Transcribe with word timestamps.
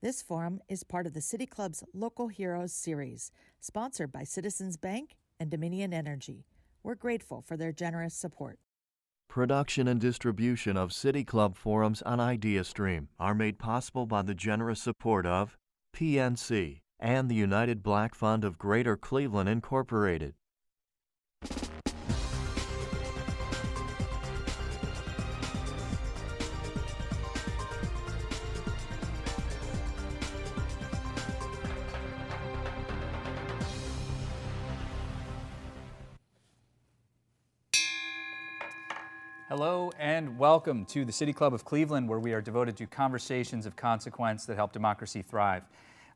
This 0.00 0.22
forum 0.22 0.60
is 0.68 0.84
part 0.84 1.08
of 1.08 1.12
the 1.12 1.20
City 1.20 1.44
Club's 1.44 1.82
Local 1.92 2.28
Heroes 2.28 2.72
series, 2.72 3.32
sponsored 3.58 4.12
by 4.12 4.22
Citizens 4.22 4.76
Bank 4.76 5.16
and 5.40 5.50
Dominion 5.50 5.92
Energy. 5.92 6.46
We're 6.84 6.94
grateful 6.94 7.42
for 7.42 7.56
their 7.56 7.72
generous 7.72 8.14
support. 8.14 8.60
Production 9.28 9.88
and 9.88 10.00
distribution 10.00 10.76
of 10.76 10.92
City 10.92 11.24
Club 11.24 11.56
forums 11.56 12.00
on 12.02 12.20
IdeaStream 12.20 13.08
are 13.18 13.34
made 13.34 13.58
possible 13.58 14.06
by 14.06 14.22
the 14.22 14.36
generous 14.36 14.80
support 14.80 15.26
of 15.26 15.56
PNC 15.96 16.78
and 17.00 17.28
the 17.28 17.34
United 17.34 17.82
Black 17.82 18.14
Fund 18.14 18.44
of 18.44 18.56
Greater 18.56 18.96
Cleveland, 18.96 19.48
Incorporated. 19.48 20.34
Welcome 40.48 40.86
to 40.86 41.04
the 41.04 41.12
City 41.12 41.34
Club 41.34 41.52
of 41.52 41.62
Cleveland, 41.62 42.08
where 42.08 42.18
we 42.18 42.32
are 42.32 42.40
devoted 42.40 42.74
to 42.74 42.86
conversations 42.86 43.66
of 43.66 43.76
consequence 43.76 44.46
that 44.46 44.56
help 44.56 44.72
democracy 44.72 45.20
thrive. 45.20 45.62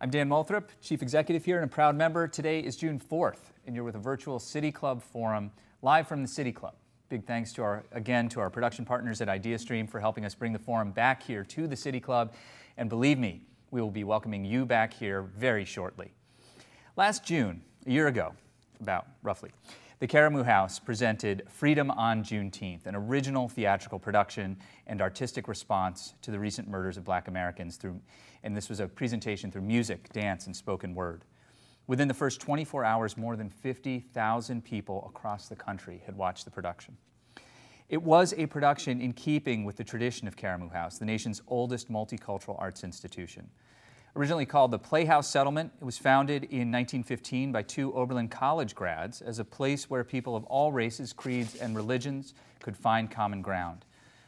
I'm 0.01 0.09
Dan 0.09 0.27
Moulthrop, 0.27 0.71
Chief 0.81 1.03
Executive 1.03 1.45
here 1.45 1.57
and 1.57 1.67
a 1.67 1.69
proud 1.69 1.97
member. 1.97 2.27
Today 2.27 2.61
is 2.61 2.75
June 2.75 2.99
4th, 2.99 3.51
and 3.67 3.77
you're 3.77 3.85
with 3.85 3.95
a 3.95 3.99
virtual 3.99 4.39
City 4.39 4.73
Club 4.73 5.03
forum 5.03 5.51
live 5.83 6.09
from 6.09 6.23
the 6.23 6.29
City 6.29 6.51
Club. 6.51 6.73
Big 7.11 7.27
thanks 7.27 7.53
to 7.53 7.63
our, 7.63 7.85
again, 7.93 8.27
to 8.31 8.41
our 8.41 8.49
production 8.49 8.87
partners 8.87 9.21
at 9.21 9.29
IdeaStream 9.29 9.87
for 9.87 10.01
helping 10.01 10.25
us 10.25 10.35
bring 10.35 10.55
the 10.55 10.59
forum 10.59 10.93
back 10.93 11.23
here 11.23 11.45
to 11.45 11.67
the 11.67 11.77
City 11.77 12.01
Club. 12.01 12.33
And 12.79 12.89
believe 12.89 13.19
me, 13.19 13.43
we 13.71 13.83
will 13.83 13.91
be 13.91 14.03
welcoming 14.03 14.47
you 14.47 14.65
back 14.65 14.95
here 14.95 15.25
very 15.37 15.67
shortly. 15.67 16.11
Last 16.97 17.23
June, 17.23 17.61
a 17.87 17.91
year 17.91 18.07
ago, 18.07 18.33
about 18.81 19.09
roughly, 19.23 19.51
the 20.03 20.09
Karamu 20.09 20.45
House 20.45 20.81
presented 20.81 21.45
Freedom 21.49 21.89
on 21.93 22.25
Juneteenth, 22.25 22.87
an 22.87 22.97
original 22.97 23.49
theatrical 23.49 24.01
production 24.01 24.57
and 24.89 25.01
artistic 25.01 25.47
response 25.47 26.15
to 26.23 26.33
the 26.33 26.41
recent 26.41 26.67
murders 26.67 26.97
of 26.97 27.05
black 27.05 27.29
Americans 27.29 27.77
through, 27.77 28.01
and 28.43 28.57
this 28.57 28.69
was 28.69 28.81
a 28.81 28.89
presentation 28.89 29.53
through 29.53 29.63
music, 29.63 30.13
dance, 30.13 30.47
and 30.47 30.57
spoken 30.57 30.93
word. 30.97 31.25
Within 31.87 32.09
the 32.09 32.15
first 32.15 32.41
24 32.41 32.85
hours, 32.85 33.17
more 33.17 33.37
than 33.37 33.49
50,000 33.49 34.65
people 34.65 35.09
across 35.09 35.49
the 35.49 35.55
country 35.55 36.03
had 36.05 36.17
watched 36.17 36.47
the 36.47 36.51
production. 36.51 36.97
It 37.89 38.03
was 38.03 38.35
a 38.37 38.47
production 38.47 39.01
in 39.01 39.13
keeping 39.13 39.65
with 39.65 39.77
the 39.77 39.85
tradition 39.85 40.27
of 40.27 40.35
Karamu 40.35 40.73
House, 40.73 40.99
the 40.99 41.05
nation's 41.05 41.43
oldest 41.47 41.93
multicultural 41.93 42.57
arts 42.61 42.83
institution. 42.83 43.49
Originally 44.15 44.45
called 44.45 44.71
the 44.71 44.79
Playhouse 44.79 45.27
Settlement, 45.27 45.73
it 45.81 45.85
was 45.85 45.97
founded 45.97 46.45
in 46.45 46.71
1915 46.71 47.51
by 47.51 47.63
two 47.63 47.95
Oberlin 47.95 48.29
College 48.29 48.75
grads 48.75 49.23
as 49.23 49.39
a 49.39 49.45
place 49.45 49.89
where 49.89 50.05
people 50.05 50.37
of 50.37 50.45
all 50.45 50.71
races, 50.71 51.15
creeds, 51.15 51.55
and 51.55 51.75
religions 51.75 52.35
could 52.61 52.77
find 52.77 53.11
common 53.11 53.41
ground. 53.41 53.87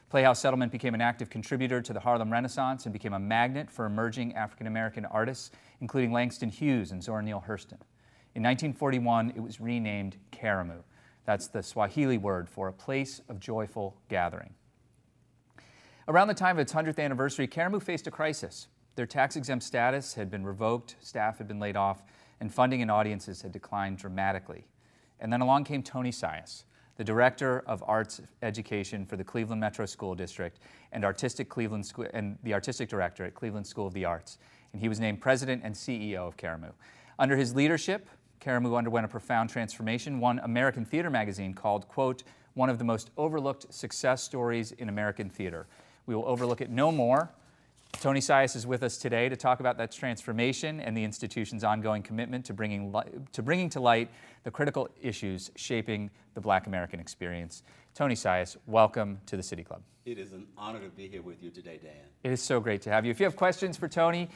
Playhouse 0.09 0.39
Settlement 0.39 0.71
became 0.71 0.95
an 0.95 1.01
active 1.01 1.29
contributor 1.29 1.83
to 1.83 1.93
the 1.93 1.99
Harlem 1.99 2.31
Renaissance 2.31 2.87
and 2.87 2.93
became 2.93 3.13
a 3.13 3.19
magnet 3.19 3.69
for 3.69 3.85
emerging 3.85 4.33
African 4.33 4.65
American 4.65 5.05
artists, 5.05 5.51
including 5.81 6.11
Langston 6.11 6.49
Hughes 6.49 6.91
and 6.91 7.03
Zora 7.03 7.21
Neale 7.21 7.43
Hurston. 7.47 7.77
In 8.33 8.41
1941, 8.41 9.33
it 9.35 9.39
was 9.39 9.61
renamed 9.61 10.17
Karamu. 10.31 10.81
That's 11.25 11.47
the 11.47 11.61
Swahili 11.61 12.17
word 12.17 12.49
for 12.49 12.67
a 12.67 12.73
place 12.73 13.21
of 13.29 13.39
joyful 13.39 13.97
gathering. 14.09 14.55
Around 16.07 16.29
the 16.29 16.33
time 16.33 16.57
of 16.57 16.61
its 16.61 16.73
100th 16.73 16.99
anniversary, 16.99 17.47
Karamu 17.47 17.81
faced 17.81 18.07
a 18.07 18.11
crisis. 18.11 18.67
Their 18.95 19.05
tax 19.05 19.35
exempt 19.35 19.65
status 19.65 20.13
had 20.13 20.31
been 20.31 20.45
revoked, 20.45 20.95
staff 21.01 21.37
had 21.37 21.47
been 21.47 21.59
laid 21.59 21.75
off, 21.75 22.03
and 22.39 22.53
funding 22.53 22.81
and 22.81 22.89
audiences 22.89 23.41
had 23.41 23.51
declined 23.51 23.97
dramatically. 23.97 24.65
And 25.19 25.31
then 25.31 25.41
along 25.41 25.65
came 25.65 25.83
Tony 25.83 26.11
Sias, 26.11 26.63
the 26.95 27.03
director 27.03 27.63
of 27.67 27.83
arts 27.85 28.21
education 28.41 29.05
for 29.05 29.17
the 29.17 29.23
Cleveland 29.23 29.59
Metro 29.59 29.85
School 29.85 30.15
District 30.15 30.59
and 30.93 31.03
artistic 31.03 31.49
Cleveland 31.49 31.91
and 32.13 32.37
the 32.43 32.53
artistic 32.53 32.87
director 32.87 33.25
at 33.25 33.33
Cleveland 33.33 33.67
School 33.67 33.87
of 33.87 33.93
the 33.93 34.05
Arts. 34.05 34.37
And 34.71 34.81
he 34.81 34.87
was 34.87 34.99
named 34.99 35.19
president 35.19 35.61
and 35.65 35.75
CEO 35.75 36.27
of 36.27 36.37
Karamu. 36.37 36.71
Under 37.19 37.35
his 37.35 37.53
leadership, 37.53 38.09
Karamu 38.39 38.77
underwent 38.77 39.05
a 39.05 39.09
profound 39.09 39.49
transformation. 39.49 40.19
One 40.19 40.39
American 40.39 40.85
Theater 40.85 41.09
magazine 41.09 41.53
called, 41.53 41.87
quote, 41.87 42.23
one 42.53 42.69
of 42.69 42.77
the 42.77 42.85
most 42.85 43.09
overlooked 43.17 43.73
success 43.73 44.23
stories 44.23 44.71
in 44.73 44.87
American 44.87 45.29
theater. 45.29 45.67
We 46.05 46.15
will 46.15 46.25
overlook 46.25 46.61
it 46.61 46.69
no 46.69 46.91
more 46.91 47.29
Tony 48.05 48.19
Sias 48.19 48.55
is 48.55 48.67
with 48.67 48.83
us 48.83 48.97
today 48.97 49.29
to 49.29 49.35
talk 49.35 49.59
about 49.59 49.77
that 49.77 49.91
transformation 49.91 50.79
and 50.79 50.95
the 50.95 51.03
institution's 51.03 51.63
ongoing 51.63 52.03
commitment 52.03 52.45
to 52.45 52.53
bringing, 52.53 52.93
to 53.31 53.41
bringing 53.41 53.69
to 53.69 53.79
light 53.79 54.11
the 54.43 54.51
critical 54.51 54.87
issues 55.01 55.49
shaping 55.55 56.11
the 56.35 56.41
black 56.41 56.67
American 56.67 56.99
experience. 56.99 57.63
Tony 57.95 58.13
Sias, 58.13 58.57
welcome 58.67 59.19
to 59.25 59.35
the 59.35 59.41
City 59.41 59.63
Club. 59.63 59.81
It 60.05 60.19
is 60.19 60.33
an 60.33 60.45
honor 60.55 60.79
to 60.81 60.89
be 60.89 61.07
here 61.07 61.23
with 61.23 61.41
you 61.41 61.49
today, 61.49 61.79
Dan. 61.81 61.93
It 62.23 62.31
is 62.31 62.43
so 62.43 62.59
great 62.59 62.81
to 62.83 62.91
have 62.91 63.05
you. 63.05 63.11
If 63.11 63.19
you 63.19 63.25
have 63.25 63.35
questions 63.35 63.75
for 63.75 63.87
Tony, 63.87 64.29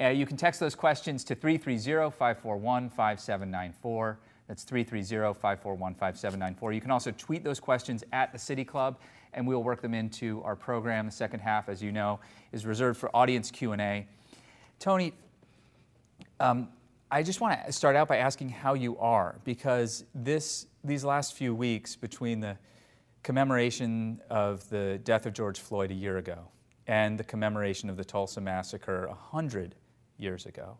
uh, 0.00 0.08
you 0.08 0.24
can 0.24 0.38
text 0.38 0.58
those 0.60 0.74
questions 0.74 1.24
to 1.24 1.34
330 1.34 2.10
541 2.16 2.88
5794. 2.88 4.18
That's 4.48 4.62
330 4.62 5.34
541 5.34 5.94
5794. 5.94 6.72
You 6.72 6.80
can 6.80 6.90
also 6.90 7.10
tweet 7.12 7.44
those 7.44 7.60
questions 7.60 8.02
at 8.12 8.32
the 8.32 8.38
City 8.38 8.64
Club 8.64 8.98
and 9.32 9.46
we'll 9.46 9.62
work 9.62 9.82
them 9.82 9.94
into 9.94 10.42
our 10.42 10.56
program. 10.56 11.06
The 11.06 11.12
second 11.12 11.40
half, 11.40 11.68
as 11.68 11.82
you 11.82 11.92
know, 11.92 12.20
is 12.52 12.66
reserved 12.66 12.98
for 12.98 13.14
audience 13.14 13.50
Q&A. 13.50 14.06
Tony, 14.78 15.12
um, 16.38 16.68
I 17.10 17.22
just 17.22 17.40
want 17.40 17.64
to 17.66 17.72
start 17.72 17.96
out 17.96 18.08
by 18.08 18.18
asking 18.18 18.50
how 18.50 18.74
you 18.74 18.96
are, 18.98 19.40
because 19.44 20.04
this, 20.14 20.66
these 20.84 21.04
last 21.04 21.34
few 21.34 21.54
weeks 21.54 21.96
between 21.96 22.40
the 22.40 22.56
commemoration 23.22 24.20
of 24.30 24.68
the 24.70 25.00
death 25.04 25.26
of 25.26 25.32
George 25.32 25.60
Floyd 25.60 25.90
a 25.90 25.94
year 25.94 26.18
ago 26.18 26.48
and 26.86 27.18
the 27.18 27.24
commemoration 27.24 27.90
of 27.90 27.96
the 27.96 28.04
Tulsa 28.04 28.40
Massacre 28.40 29.06
100 29.08 29.74
years 30.18 30.46
ago, 30.46 30.78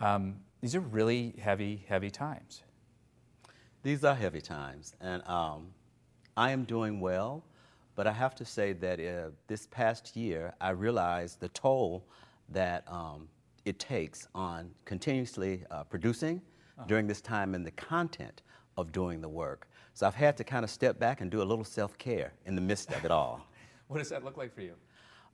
um, 0.00 0.36
these 0.60 0.74
are 0.74 0.80
really 0.80 1.34
heavy, 1.38 1.84
heavy 1.88 2.10
times. 2.10 2.62
These 3.82 4.02
are 4.02 4.14
heavy 4.14 4.40
times, 4.40 4.94
and 5.00 5.22
um, 5.28 5.68
I 6.38 6.52
am 6.52 6.64
doing 6.64 7.00
well. 7.00 7.44
But 7.94 8.06
I 8.06 8.12
have 8.12 8.34
to 8.36 8.44
say 8.44 8.72
that 8.74 9.00
uh, 9.00 9.30
this 9.46 9.66
past 9.66 10.16
year, 10.16 10.52
I 10.60 10.70
realized 10.70 11.40
the 11.40 11.48
toll 11.50 12.04
that 12.48 12.84
um, 12.88 13.28
it 13.64 13.78
takes 13.78 14.28
on 14.34 14.70
continuously 14.84 15.64
uh, 15.70 15.84
producing 15.84 16.42
uh-huh. 16.76 16.86
during 16.88 17.06
this 17.06 17.20
time 17.20 17.54
and 17.54 17.64
the 17.64 17.70
content 17.72 18.42
of 18.76 18.92
doing 18.92 19.20
the 19.20 19.28
work. 19.28 19.68
So 19.94 20.06
I've 20.06 20.14
had 20.14 20.36
to 20.38 20.44
kind 20.44 20.64
of 20.64 20.70
step 20.70 20.98
back 20.98 21.20
and 21.20 21.30
do 21.30 21.40
a 21.40 21.44
little 21.44 21.64
self 21.64 21.96
care 21.98 22.32
in 22.46 22.54
the 22.56 22.60
midst 22.60 22.90
of 22.92 23.04
it 23.04 23.10
all. 23.10 23.46
what 23.88 23.98
does 23.98 24.08
that 24.08 24.24
look 24.24 24.36
like 24.36 24.52
for 24.52 24.62
you? 24.62 24.74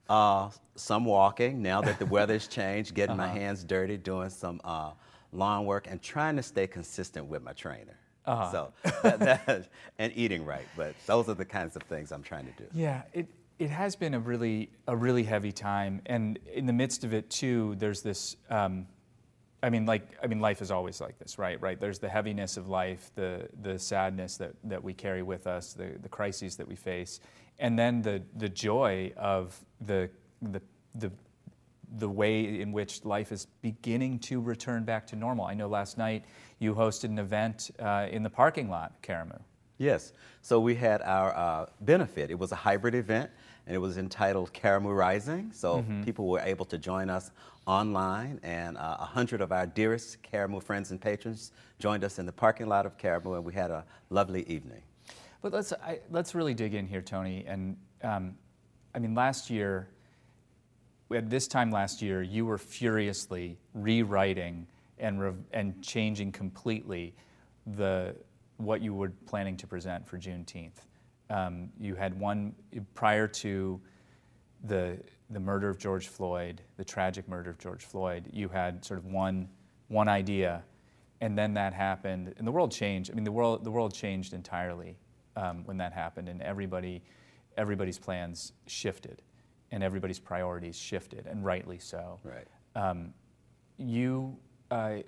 Uh, 0.09 0.51
some 0.75 1.05
walking, 1.05 1.63
now 1.63 1.81
that 1.81 1.99
the 1.99 2.07
weather's 2.07 2.47
changed, 2.47 2.95
getting 2.95 3.19
uh-huh. 3.19 3.33
my 3.33 3.39
hands 3.39 3.65
dirty, 3.65 3.97
doing 3.97 4.29
some 4.29 4.61
uh, 4.65 4.91
lawn 5.33 5.65
work, 5.65 5.87
and 5.89 6.03
trying 6.03 6.37
to 6.37 6.43
stay 6.43 6.67
consistent 6.67 7.27
with 7.27 7.43
my 7.43 7.53
trainer. 7.53 7.97
Uh-huh. 8.31 8.53
So 8.53 8.73
that, 9.03 9.19
that, 9.19 9.69
and 9.99 10.13
eating 10.15 10.45
right, 10.45 10.67
but 10.77 10.95
those 11.07 11.29
are 11.29 11.35
the 11.35 11.45
kinds 11.45 11.75
of 11.75 11.83
things 11.83 12.13
I'm 12.13 12.23
trying 12.23 12.47
to 12.47 12.53
do. 12.53 12.69
Yeah, 12.73 13.03
it 13.13 13.27
it 13.59 13.71
has 13.71 13.97
been 13.97 14.15
a 14.15 14.21
really 14.21 14.71
a 14.87 14.97
really 14.97 15.25
heavy 15.25 15.51
time, 15.51 16.01
and 16.07 16.39
in 16.53 16.67
the 16.67 16.73
midst 16.73 17.03
of 17.03 17.13
it 17.13 17.29
too, 17.29 17.75
there's 17.79 18.03
this. 18.03 18.37
Um, 18.49 18.87
I 19.63 19.69
mean, 19.69 19.85
like 19.85 20.17
I 20.23 20.29
mean, 20.29 20.39
life 20.39 20.63
is 20.63 20.71
always 20.71 21.01
like 21.01 21.19
this, 21.19 21.39
right? 21.39 21.61
Right. 21.61 21.79
There's 21.79 21.99
the 21.99 22.09
heaviness 22.09 22.57
of 22.57 22.69
life, 22.69 23.11
the 23.17 23.49
the 23.63 23.79
sadness 23.79 24.37
that 24.37 24.53
that 24.65 24.83
we 24.83 24.95
carry 24.95 25.23
with 25.23 25.49
us, 25.49 25.73
the 25.73 25.97
the 26.01 26.09
crises 26.09 26.57
that 26.57 26.69
we 26.69 26.77
face, 26.77 27.19
and 27.59 27.77
then 27.77 28.01
the 28.01 28.23
the 28.37 28.49
joy 28.49 29.13
of 29.17 29.59
the 29.81 30.09
the 30.41 30.63
the 30.95 31.11
the 31.99 32.09
way 32.09 32.61
in 32.61 32.73
which 32.73 33.05
life 33.05 33.33
is 33.33 33.47
beginning 33.63 34.19
to 34.21 34.41
return 34.41 34.85
back 34.85 35.07
to 35.09 35.17
normal. 35.17 35.47
I 35.47 35.55
know 35.55 35.69
last 35.69 35.99
night 35.99 36.25
you 36.59 36.75
hosted 36.75 37.05
an 37.05 37.19
event 37.19 37.71
uh, 37.79 38.07
in 38.11 38.23
the 38.23 38.31
parking 38.31 38.71
lot, 38.71 39.03
Karamu. 39.03 39.41
Yes. 39.79 40.13
So 40.43 40.61
we 40.61 40.75
had 40.75 41.01
our 41.03 41.35
uh, 41.35 41.67
benefit. 41.81 42.31
It 42.31 42.39
was 42.39 42.53
a 42.53 42.57
hybrid 42.57 42.95
event, 42.95 43.31
and 43.67 43.75
it 43.75 43.79
was 43.79 43.97
entitled 43.97 44.53
Karamu 44.53 44.95
Rising. 44.95 45.51
So 45.55 45.79
mm-hmm. 45.79 46.03
people 46.05 46.29
were 46.29 46.41
able 46.41 46.67
to 46.67 46.77
join 46.77 47.09
us 47.09 47.31
online, 47.67 48.41
and 48.43 48.77
uh, 48.77 48.81
a 48.81 49.03
uh, 49.03 49.05
hundred 49.07 49.41
of 49.41 49.53
our 49.53 49.67
dearest 49.67 50.23
Karamu 50.23 50.63
friends 50.63 50.91
and 50.91 51.01
patrons 51.01 51.53
joined 51.79 52.05
us 52.05 52.19
in 52.19 52.27
the 52.27 52.33
parking 52.33 52.69
lot 52.69 52.85
of 52.85 52.99
Karamu, 52.99 53.37
and 53.37 53.45
we 53.45 53.55
had 53.55 53.71
a 53.71 53.85
lovely 54.11 54.43
evening. 54.49 54.83
But 55.41 55.53
let's 55.53 55.73
I, 55.73 56.01
let's 56.11 56.35
really 56.35 56.53
dig 56.53 56.75
in 56.75 56.87
here, 56.87 57.01
Tony. 57.01 57.45
And 57.47 57.77
um, 58.03 58.37
I 58.95 58.99
mean, 58.99 59.15
last 59.15 59.49
year, 59.49 59.89
at 61.13 61.31
this 61.31 61.49
time 61.49 61.71
last 61.71 62.03
year, 62.03 62.23
you 62.23 62.47
were 62.47 62.59
furiously 62.59 63.59
rewriting 63.75 64.67
and, 64.99 65.21
re- 65.21 65.33
and 65.53 65.83
changing 65.83 66.33
completely 66.33 67.15
the, 67.67 68.15
what 68.59 68.81
you 68.81 68.95
were 68.95 69.13
planning 69.27 69.57
to 69.57 69.67
present 69.67 70.07
for 70.07 70.19
Juneteenth. 70.19 70.85
Um, 71.31 71.71
you 71.79 71.95
had 71.95 72.19
one 72.19 72.55
prior 72.95 73.29
to 73.29 73.81
the 74.65 74.99
the 75.31 75.41
murder 75.41 75.69
of 75.69 75.79
George 75.79 76.09
Floyd, 76.09 76.61
the 76.77 76.85
tragic 76.85 77.29
murder 77.29 77.51
of 77.51 77.59
George 77.59 77.85
Floyd, 77.85 78.29
you 78.33 78.49
had 78.49 78.85
sort 78.85 78.99
of 78.99 79.07
one, 79.07 79.49
one 79.89 80.09
idea, 80.09 80.63
and 81.21 81.39
then 81.39 81.55
that 81.55 81.73
happened, 81.73 82.35
and 82.37 82.47
the 82.47 82.51
world 82.53 82.73
changed. 82.73 83.11
I 83.11 83.15
mean, 83.15 83.25
the 83.25 83.33
world, 83.33 83.65
the 83.65 83.71
world 83.71 83.95
changed 83.95 84.33
entirely 84.33 84.97
um, 85.37 85.65
when 85.65 85.77
that 85.77 85.93
happened, 85.93 86.29
and 86.29 86.43
everybody, 86.43 87.03
everybody's 87.57 87.99
plans 87.99 88.53
shifted, 88.67 89.23
and 89.73 89.83
everybody's 89.83 90.19
priorities 90.19 90.77
shifted, 90.77 91.27
and 91.27 91.45
rightly 91.45 91.79
so. 91.79 92.19
Right. 92.25 92.47
Um, 92.75 93.13
you 93.79 94.37
uh, 94.71 94.99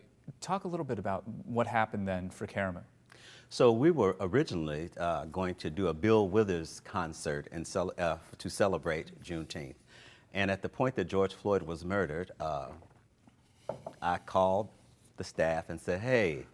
talk 0.40 0.64
a 0.64 0.68
little 0.68 0.84
bit 0.84 0.98
about 0.98 1.26
what 1.44 1.66
happened 1.66 2.06
then 2.06 2.30
for 2.30 2.46
Karamu. 2.46 2.82
So 3.48 3.70
we 3.70 3.90
were 3.90 4.16
originally 4.20 4.88
uh, 4.98 5.26
going 5.26 5.56
to 5.56 5.68
do 5.68 5.88
a 5.88 5.94
Bill 5.94 6.26
Withers 6.28 6.80
concert 6.80 7.48
cel- 7.64 7.92
uh, 7.98 8.16
to 8.38 8.48
celebrate 8.48 9.22
Juneteenth. 9.22 9.74
And 10.32 10.50
at 10.50 10.62
the 10.62 10.68
point 10.70 10.94
that 10.96 11.04
George 11.04 11.34
Floyd 11.34 11.62
was 11.62 11.84
murdered, 11.84 12.30
uh, 12.40 12.68
I 14.00 14.16
called 14.18 14.68
the 15.18 15.24
staff 15.24 15.68
and 15.68 15.78
said, 15.78 16.00
hey, 16.00 16.46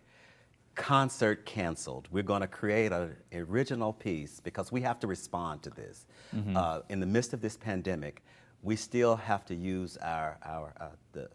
concert 0.79 1.45
canceled. 1.45 2.09
We're 2.13 2.23
going 2.23 2.41
to 2.41 2.47
create 2.47 2.93
an 2.93 3.17
original 3.35 3.93
piece 3.93 4.39
because 4.39 4.71
we 4.71 4.81
have 4.83 5.01
to 5.01 5.09
respond 5.09 5.63
to 5.65 5.71
this. 5.71 6.07
Mm-hmm. 6.35 6.57
Uh, 6.57 6.81
in 6.89 7.01
the 7.01 7.07
midst 7.07 7.35
of 7.35 7.41
this 7.41 7.57
pandemic, 7.57 8.23
we 8.63 8.77
still 8.77 9.17
have 9.17 9.45
to 9.47 9.55
use 9.55 9.97
our, 9.99 10.39
our 10.45 10.73
uh, 10.81 10.87
the 11.13 11.29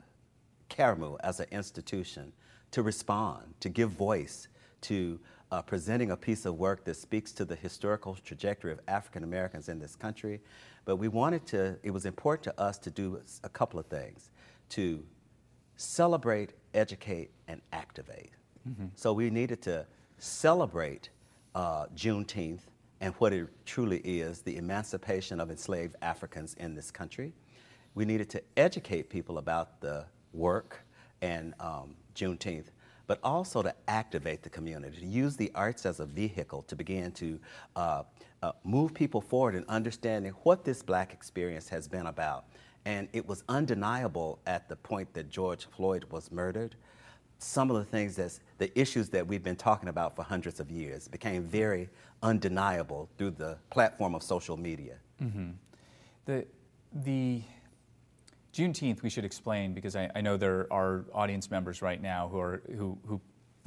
Karamu 0.70 1.18
as 1.24 1.42
an 1.42 1.48
institution 1.52 2.32
to 2.72 2.82
respond, 2.82 3.54
to 3.60 3.70
give 3.70 3.92
voice 3.92 4.48
to 4.82 5.20
uh, 5.52 5.62
presenting 5.62 6.12
a 6.12 6.18
piece 6.18 6.46
of 6.46 6.56
work 6.56 6.86
that 6.86 6.96
speaks 6.96 7.34
to 7.34 7.46
the 7.46 7.56
historical 7.56 8.16
trajectory 8.16 8.72
of 8.72 8.80
African 8.88 9.26
Americans 9.26 9.68
in 9.68 9.78
this 9.78 9.96
country. 9.96 10.40
But 10.86 10.96
we 10.96 11.10
wanted 11.10 11.46
to, 11.48 11.78
it 11.84 11.92
was 11.92 12.06
important 12.06 12.44
to 12.44 12.62
us 12.62 12.78
to 12.80 12.90
do 12.90 13.22
a 13.44 13.50
couple 13.50 13.78
of 13.78 13.88
things 13.88 14.32
to 14.70 15.04
celebrate, 15.76 16.54
educate, 16.74 17.32
and 17.50 17.62
activate. 17.74 18.32
Mm-hmm. 18.70 18.86
So 18.96 19.14
we 19.14 19.30
needed 19.30 19.62
to 19.64 19.86
celebrate 20.18 21.10
uh, 21.56 21.88
Juneteenth 21.96 22.62
and 23.02 23.14
what 23.16 23.34
it 23.34 23.48
truly 23.66 24.00
is 24.00 24.42
the 24.42 24.58
emancipation 24.58 25.40
of 25.40 25.50
enslaved 25.50 25.96
Africans 26.02 26.56
in 26.60 26.74
this 26.74 26.90
country. 26.92 27.34
We 27.96 28.06
needed 28.06 28.30
to 28.32 28.42
educate 28.56 29.10
people 29.10 29.38
about 29.38 29.82
the 29.82 30.06
work 30.34 30.80
and 31.22 31.54
um, 31.60 31.96
Juneteenth 32.16 32.68
but 33.08 33.20
also 33.24 33.62
to 33.62 33.74
activate 33.88 34.44
the 34.44 34.50
community, 34.50 35.02
to 35.02 35.06
use 35.06 35.36
the 35.36 35.52
arts 35.56 35.86
as 35.86 36.00
a 36.00 36.06
vehicle 36.06 36.64
to 36.64 36.76
begin 36.76 37.12
to 37.12 37.40
uh, 37.76 38.04
uh, 38.42 38.52
move 38.64 38.94
people 38.94 39.22
forward 39.22 39.56
in 39.56 39.66
understanding 39.68 40.32
what 40.44 40.64
this 40.64 40.82
black 40.82 41.14
experience 41.14 41.68
has 41.70 41.88
been 41.88 42.08
about. 42.08 42.46
And 42.86 43.08
it 43.14 43.28
was 43.28 43.44
undeniable 43.50 44.40
at 44.46 44.68
the 44.68 44.76
point 44.76 45.14
that 45.14 45.30
George 45.30 45.68
Floyd 45.76 46.06
was 46.12 46.32
murdered. 46.32 46.76
Some 47.44 47.70
of 47.70 47.78
the 47.78 47.84
things 47.84 48.16
that 48.16 48.40
the 48.58 48.78
issues 48.80 49.10
that 49.10 49.28
we've 49.28 49.44
been 49.44 49.56
talking 49.56 49.90
about 49.90 50.16
for 50.16 50.24
hundreds 50.24 50.60
of 50.60 50.72
years 50.72 51.08
became 51.08 51.44
very 51.44 51.90
undeniable 52.22 53.10
through 53.18 53.32
the 53.32 53.58
platform 53.70 54.16
of 54.16 54.24
social 54.24 54.56
media. 54.56 54.96
Mm-hmm. 55.22 55.52
The, 56.26 56.46
the 56.94 57.42
Juneteenth, 58.54 59.02
we 59.02 59.10
should 59.10 59.26
explain 59.26 59.74
because 59.74 59.96
I, 59.96 60.10
I, 60.16 60.22
know 60.22 60.38
there 60.38 60.72
are 60.72 61.06
audience 61.14 61.52
members 61.52 61.82
right 61.82 62.02
now 62.02 62.30
who 62.30 62.40
are 62.40 62.62
who, 62.78 62.98
who 63.06 63.20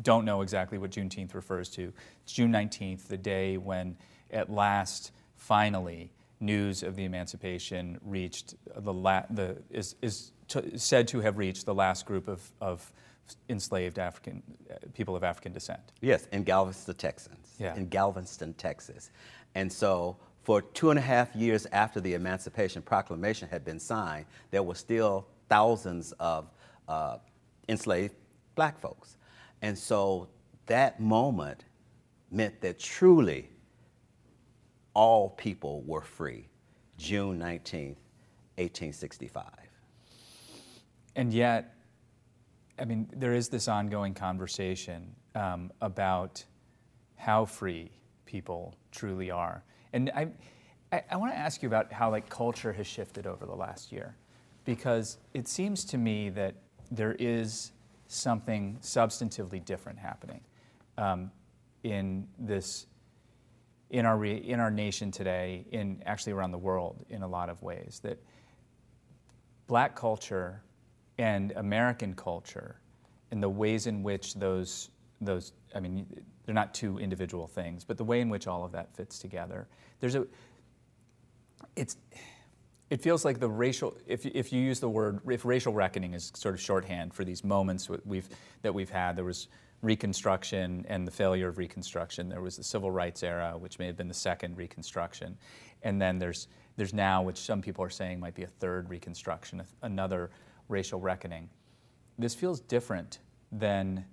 don't 0.02 0.24
know 0.24 0.42
exactly 0.42 0.78
what 0.78 0.90
Juneteenth 0.90 1.34
refers 1.34 1.68
to. 1.70 1.92
It's 2.22 2.32
June 2.32 2.52
19th, 2.52 3.08
the 3.08 3.16
day 3.16 3.56
when, 3.56 3.96
at 4.30 4.50
last, 4.50 5.12
finally, 5.36 6.12
news 6.40 6.82
of 6.82 6.96
the 6.96 7.04
emancipation 7.04 7.98
reached 8.02 8.54
the, 8.76 8.92
la- 8.92 9.24
the 9.30 9.56
is, 9.70 9.96
is 10.02 10.32
said 10.76 11.08
to 11.08 11.20
have 11.20 11.38
reached 11.38 11.66
the 11.66 11.74
last 11.74 12.06
group 12.06 12.28
of, 12.28 12.52
of 12.60 12.92
enslaved 13.48 13.98
African 13.98 14.42
uh, 14.70 14.76
people 14.94 15.16
of 15.16 15.24
African 15.24 15.52
descent. 15.52 15.80
Yes, 16.00 16.26
in 16.32 16.44
Galveston, 16.44 16.94
Texas. 16.94 17.56
Yeah. 17.58 17.74
In 17.74 17.88
Galveston, 17.88 18.54
Texas. 18.54 19.10
And 19.54 19.72
so 19.72 20.16
for 20.42 20.62
two 20.62 20.90
and 20.90 20.98
a 20.98 21.02
half 21.02 21.34
years 21.34 21.66
after 21.72 22.00
the 22.00 22.14
Emancipation 22.14 22.82
Proclamation 22.82 23.48
had 23.48 23.64
been 23.64 23.80
signed, 23.80 24.26
there 24.50 24.62
were 24.62 24.74
still 24.74 25.26
thousands 25.48 26.12
of 26.20 26.50
uh, 26.88 27.18
enslaved 27.68 28.14
black 28.54 28.78
folks. 28.78 29.16
And 29.62 29.76
so 29.76 30.28
that 30.66 31.00
moment 31.00 31.64
meant 32.30 32.60
that 32.60 32.78
truly 32.78 33.48
all 34.94 35.30
people 35.30 35.82
were 35.82 36.00
free, 36.00 36.48
June 36.96 37.38
19th, 37.38 37.96
1865. 38.56 39.44
And 41.14 41.32
yet, 41.32 41.75
I 42.78 42.84
mean, 42.84 43.08
there 43.16 43.34
is 43.34 43.48
this 43.48 43.68
ongoing 43.68 44.14
conversation 44.14 45.14
um, 45.34 45.72
about 45.80 46.44
how 47.16 47.44
free 47.44 47.90
people 48.26 48.74
truly 48.92 49.30
are. 49.30 49.64
And 49.92 50.10
I, 50.14 50.28
I, 50.92 51.02
I 51.12 51.16
want 51.16 51.32
to 51.32 51.38
ask 51.38 51.62
you 51.62 51.68
about 51.68 51.92
how 51.92 52.10
like 52.10 52.28
culture 52.28 52.72
has 52.72 52.86
shifted 52.86 53.26
over 53.26 53.46
the 53.46 53.54
last 53.54 53.92
year, 53.92 54.16
because 54.64 55.18
it 55.32 55.48
seems 55.48 55.84
to 55.86 55.98
me 55.98 56.28
that 56.30 56.54
there 56.90 57.16
is 57.18 57.72
something 58.08 58.78
substantively 58.82 59.64
different 59.64 59.98
happening 59.98 60.40
um, 60.98 61.30
in 61.82 62.26
this 62.38 62.86
in 63.88 64.04
our 64.04 64.16
re, 64.18 64.34
in 64.34 64.58
our 64.58 64.70
nation 64.70 65.12
today, 65.12 65.64
in 65.70 66.02
actually 66.06 66.32
around 66.32 66.50
the 66.50 66.58
world, 66.58 67.06
in 67.08 67.22
a 67.22 67.28
lot 67.28 67.48
of 67.48 67.62
ways. 67.62 68.00
That 68.02 68.18
black 69.68 69.94
culture 69.94 70.62
and 71.18 71.52
American 71.52 72.14
culture, 72.14 72.80
and 73.30 73.42
the 73.42 73.48
ways 73.48 73.86
in 73.86 74.02
which 74.02 74.34
those 74.34 74.90
those 75.20 75.52
I 75.74 75.80
mean, 75.80 76.06
they're 76.44 76.54
not 76.54 76.74
two 76.74 76.98
individual 76.98 77.46
things, 77.46 77.84
but 77.84 77.96
the 77.96 78.04
way 78.04 78.20
in 78.20 78.28
which 78.28 78.46
all 78.46 78.64
of 78.64 78.72
that 78.72 78.94
fits 78.94 79.18
together. 79.18 79.66
There's 80.00 80.14
a, 80.14 80.26
it's, 81.74 81.96
it 82.88 83.02
feels 83.02 83.24
like 83.24 83.40
the 83.40 83.48
racial, 83.48 83.96
if, 84.06 84.24
if 84.24 84.52
you 84.52 84.62
use 84.62 84.78
the 84.80 84.88
word, 84.88 85.20
if 85.28 85.44
racial 85.44 85.72
reckoning 85.72 86.14
is 86.14 86.32
sort 86.34 86.54
of 86.54 86.60
shorthand 86.60 87.12
for 87.12 87.24
these 87.24 87.42
moments 87.42 87.88
we've, 88.04 88.28
that 88.62 88.72
we've 88.72 88.90
had, 88.90 89.16
there 89.16 89.24
was 89.24 89.48
Reconstruction 89.82 90.86
and 90.88 91.06
the 91.06 91.10
failure 91.10 91.48
of 91.48 91.58
Reconstruction. 91.58 92.28
There 92.28 92.40
was 92.40 92.56
the 92.56 92.64
Civil 92.64 92.90
Rights 92.90 93.22
era, 93.22 93.56
which 93.58 93.78
may 93.78 93.86
have 93.86 93.96
been 93.96 94.08
the 94.08 94.14
second 94.14 94.56
Reconstruction. 94.56 95.36
And 95.82 96.00
then 96.00 96.18
there's, 96.18 96.48
there's 96.76 96.94
now, 96.94 97.22
which 97.22 97.38
some 97.38 97.60
people 97.60 97.84
are 97.84 97.90
saying 97.90 98.20
might 98.20 98.34
be 98.34 98.44
a 98.44 98.48
third 98.48 98.88
Reconstruction, 98.88 99.62
another 99.82 100.30
racial 100.68 101.00
reckoning. 101.00 101.48
This 102.18 102.34
feels 102.34 102.60
different 102.60 103.18
than 103.52 104.04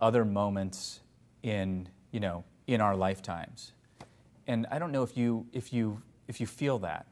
other 0.00 0.24
moments 0.24 1.00
in, 1.42 1.88
you 2.12 2.20
know, 2.20 2.44
in 2.66 2.80
our 2.80 2.96
lifetimes. 2.96 3.72
And 4.46 4.66
I 4.70 4.78
don't 4.78 4.92
know 4.92 5.02
if 5.02 5.16
you, 5.16 5.46
if 5.52 5.72
you, 5.72 6.00
if 6.26 6.40
you 6.40 6.46
feel 6.46 6.78
that 6.80 7.06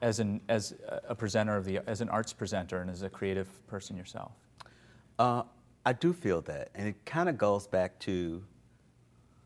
as, 0.00 0.18
an, 0.18 0.40
as 0.48 0.74
a 1.08 1.14
presenter 1.14 1.56
of 1.56 1.64
the, 1.64 1.78
as 1.86 2.00
an 2.00 2.08
arts 2.08 2.32
presenter 2.32 2.80
and 2.80 2.90
as 2.90 3.02
a 3.02 3.08
creative 3.08 3.48
person 3.66 3.96
yourself. 3.96 4.32
Uh, 5.18 5.42
I 5.84 5.92
do 5.92 6.12
feel 6.12 6.40
that. 6.42 6.70
And 6.74 6.88
it 6.88 7.04
kind 7.04 7.28
of 7.28 7.38
goes 7.38 7.66
back 7.66 7.98
to 8.00 8.42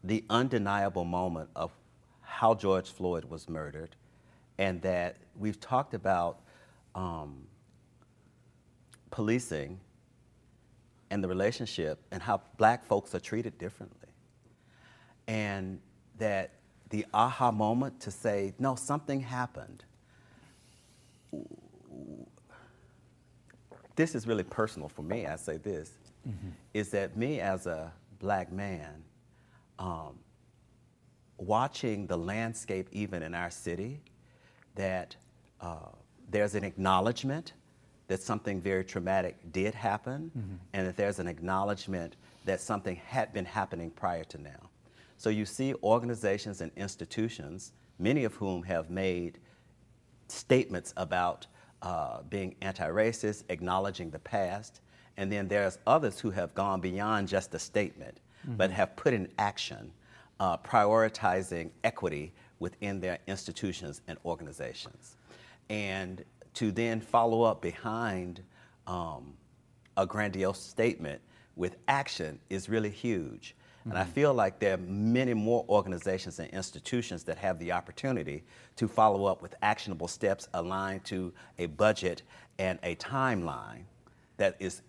the 0.05 0.25
undeniable 0.31 1.05
moment 1.05 1.51
of 1.57 1.73
how 2.21 2.55
George 2.55 2.91
Floyd 2.91 3.25
was 3.25 3.49
murdered, 3.49 3.97
and 4.59 4.81
that 4.83 5.17
we've 5.39 5.59
talked 5.59 5.95
about 5.95 6.41
um, 6.95 7.47
policing 9.17 9.81
and 11.09 11.25
the 11.25 11.29
relationship 11.29 11.99
and 12.11 12.23
how 12.23 12.39
black 12.59 12.85
folks 12.85 13.15
are 13.15 13.19
treated 13.19 13.57
differently. 13.57 14.11
And 15.27 15.81
that 16.19 16.51
the 16.91 17.07
aha 17.15 17.51
moment 17.51 17.99
to 18.01 18.11
say, 18.11 18.53
no, 18.59 18.75
something 18.75 19.21
happened. 19.21 19.85
This 23.95 24.15
is 24.15 24.27
really 24.27 24.43
personal 24.43 24.91
for 24.91 25.01
me, 25.01 25.25
I 25.27 25.37
say 25.37 25.57
this, 25.57 25.93
mm-hmm. 26.29 26.49
is 26.75 26.91
that 26.91 27.17
me 27.17 27.41
as 27.41 27.67
a 27.67 27.91
black 28.19 28.53
man, 28.53 29.03
um, 29.79 30.19
watching 31.39 32.07
the 32.07 32.19
landscape 32.19 32.89
even 32.93 33.23
in 33.23 33.35
our 33.35 33.51
city, 33.51 34.03
that 34.75 35.17
uh, 35.63 35.89
there's 36.29 36.55
an 36.55 36.65
acknowledgement 36.65 37.55
that 38.09 38.23
something 38.23 38.61
very 38.61 38.85
traumatic 38.85 39.37
did 39.53 39.75
happen 39.75 40.31
mm-hmm. 40.37 40.55
and 40.73 40.87
that 40.87 40.97
there's 40.97 41.19
an 41.19 41.27
acknowledgement 41.27 42.17
that 42.45 42.61
something 42.61 42.97
had 43.07 43.33
been 43.33 43.45
happening 43.45 43.91
prior 43.91 44.25
to 44.25 44.41
now. 44.41 44.71
So 45.19 45.31
you 45.31 45.45
see 45.45 45.75
organizations 45.83 46.61
and 46.61 46.71
institutions, 46.77 47.73
many 47.99 48.25
of 48.25 48.35
whom 48.35 48.63
have 48.65 48.91
made 48.91 49.39
statements 50.29 50.93
about 50.97 51.47
uh, 51.83 52.23
being 52.29 52.55
anti-racist, 52.63 53.45
acknowledging 53.49 54.11
the 54.11 54.19
past, 54.19 54.81
and 55.17 55.33
then 55.33 55.49
there's 55.49 55.79
others 55.87 56.21
who 56.21 56.31
have 56.31 56.55
gone 56.55 56.81
beyond 56.81 57.29
just 57.29 57.55
a 57.55 57.59
statement, 57.59 58.21
mm-hmm. 58.45 58.57
but 58.57 58.71
have 58.71 58.95
put 58.97 59.15
in 59.15 59.29
action, 59.39 59.91
uh, 60.41 60.57
prioritizing 60.59 61.71
equity 61.85 62.33
within 62.59 63.01
their 63.01 63.19
institutions 63.27 64.03
and 64.09 64.19
organizations. 64.25 65.17
And 65.71 66.25
to 66.57 66.73
then 66.73 67.01
follow 67.01 67.43
up 67.43 67.61
behind 67.61 68.43
um, 68.87 69.35
a 69.97 70.07
grandiose 70.07 70.61
statement 70.61 71.21
with 71.55 71.77
action 71.87 72.39
is 72.49 72.69
really 72.69 72.91
huge. 72.91 73.55
Mm-hmm. 73.81 73.91
And 73.91 73.99
I 73.99 74.03
mm-hmm. 74.03 74.13
feel 74.13 74.35
like 74.35 74.59
there 74.59 74.75
are 74.75 74.79
many 74.79 75.35
more 75.35 75.67
organizations 75.69 76.39
and 76.39 76.49
institutions 76.51 77.25
that 77.25 77.37
have 77.39 77.59
the 77.59 77.73
opportunity 77.73 78.43
to 78.77 78.89
follow 78.89 79.27
up 79.27 79.43
with 79.43 79.55
actionable 79.61 80.09
steps 80.09 80.49
aligned 80.55 81.05
to 81.05 81.33
a 81.59 81.67
budget 81.67 82.23
and 82.59 82.79
a 82.83 82.97
timeline 82.97 83.85
that 84.39 84.57
is 84.59 84.81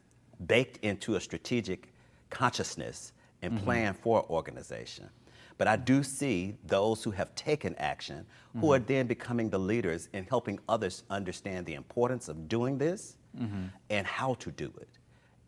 baked 0.45 0.77
into 0.85 1.15
a 1.15 1.21
strategic 1.21 1.93
consciousness 2.29 3.11
and 3.41 3.53
mm-hmm. 3.53 3.63
plan 3.65 3.93
for 3.93 4.25
organization. 4.29 5.09
But 5.57 5.67
I 5.67 5.75
do 5.75 6.03
see 6.03 6.55
those 6.65 7.03
who 7.03 7.11
have 7.11 7.33
taken 7.35 7.75
action 7.77 8.25
who 8.59 8.73
are 8.73 8.79
mm-hmm. 8.79 8.87
then 8.87 9.07
becoming 9.07 9.49
the 9.49 9.59
leaders 9.59 10.09
in 10.13 10.25
helping 10.25 10.59
others 10.67 11.03
understand 11.09 11.65
the 11.65 11.73
importance 11.73 12.27
of 12.27 12.47
doing 12.47 12.77
this 12.77 13.17
mm-hmm. 13.39 13.65
and 13.89 14.07
how 14.07 14.35
to 14.35 14.51
do 14.51 14.71
it. 14.79 14.89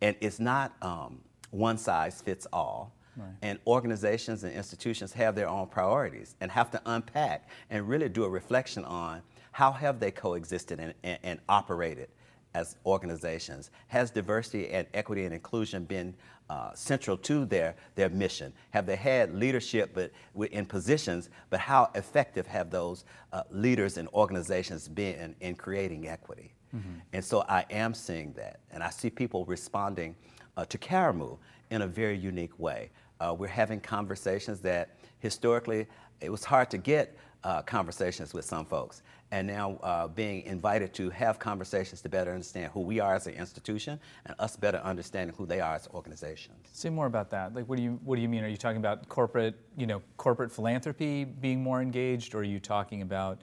And 0.00 0.16
it's 0.20 0.40
not 0.40 0.74
um, 0.82 1.20
one 1.50 1.78
size 1.78 2.20
fits 2.20 2.46
all. 2.52 2.92
Right. 3.16 3.28
And 3.42 3.58
organizations 3.66 4.44
and 4.44 4.52
institutions 4.52 5.12
have 5.12 5.34
their 5.34 5.48
own 5.48 5.66
priorities 5.66 6.36
and 6.40 6.50
have 6.50 6.70
to 6.70 6.80
unpack 6.86 7.48
and 7.68 7.88
really 7.88 8.08
do 8.08 8.24
a 8.24 8.28
reflection 8.28 8.84
on 8.84 9.22
how 9.52 9.72
have 9.72 9.98
they 9.98 10.12
coexisted 10.12 10.78
and, 10.78 10.94
and, 11.02 11.18
and 11.22 11.40
operated 11.48 12.08
as 12.54 12.76
organizations? 12.86 13.70
Has 13.88 14.10
diversity 14.10 14.70
and 14.70 14.86
equity 14.94 15.24
and 15.24 15.34
inclusion 15.34 15.84
been 15.84 16.14
uh, 16.48 16.72
central 16.74 17.16
to 17.16 17.44
their, 17.44 17.76
their 17.94 18.08
mission? 18.08 18.52
Have 18.70 18.86
they 18.86 18.96
had 18.96 19.34
leadership 19.34 19.90
but 19.94 20.10
in 20.50 20.66
positions, 20.66 21.30
but 21.48 21.60
how 21.60 21.90
effective 21.94 22.46
have 22.46 22.70
those 22.70 23.04
uh, 23.32 23.42
leaders 23.50 23.96
and 23.96 24.08
organizations 24.08 24.88
been 24.88 25.34
in 25.40 25.54
creating 25.54 26.08
equity? 26.08 26.52
Mm-hmm. 26.74 26.98
And 27.12 27.24
so 27.24 27.44
I 27.48 27.64
am 27.70 27.94
seeing 27.94 28.32
that, 28.34 28.60
and 28.70 28.82
I 28.82 28.90
see 28.90 29.10
people 29.10 29.44
responding 29.44 30.14
uh, 30.56 30.64
to 30.66 30.78
Karamu 30.78 31.38
in 31.70 31.82
a 31.82 31.86
very 31.86 32.16
unique 32.16 32.56
way. 32.58 32.90
Uh, 33.20 33.34
we're 33.36 33.48
having 33.48 33.80
conversations 33.80 34.60
that 34.60 34.96
historically 35.18 35.86
it 36.20 36.30
was 36.30 36.44
hard 36.44 36.70
to 36.70 36.78
get 36.78 37.16
uh, 37.44 37.62
conversations 37.62 38.34
with 38.34 38.44
some 38.44 38.66
folks 38.66 39.02
and 39.32 39.46
now 39.46 39.78
uh, 39.82 40.08
being 40.08 40.42
invited 40.42 40.92
to 40.94 41.08
have 41.10 41.38
conversations 41.38 42.00
to 42.02 42.08
better 42.08 42.32
understand 42.32 42.72
who 42.72 42.80
we 42.80 42.98
are 42.98 43.14
as 43.14 43.26
an 43.26 43.34
institution 43.34 43.98
and 44.26 44.34
us 44.38 44.56
better 44.56 44.78
understanding 44.78 45.34
who 45.36 45.46
they 45.46 45.60
are 45.60 45.74
as 45.74 45.88
organizations. 45.94 46.68
Say 46.72 46.90
more 46.90 47.06
about 47.06 47.30
that. 47.30 47.54
Like, 47.54 47.66
what 47.66 47.76
do 47.76 47.82
you 47.82 48.00
what 48.04 48.16
do 48.16 48.22
you 48.22 48.28
mean? 48.28 48.42
Are 48.42 48.48
you 48.48 48.56
talking 48.56 48.78
about 48.78 49.08
corporate, 49.08 49.54
you 49.76 49.86
know, 49.86 50.02
corporate 50.16 50.50
philanthropy 50.50 51.24
being 51.24 51.62
more 51.62 51.80
engaged, 51.80 52.34
or 52.34 52.38
are 52.38 52.44
you 52.44 52.58
talking 52.60 53.02
about 53.02 53.42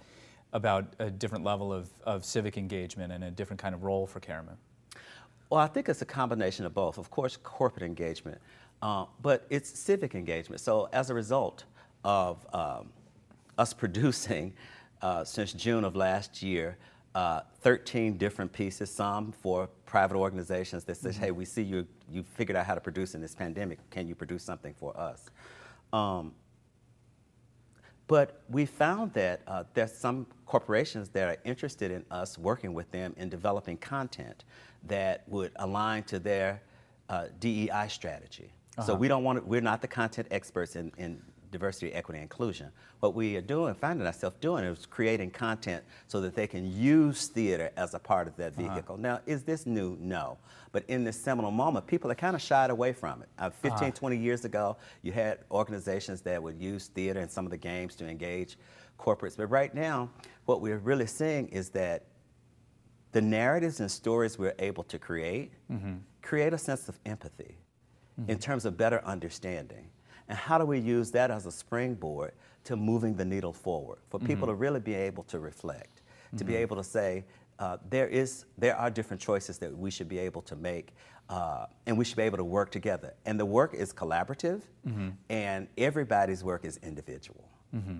about 0.54 0.94
a 1.00 1.10
different 1.10 1.44
level 1.44 1.74
of, 1.74 1.90
of 2.04 2.24
civic 2.24 2.58
engagement 2.58 3.12
and 3.12 3.24
a 3.24 3.32
different 3.32 3.62
kind 3.62 3.76
of 3.76 3.84
role 3.84 4.08
for 4.08 4.20
Karamu? 4.20 4.56
Well, 5.50 5.62
I 5.62 5.68
think 5.68 5.88
it's 5.88 6.02
a 6.02 6.06
combination 6.06 6.66
of 6.66 6.74
both. 6.74 6.98
Of 6.98 7.10
course, 7.10 7.38
corporate 7.38 7.84
engagement, 7.84 8.40
uh, 8.82 9.06
but 9.22 9.46
it's 9.50 9.70
civic 9.70 10.16
engagement. 10.16 10.60
So 10.62 10.90
as 10.92 11.10
a 11.10 11.14
result 11.14 11.64
of 12.04 12.46
um, 12.54 12.90
us 13.58 13.74
producing 13.84 14.54
uh, 15.02 15.24
since 15.24 15.54
June 15.54 15.84
of 15.84 15.96
last 15.96 16.42
year, 16.42 16.78
uh, 17.16 17.42
13 17.62 18.18
different 18.18 18.52
pieces, 18.52 18.92
some 18.92 19.32
for 19.32 19.68
private 19.86 20.16
organizations 20.16 20.84
that 20.84 20.98
says, 20.98 21.16
mm-hmm. 21.16 21.26
hey, 21.26 21.32
we 21.32 21.46
see 21.46 21.64
you, 21.64 21.88
you 22.12 22.24
figured 22.24 22.56
out 22.56 22.66
how 22.66 22.76
to 22.76 22.82
produce 22.82 23.16
in 23.16 23.22
this 23.22 23.34
pandemic. 23.34 23.78
Can 23.90 24.08
you 24.08 24.16
produce 24.16 24.44
something 24.44 24.74
for 24.74 24.98
us? 24.98 25.30
Um, 25.94 26.34
but 28.08 28.42
we 28.50 28.66
found 28.66 29.14
that 29.14 29.42
uh, 29.48 29.64
there's 29.74 29.94
some 29.94 30.26
corporations 30.46 31.10
that 31.10 31.28
are 31.28 31.38
interested 31.44 31.92
in 31.92 32.06
us 32.10 32.38
working 32.38 32.74
with 32.74 32.90
them 32.92 33.14
in 33.18 33.30
developing 33.30 33.78
content 33.78 34.46
that 34.86 35.24
would 35.28 35.52
align 35.58 36.04
to 36.04 36.20
their 36.20 36.62
uh, 37.10 37.26
DEI 37.40 37.88
strategy. 37.90 38.52
Uh-huh. 38.78 38.88
So 38.88 38.96
we 38.96 39.08
don't 39.08 39.24
want 39.24 39.40
to, 39.40 39.46
we're 39.46 39.60
not 39.60 39.82
the 39.82 39.88
content 39.88 40.28
experts 40.32 40.76
in, 40.76 40.92
in 40.98 41.22
diversity, 41.52 41.94
equity, 41.94 42.20
inclusion. 42.20 42.72
What 43.00 43.14
we 43.14 43.36
are 43.38 43.42
doing, 43.42 43.74
finding 43.76 44.06
ourselves 44.06 44.38
doing, 44.42 44.64
is 44.64 44.86
creating 44.86 45.32
content 45.32 45.84
so 46.08 46.22
that 46.22 46.36
they 46.36 46.48
can 46.48 46.70
use 46.72 47.28
theater 47.28 47.72
as 47.78 47.94
a 47.94 48.00
part 48.00 48.28
of 48.28 48.36
that 48.38 48.54
uh-huh. 48.54 48.74
vehicle. 48.74 48.96
Uh-huh. 48.96 49.02
Now, 49.02 49.20
is 49.26 49.44
this 49.44 49.66
new? 49.66 49.98
No. 50.00 50.38
But 50.72 50.84
in 50.88 51.04
this 51.04 51.20
seminal 51.20 51.52
moment, 51.52 51.88
people 51.88 52.12
are 52.12 52.16
kind 52.16 52.36
of 52.36 52.42
shied 52.42 52.70
away 52.70 52.94
from 52.94 53.22
it. 53.22 53.30
Uh, 53.40 53.50
15, 53.50 53.72
uh-huh. 53.72 53.92
20 53.92 54.18
years 54.18 54.46
ago, 54.46 54.78
you 55.02 55.12
had 55.12 55.40
organizations 55.52 56.22
that 56.22 56.42
would 56.42 56.60
use 56.60 56.88
theater 56.88 57.20
and 57.20 57.32
some 57.32 57.46
of 57.46 57.52
the 57.52 57.58
games 57.58 57.96
to 57.96 58.08
engage 58.08 58.58
corporates. 59.00 59.38
But 59.38 59.48
right 59.48 59.74
now, 59.74 60.10
what 60.46 60.62
we're 60.62 60.80
really 60.80 61.08
seeing 61.08 61.48
is 61.50 61.70
that 61.70 62.06
the 63.12 63.22
narratives 63.22 63.80
and 63.80 63.90
stories 63.90 64.38
we're 64.38 64.56
able 64.60 64.84
to 64.84 65.00
create 65.00 65.52
mm-hmm. 65.72 65.96
create 66.22 66.54
a 66.54 66.58
sense 66.58 66.90
of 66.90 67.00
empathy 67.06 67.58
mm-hmm. 68.20 68.30
in 68.30 68.38
terms 68.38 68.66
of 68.66 68.78
better 68.78 69.02
understanding. 69.06 69.90
And 70.30 70.38
how 70.38 70.58
do 70.58 70.66
we 70.66 70.80
use 70.80 71.12
that 71.12 71.32
as 71.32 71.46
a 71.46 71.52
springboard 71.52 72.34
to 72.66 72.76
moving 72.76 73.16
the 73.16 73.26
needle 73.26 73.54
forward 73.54 74.00
for 74.10 74.20
people 74.20 74.48
mm-hmm. 74.48 74.48
to 74.48 74.56
really 74.56 74.80
be 74.80 74.94
able 74.94 75.24
to 75.24 75.40
reflect, 75.40 76.02
to 76.36 76.44
be 76.44 76.54
mm-hmm. 76.54 76.62
able 76.64 76.76
to 76.76 76.84
say, 76.84 77.24
uh, 77.60 77.78
there 77.90 78.08
is 78.08 78.46
there 78.58 78.76
are 78.76 78.90
different 78.90 79.22
choices 79.22 79.58
that 79.58 79.76
we 79.76 79.90
should 79.90 80.08
be 80.08 80.20
able 80.20 80.42
to 80.44 80.56
make 80.56 80.94
uh, 81.30 81.66
and 81.86 81.98
we 81.98 82.06
should 82.06 82.18
be 82.18 82.24
able 82.24 82.38
to 82.38 82.44
work 82.44 82.72
together 82.72 83.14
and 83.26 83.40
the 83.40 83.46
work 83.46 83.74
is 83.74 83.92
collaborative 83.92 84.62
mm-hmm. 84.88 85.10
and 85.30 85.68
everybody's 85.78 86.44
work 86.44 86.66
is 86.66 86.78
individual 86.84 87.50
mm-hmm. 87.76 88.00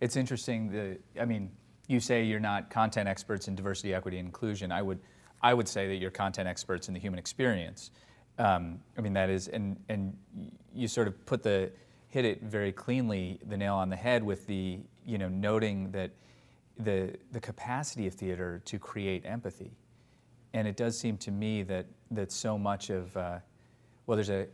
it's 0.00 0.16
interesting 0.16 0.70
the 0.70 0.98
i 1.20 1.24
mean 1.24 1.50
you 1.86 1.98
say 1.98 2.24
you're 2.24 2.40
not 2.40 2.70
content 2.70 3.08
experts 3.08 3.48
in 3.48 3.54
diversity 3.54 3.94
equity 3.94 4.18
and 4.18 4.26
inclusion 4.26 4.70
i 4.70 4.82
would 4.82 5.00
i 5.42 5.54
would 5.54 5.68
say 5.68 5.88
that 5.88 5.96
you're 5.96 6.10
content 6.10 6.46
experts 6.46 6.88
in 6.88 6.94
the 6.94 7.00
human 7.00 7.18
experience 7.18 7.90
um, 8.38 8.80
I 8.98 9.00
mean, 9.00 9.12
that 9.12 9.30
is, 9.30 9.48
and, 9.48 9.76
and 9.88 10.16
you 10.74 10.88
sort 10.88 11.06
of 11.06 11.26
put 11.26 11.42
the, 11.42 11.70
hit 12.08 12.24
it 12.24 12.42
very 12.42 12.72
cleanly, 12.72 13.38
the 13.46 13.56
nail 13.56 13.74
on 13.74 13.88
the 13.88 13.96
head 13.96 14.22
with 14.22 14.46
the, 14.46 14.78
you 15.06 15.18
know, 15.18 15.28
noting 15.28 15.90
that 15.92 16.10
the, 16.78 17.14
the 17.32 17.40
capacity 17.40 18.06
of 18.06 18.14
theater 18.14 18.60
to 18.64 18.78
create 18.78 19.24
empathy. 19.24 19.72
And 20.52 20.66
it 20.66 20.76
does 20.76 20.98
seem 20.98 21.16
to 21.18 21.30
me 21.30 21.62
that, 21.64 21.86
that 22.10 22.32
so 22.32 22.58
much 22.58 22.90
of, 22.90 23.16
uh, 23.16 23.38
well, 24.06 24.16
there's 24.16 24.30
a, 24.30 24.46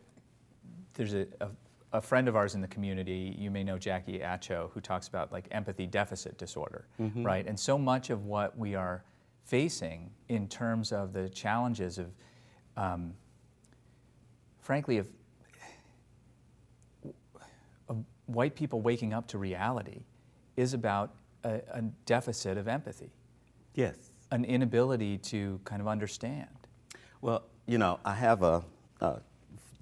there's 0.94 1.14
a, 1.14 1.26
a, 1.40 1.48
a, 1.92 2.00
friend 2.00 2.28
of 2.28 2.36
ours 2.36 2.54
in 2.54 2.60
the 2.60 2.68
community, 2.68 3.34
you 3.38 3.50
may 3.50 3.64
know 3.64 3.78
Jackie 3.78 4.18
Acho, 4.18 4.70
who 4.72 4.80
talks 4.80 5.08
about 5.08 5.32
like 5.32 5.46
empathy 5.50 5.86
deficit 5.86 6.36
disorder, 6.38 6.86
mm-hmm. 7.00 7.24
right? 7.24 7.46
And 7.46 7.58
so 7.58 7.78
much 7.78 8.10
of 8.10 8.26
what 8.26 8.56
we 8.58 8.74
are 8.74 9.04
facing 9.44 10.10
in 10.28 10.48
terms 10.48 10.92
of 10.92 11.12
the 11.12 11.28
challenges 11.28 11.98
of, 11.98 12.06
um, 12.76 13.14
frankly, 14.70 14.98
of, 14.98 15.08
of 17.88 18.04
white 18.26 18.54
people 18.54 18.80
waking 18.80 19.12
up 19.12 19.26
to 19.26 19.36
reality 19.36 20.04
is 20.56 20.74
about 20.74 21.12
a, 21.42 21.60
a 21.72 21.82
deficit 22.06 22.56
of 22.56 22.68
empathy. 22.68 23.10
Yes. 23.74 24.12
An 24.30 24.44
inability 24.44 25.18
to 25.18 25.58
kind 25.64 25.82
of 25.82 25.88
understand. 25.88 26.46
Well, 27.20 27.42
you 27.66 27.78
know, 27.78 27.98
I 28.04 28.14
have 28.14 28.44
a, 28.44 28.62
a 29.00 29.18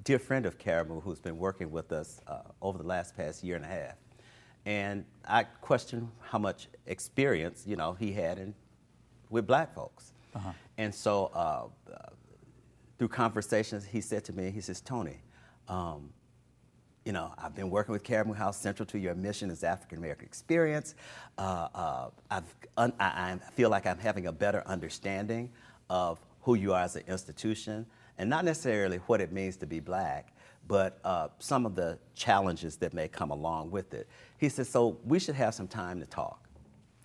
dear 0.04 0.18
friend 0.18 0.46
of 0.46 0.56
Karamu 0.56 1.02
who's 1.02 1.20
been 1.20 1.36
working 1.36 1.70
with 1.70 1.92
us 1.92 2.22
uh, 2.26 2.38
over 2.62 2.78
the 2.78 2.88
last 2.88 3.14
past 3.14 3.44
year 3.44 3.56
and 3.56 3.66
a 3.66 3.68
half. 3.68 3.96
And 4.64 5.04
I 5.26 5.42
question 5.42 6.10
how 6.20 6.38
much 6.38 6.68
experience, 6.86 7.64
you 7.66 7.76
know, 7.76 7.92
he 7.92 8.10
had 8.10 8.38
in, 8.38 8.54
with 9.28 9.46
black 9.46 9.74
folks. 9.74 10.14
Uh-huh. 10.34 10.52
And 10.78 10.94
so 10.94 11.26
uh, 11.34 11.66
through 12.98 13.08
conversations, 13.08 13.84
he 13.84 14.00
said 14.00 14.24
to 14.24 14.32
me, 14.32 14.50
he 14.50 14.60
says, 14.60 14.80
Tony, 14.80 15.18
um, 15.68 16.10
you 17.04 17.12
know, 17.12 17.32
I've 17.38 17.54
been 17.54 17.70
working 17.70 17.92
with 17.92 18.04
Karamu 18.04 18.36
House. 18.36 18.60
Central 18.60 18.84
to 18.86 18.98
your 18.98 19.14
mission 19.14 19.50
is 19.50 19.64
African 19.64 19.98
American 19.98 20.26
experience. 20.26 20.94
Uh, 21.38 21.68
uh, 21.74 22.10
I've, 22.30 22.54
I, 22.76 22.92
I, 23.00 23.38
feel 23.54 23.70
like 23.70 23.86
I'm 23.86 23.98
having 23.98 24.26
a 24.26 24.32
better 24.32 24.62
understanding 24.66 25.50
of 25.88 26.20
who 26.42 26.54
you 26.54 26.74
are 26.74 26.82
as 26.82 26.96
an 26.96 27.04
institution, 27.08 27.86
and 28.18 28.28
not 28.28 28.44
necessarily 28.44 28.98
what 29.06 29.20
it 29.20 29.32
means 29.32 29.56
to 29.58 29.66
be 29.66 29.80
black, 29.80 30.34
but 30.66 30.98
uh, 31.04 31.28
some 31.38 31.64
of 31.64 31.74
the 31.74 31.98
challenges 32.14 32.76
that 32.76 32.92
may 32.92 33.08
come 33.08 33.30
along 33.30 33.70
with 33.70 33.94
it. 33.94 34.06
He 34.36 34.48
said, 34.48 34.66
so 34.66 34.98
we 35.04 35.18
should 35.18 35.34
have 35.34 35.54
some 35.54 35.68
time 35.68 36.00
to 36.00 36.06
talk 36.06 36.46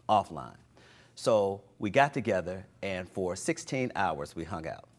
offline. 0.09 0.57
So 1.15 1.62
we 1.79 1.89
got 1.89 2.13
together, 2.13 2.65
and 2.81 3.07
for 3.07 3.35
16 3.35 3.91
hours 3.95 4.35
we 4.35 4.43
hung 4.43 4.67
out 4.67 4.89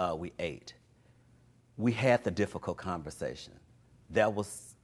uh, 0.00 0.14
we 0.16 0.32
ate. 0.38 0.74
We 1.76 1.92
had 1.92 2.24
the 2.24 2.30
difficult 2.30 2.78
conversation. 2.78 3.52
That 4.10 4.32
was 4.32 4.74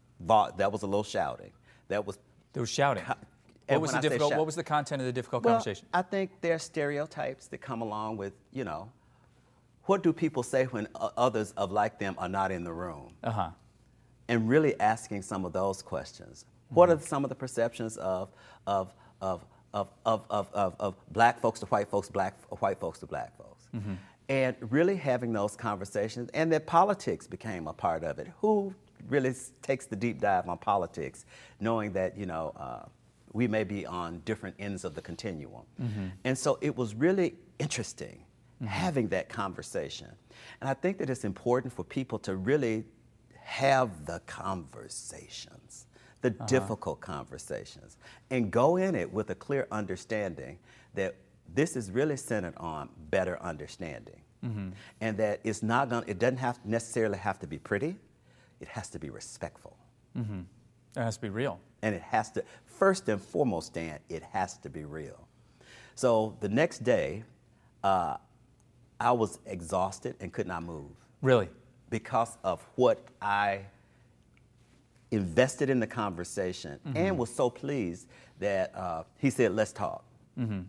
that 0.56 0.70
was 0.72 0.82
a 0.82 0.86
little 0.86 1.04
shouting. 1.04 1.52
That 1.88 2.06
was 2.06 2.18
there 2.52 2.62
was 2.62 2.70
shouting. 2.70 3.04
What 3.68 3.80
was 3.80 3.92
the 3.92 4.00
difficult? 4.00 4.30
Shout, 4.30 4.38
what 4.38 4.46
was 4.46 4.54
the 4.54 4.62
content 4.64 5.02
of 5.02 5.06
the 5.06 5.12
difficult 5.12 5.44
well, 5.44 5.54
conversation? 5.54 5.88
I 5.92 6.02
think 6.02 6.30
there 6.40 6.54
are 6.54 6.58
stereotypes 6.58 7.48
that 7.48 7.58
come 7.58 7.80
along 7.82 8.16
with 8.16 8.34
you 8.52 8.64
know, 8.64 8.92
what 9.84 10.02
do 10.02 10.12
people 10.12 10.42
say 10.42 10.64
when 10.66 10.86
others 11.16 11.52
of 11.56 11.72
like 11.72 11.98
them 11.98 12.14
are 12.18 12.28
not 12.28 12.52
in 12.52 12.62
the 12.62 12.72
room? 12.72 13.14
Uh 13.24 13.30
huh. 13.30 13.50
And 14.28 14.48
really 14.48 14.78
asking 14.80 15.22
some 15.22 15.44
of 15.44 15.52
those 15.52 15.82
questions. 15.82 16.44
Mm-hmm. 16.44 16.74
What 16.74 16.90
are 16.90 17.00
some 17.00 17.24
of 17.24 17.28
the 17.28 17.34
perceptions 17.34 17.96
of 17.96 18.28
of 18.66 18.92
of 19.20 19.44
of, 19.74 19.88
of, 20.06 20.24
of, 20.30 20.50
of, 20.54 20.74
of 20.80 20.94
black 21.12 21.38
folks 21.40 21.60
to 21.60 21.66
white 21.66 21.88
folks, 21.88 22.08
black 22.08 22.34
white 22.60 22.78
folks 22.78 22.98
to 23.00 23.06
black 23.06 23.36
folks. 23.36 23.66
And 24.28 24.56
really 24.60 24.96
having 24.96 25.32
those 25.32 25.54
conversations, 25.56 26.30
and 26.34 26.52
that 26.52 26.66
politics 26.66 27.26
became 27.26 27.68
a 27.68 27.72
part 27.72 28.02
of 28.02 28.18
it. 28.18 28.28
Who 28.40 28.74
really 29.08 29.34
takes 29.62 29.86
the 29.86 29.96
deep 29.96 30.20
dive 30.20 30.48
on 30.48 30.58
politics, 30.58 31.26
knowing 31.60 31.92
that, 31.92 32.16
you 32.18 32.26
know, 32.26 32.52
uh, 32.56 32.86
we 33.32 33.46
may 33.46 33.64
be 33.64 33.86
on 33.86 34.20
different 34.24 34.56
ends 34.58 34.84
of 34.84 34.94
the 34.94 35.02
continuum. 35.02 35.62
Mm-hmm. 35.80 36.06
And 36.24 36.36
so 36.36 36.58
it 36.60 36.74
was 36.74 36.94
really 36.94 37.34
interesting 37.58 38.24
mm-hmm. 38.56 38.66
having 38.66 39.08
that 39.08 39.28
conversation. 39.28 40.08
And 40.60 40.70
I 40.70 40.74
think 40.74 40.98
that 40.98 41.10
it's 41.10 41.24
important 41.24 41.72
for 41.72 41.84
people 41.84 42.18
to 42.20 42.36
really 42.36 42.84
have 43.34 44.06
the 44.06 44.20
conversations, 44.26 45.86
the 46.22 46.30
uh-huh. 46.30 46.46
difficult 46.46 47.00
conversations, 47.00 47.98
and 48.30 48.50
go 48.50 48.76
in 48.76 48.94
it 48.94 49.12
with 49.12 49.30
a 49.30 49.34
clear 49.34 49.68
understanding 49.70 50.58
that 50.94 51.14
this 51.54 51.76
is 51.76 51.90
really 51.90 52.16
centered 52.16 52.54
on 52.56 52.88
better 53.10 53.40
understanding. 53.42 54.20
Mm-hmm. 54.44 54.70
And 55.00 55.16
that 55.18 55.40
it's 55.44 55.62
not 55.62 55.88
going 55.88 56.04
it 56.06 56.18
doesn't 56.18 56.38
have 56.38 56.58
necessarily 56.64 57.18
have 57.18 57.38
to 57.40 57.46
be 57.46 57.58
pretty, 57.58 57.96
it 58.60 58.68
has 58.68 58.88
to 58.90 58.98
be 58.98 59.10
respectful. 59.10 59.76
Mm-hmm. 60.16 60.40
It 60.96 61.00
has 61.00 61.16
to 61.16 61.22
be 61.22 61.28
real. 61.30 61.58
And 61.82 61.94
it 61.94 62.02
has 62.02 62.30
to, 62.32 62.44
first 62.64 63.08
and 63.08 63.20
foremost, 63.20 63.74
Dan, 63.74 63.98
it 64.08 64.22
has 64.22 64.58
to 64.58 64.70
be 64.70 64.84
real. 64.84 65.26
So 65.94 66.36
the 66.40 66.48
next 66.48 66.84
day, 66.84 67.24
uh, 67.82 68.16
I 69.00 69.12
was 69.12 69.38
exhausted 69.46 70.16
and 70.20 70.32
could 70.32 70.46
not 70.46 70.62
move. 70.62 70.90
Really? 71.22 71.48
Because 71.90 72.38
of 72.44 72.66
what 72.76 73.04
I 73.20 73.60
invested 75.10 75.70
in 75.70 75.80
the 75.80 75.86
conversation 75.86 76.78
mm-hmm. 76.86 76.96
and 76.96 77.18
was 77.18 77.32
so 77.34 77.48
pleased 77.50 78.08
that 78.38 78.74
uh, 78.74 79.04
he 79.18 79.30
said, 79.30 79.54
let's 79.54 79.72
talk. 79.72 80.04
Mm-hmm. 80.38 80.60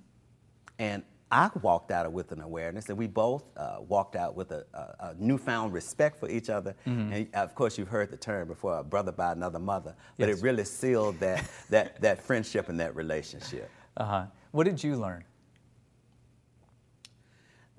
And 0.80 1.04
I 1.32 1.50
walked 1.62 1.92
out 1.92 2.12
with 2.12 2.32
an 2.32 2.42
awareness, 2.42 2.88
and 2.88 2.98
we 2.98 3.08
both 3.08 3.44
uh, 3.58 3.78
walked 3.86 4.16
out 4.16 4.36
with 4.36 4.52
a, 4.52 4.66
a, 4.74 4.80
a, 5.08 5.16
newfound 5.20 5.74
respect 5.74 6.20
for 6.20 6.30
each 6.30 6.50
other. 6.50 6.74
Mm-hmm. 6.86 7.14
And 7.14 7.36
of 7.36 7.54
course, 7.54 7.78
you've 7.78 7.90
heard 7.90 8.12
the 8.12 8.18
term 8.18 8.48
before, 8.48 8.78
a 8.78 8.84
brother 8.84 9.12
by 9.12 9.34
another 9.34 9.60
mother, 9.60 9.94
but 10.18 10.30
yes. 10.30 10.38
it 10.38 10.44
really 10.44 10.64
sealed 10.64 11.20
that, 11.20 11.44
that, 11.70 12.00
that 12.02 12.22
friendship 12.22 12.70
and 12.70 12.80
that 12.80 12.96
relationship. 12.96 13.70
Uh-huh. 13.98 14.26
What 14.52 14.64
did 14.64 14.82
you 14.82 14.96
learn? 14.96 15.26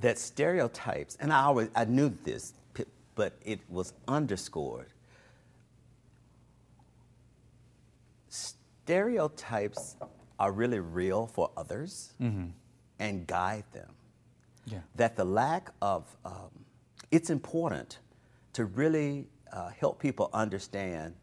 That 0.01 0.19
stereotypes, 0.19 1.17
and 1.19 1.33
I 1.33 1.45
always 1.45 1.71
I 1.75 1.87
knew 1.87 2.17
this, 2.25 2.53
but 3.15 3.33
it 3.45 3.61
was 3.69 3.95
underscored. 4.07 4.93
Stereotypes 8.29 9.97
are 10.39 10.53
really 10.53 10.79
real 10.79 11.27
for 11.27 11.51
others. 11.57 12.13
Mm-hmm 12.21 12.51
and 12.99 13.27
guide 13.27 13.65
them. 13.73 13.91
Yeah. 14.67 14.79
That 14.97 15.17
the 15.17 15.25
lack 15.25 15.71
of, 15.81 16.05
um, 16.25 16.65
it's 17.11 17.31
important 17.31 17.99
to 18.53 18.67
really 18.67 19.27
uh, 19.53 19.71
help 19.71 20.01
people 20.01 20.31
understand 20.33 21.15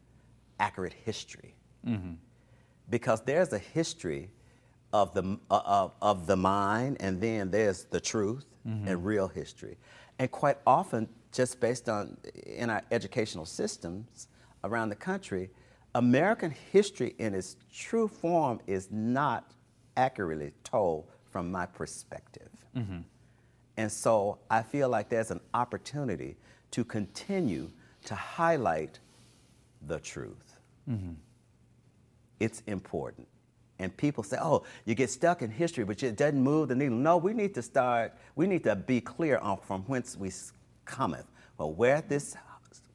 accurate 0.58 0.94
history. 1.04 1.54
Mm-hmm. 1.86 2.14
Because 2.88 3.20
there's 3.22 3.52
a 3.52 3.58
history 3.58 4.30
of 4.92 5.12
the, 5.14 5.38
uh, 5.50 5.60
of, 5.64 5.92
of 6.00 6.26
the 6.26 6.36
mind, 6.36 6.96
and 7.00 7.20
then 7.20 7.50
there's 7.50 7.84
the 7.84 8.00
truth 8.00 8.46
mm-hmm. 8.66 8.88
and 8.88 9.04
real 9.04 9.28
history. 9.28 9.76
And 10.18 10.30
quite 10.30 10.58
often, 10.66 11.08
just 11.32 11.60
based 11.60 11.88
on 11.88 12.16
in 12.46 12.70
our 12.70 12.82
educational 12.90 13.44
systems 13.44 14.28
around 14.64 14.88
the 14.88 14.96
country, 14.96 15.50
American 15.94 16.54
history 16.72 17.14
in 17.18 17.34
its 17.34 17.56
true 17.72 18.08
form 18.08 18.60
is 18.66 18.88
not 18.90 19.52
accurately 19.96 20.52
told 20.64 21.06
from 21.36 21.52
my 21.52 21.66
perspective. 21.66 22.48
Mm-hmm. 22.74 23.00
And 23.76 23.92
so 23.92 24.38
I 24.50 24.62
feel 24.62 24.88
like 24.88 25.10
there's 25.10 25.30
an 25.30 25.40
opportunity 25.52 26.34
to 26.70 26.82
continue 26.82 27.70
to 28.06 28.14
highlight 28.14 29.00
the 29.86 29.98
truth. 29.98 30.58
Mm-hmm. 30.88 31.12
It's 32.40 32.62
important. 32.66 33.28
And 33.78 33.94
people 33.94 34.24
say, 34.24 34.38
oh, 34.40 34.62
you 34.86 34.94
get 34.94 35.10
stuck 35.10 35.42
in 35.42 35.50
history, 35.50 35.84
but 35.84 36.02
it 36.02 36.16
doesn't 36.16 36.42
move 36.42 36.68
the 36.68 36.74
needle. 36.74 36.96
No, 36.96 37.18
we 37.18 37.34
need 37.34 37.52
to 37.56 37.60
start, 37.60 38.14
we 38.34 38.46
need 38.46 38.64
to 38.64 38.74
be 38.74 39.02
clear 39.02 39.36
on 39.36 39.58
from 39.58 39.82
whence 39.82 40.16
we 40.16 40.32
cometh, 40.86 41.26
well, 41.58 41.70
where 41.70 42.00
this 42.00 42.34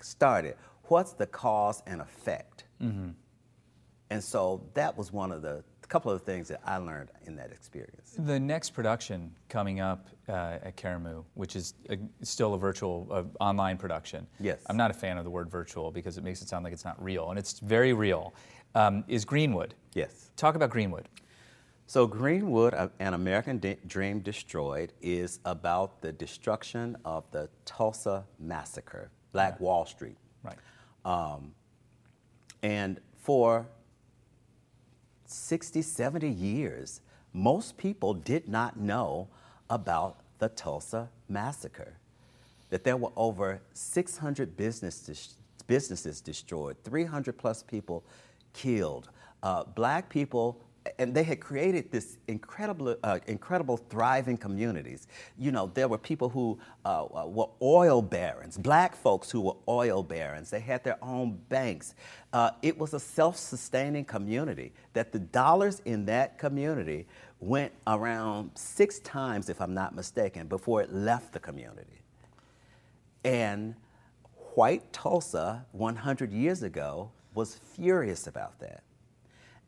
started, 0.01 0.55
what's 0.85 1.13
the 1.13 1.27
cause 1.27 1.83
and 1.85 2.01
effect. 2.01 2.63
Mm-hmm. 2.81 3.09
And 4.09 4.23
so 4.23 4.63
that 4.73 4.97
was 4.97 5.13
one 5.13 5.31
of 5.31 5.43
the 5.43 5.63
couple 5.91 6.09
of 6.09 6.21
things 6.21 6.47
that 6.47 6.61
I 6.65 6.77
learned 6.77 7.09
in 7.25 7.35
that 7.35 7.51
experience. 7.51 8.15
The 8.17 8.39
next 8.39 8.69
production 8.69 9.29
coming 9.49 9.81
up 9.81 10.07
uh, 10.29 10.57
at 10.63 10.77
Karamu, 10.77 11.25
which 11.33 11.57
is 11.57 11.73
a, 11.89 11.97
still 12.21 12.53
a 12.53 12.57
virtual 12.57 13.07
uh, 13.11 13.23
online 13.43 13.75
production. 13.75 14.25
Yes. 14.39 14.61
I'm 14.67 14.77
not 14.77 14.89
a 14.89 14.93
fan 14.93 15.17
of 15.17 15.25
the 15.25 15.29
word 15.29 15.51
virtual 15.51 15.91
because 15.91 16.17
it 16.17 16.23
makes 16.23 16.41
it 16.41 16.47
sound 16.47 16.63
like 16.63 16.71
it's 16.71 16.85
not 16.85 17.03
real, 17.03 17.29
and 17.29 17.37
it's 17.37 17.59
very 17.59 17.91
real. 17.91 18.33
Um, 18.73 19.03
is 19.09 19.25
Greenwood? 19.25 19.75
Yes. 19.93 20.31
Talk 20.37 20.55
about 20.55 20.69
Greenwood. 20.69 21.09
So, 21.87 22.07
Greenwood, 22.07 22.73
uh, 22.73 22.87
An 23.01 23.13
American 23.13 23.59
Dream 23.85 24.21
Destroyed, 24.21 24.93
is 25.01 25.39
about 25.43 26.01
the 26.01 26.13
destruction 26.13 26.95
of 27.03 27.29
the 27.31 27.49
Tulsa 27.65 28.23
Massacre, 28.39 29.11
Black 29.33 29.59
Wall 29.59 29.85
Street. 29.85 30.15
Right. 30.41 30.55
Um, 31.03 31.51
and 32.63 33.01
for 33.19 33.67
60, 35.31 35.81
70 35.81 36.29
years, 36.29 37.01
most 37.33 37.77
people 37.77 38.13
did 38.13 38.47
not 38.47 38.77
know 38.77 39.27
about 39.69 40.17
the 40.39 40.49
Tulsa 40.49 41.09
Massacre. 41.29 41.93
That 42.69 42.83
there 42.83 42.97
were 42.97 43.11
over 43.15 43.61
600 43.73 44.55
business 44.57 45.35
businesses 45.67 46.19
destroyed, 46.21 46.75
300 46.83 47.37
plus 47.37 47.63
people 47.63 48.03
killed. 48.53 49.09
Uh, 49.41 49.63
black 49.63 50.09
people 50.09 50.61
and 50.97 51.13
they 51.13 51.23
had 51.23 51.39
created 51.39 51.91
this 51.91 52.17
incredible, 52.27 52.95
uh, 53.03 53.19
incredible 53.27 53.77
thriving 53.77 54.37
communities. 54.37 55.07
You 55.37 55.51
know, 55.51 55.69
there 55.73 55.87
were 55.87 55.97
people 55.97 56.29
who 56.29 56.59
uh, 56.85 57.05
uh, 57.05 57.27
were 57.27 57.49
oil 57.61 58.01
barons, 58.01 58.57
black 58.57 58.95
folks 58.95 59.29
who 59.29 59.41
were 59.41 59.55
oil 59.67 60.01
barons. 60.01 60.49
They 60.49 60.59
had 60.59 60.83
their 60.83 60.97
own 61.03 61.39
banks. 61.49 61.93
Uh, 62.33 62.51
it 62.63 62.77
was 62.77 62.93
a 62.93 62.99
self-sustaining 62.99 64.05
community. 64.05 64.73
That 64.93 65.11
the 65.11 65.19
dollars 65.19 65.81
in 65.85 66.05
that 66.05 66.39
community 66.39 67.05
went 67.39 67.73
around 67.85 68.51
six 68.55 68.99
times, 68.99 69.49
if 69.49 69.61
I'm 69.61 69.73
not 69.73 69.95
mistaken, 69.95 70.47
before 70.47 70.81
it 70.81 70.91
left 70.91 71.33
the 71.33 71.39
community. 71.39 72.01
And 73.23 73.75
white 74.55 74.91
Tulsa, 74.93 75.65
100 75.73 76.31
years 76.31 76.63
ago, 76.63 77.11
was 77.35 77.55
furious 77.55 78.25
about 78.27 78.59
that. 78.59 78.83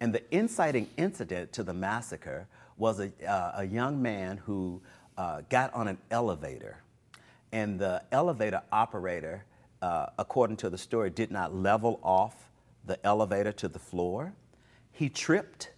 And 0.04 0.13
the 0.13 0.22
inciting 0.36 0.89
incident 0.98 1.54
to 1.54 1.63
the 1.63 1.74
massacre 1.74 2.46
was 2.76 3.00
a, 3.00 3.10
uh, 3.26 3.54
a 3.60 3.63
young 3.63 4.02
man 4.02 4.36
who 4.36 4.82
uh, 5.18 5.44
got 5.48 5.74
on 5.74 5.88
an 5.88 5.98
elevator, 6.12 6.84
and 7.54 7.80
the 7.80 8.04
elevator 8.12 8.62
operator, 8.74 9.46
uh, 9.82 10.08
according 10.20 10.58
to 10.58 10.70
the 10.70 10.78
story, 10.78 11.10
did 11.10 11.32
not 11.32 11.56
level 11.56 12.02
off 12.04 12.50
the 12.86 13.00
elevator 13.06 13.54
to 13.54 13.70
the 13.70 13.80
floor. 13.80 14.34
He 14.92 15.08
tripped 15.08 15.72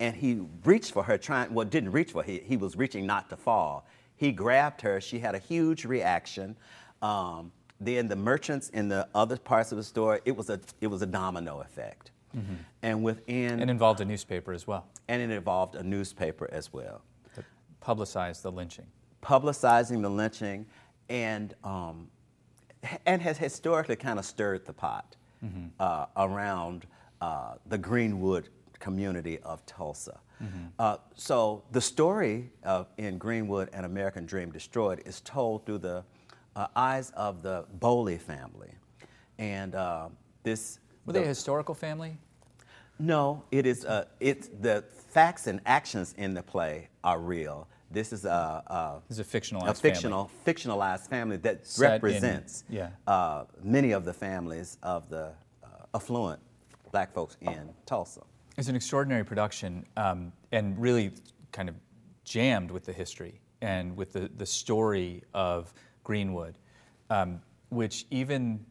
and 0.00 0.16
he 0.16 0.40
reached 0.64 0.92
for 0.92 1.02
her, 1.02 1.18
trying, 1.18 1.52
well, 1.52 1.66
didn't 1.66 1.92
reach 1.92 2.12
for 2.12 2.22
her, 2.22 2.32
he, 2.32 2.38
he 2.38 2.56
was 2.56 2.74
reaching 2.74 3.04
not 3.04 3.28
to 3.28 3.36
fall. 3.36 3.86
He 4.16 4.32
grabbed 4.32 4.80
her, 4.80 4.98
she 4.98 5.18
had 5.18 5.34
a 5.34 5.40
huge 5.40 5.84
reaction. 5.84 6.56
Um, 7.02 7.52
then 7.78 8.08
the 8.08 8.16
merchants 8.16 8.70
in 8.70 8.88
the 8.88 9.06
other 9.14 9.36
parts 9.36 9.72
of 9.72 9.76
the 9.76 9.84
store, 9.84 10.22
it 10.24 10.34
was 10.34 10.48
a, 10.48 10.58
it 10.80 10.86
was 10.86 11.02
a 11.02 11.06
domino 11.06 11.60
effect. 11.60 12.12
Mm-hmm. 12.36 12.54
And 12.82 13.02
within. 13.02 13.60
And 13.60 13.70
involved 13.70 14.00
a 14.00 14.04
newspaper 14.04 14.52
as 14.52 14.66
well. 14.66 14.86
And 15.08 15.22
it 15.22 15.30
involved 15.30 15.74
a 15.74 15.82
newspaper 15.82 16.48
as 16.52 16.72
well. 16.72 17.02
That 17.34 17.44
publicized 17.80 18.42
the 18.42 18.52
lynching. 18.52 18.86
Publicizing 19.22 20.02
the 20.02 20.10
lynching 20.10 20.66
and, 21.08 21.54
um, 21.64 22.08
and 23.06 23.22
has 23.22 23.38
historically 23.38 23.96
kind 23.96 24.18
of 24.18 24.24
stirred 24.24 24.64
the 24.66 24.72
pot 24.72 25.16
mm-hmm. 25.44 25.66
uh, 25.80 26.06
around 26.16 26.86
uh, 27.20 27.54
the 27.66 27.78
Greenwood 27.78 28.48
community 28.78 29.38
of 29.40 29.64
Tulsa. 29.66 30.20
Mm-hmm. 30.42 30.66
Uh, 30.78 30.98
so 31.14 31.64
the 31.72 31.80
story 31.80 32.50
in 32.96 33.18
Greenwood 33.18 33.70
and 33.72 33.84
American 33.84 34.24
Dream 34.24 34.52
Destroyed 34.52 35.02
is 35.04 35.20
told 35.22 35.66
through 35.66 35.78
the 35.78 36.04
uh, 36.54 36.66
eyes 36.76 37.10
of 37.10 37.42
the 37.42 37.64
Boley 37.80 38.20
family. 38.20 38.70
And 39.38 39.74
uh, 39.74 40.08
this 40.42 40.78
were 41.08 41.12
they 41.14 41.24
a 41.24 41.28
historical 41.28 41.74
family? 41.74 42.18
No, 42.98 43.42
it 43.50 43.66
is. 43.66 43.84
Uh, 43.84 44.04
it's 44.20 44.48
the 44.60 44.84
facts 45.10 45.46
and 45.46 45.60
actions 45.66 46.14
in 46.18 46.34
the 46.34 46.42
play 46.42 46.88
are 47.02 47.18
real. 47.18 47.66
This 47.90 48.12
is 48.12 48.24
a, 48.26 48.62
a, 48.66 49.00
this 49.08 49.18
is 49.18 49.34
a 49.34 49.38
fictionalized 49.38 49.68
a 49.68 49.74
fictional 49.74 50.30
family. 50.44 50.54
fictionalized 50.54 51.08
family 51.08 51.36
that 51.38 51.66
Set 51.66 52.02
represents 52.02 52.64
in, 52.68 52.76
yeah. 52.76 52.90
uh, 53.06 53.44
many 53.62 53.92
of 53.92 54.04
the 54.04 54.12
families 54.12 54.76
of 54.82 55.08
the 55.08 55.32
uh, 55.64 55.66
affluent 55.94 56.40
black 56.92 57.14
folks 57.14 57.38
in 57.40 57.70
Tulsa. 57.86 58.20
It's 58.58 58.68
an 58.68 58.76
extraordinary 58.76 59.24
production 59.24 59.86
um, 59.96 60.32
and 60.52 60.78
really 60.78 61.12
kind 61.52 61.68
of 61.68 61.76
jammed 62.24 62.70
with 62.70 62.84
the 62.84 62.92
history 62.92 63.40
and 63.62 63.96
with 63.96 64.12
the, 64.12 64.30
the 64.36 64.46
story 64.46 65.22
of 65.32 65.72
Greenwood, 66.04 66.56
um, 67.08 67.40
which 67.70 68.04
even, 68.10 68.64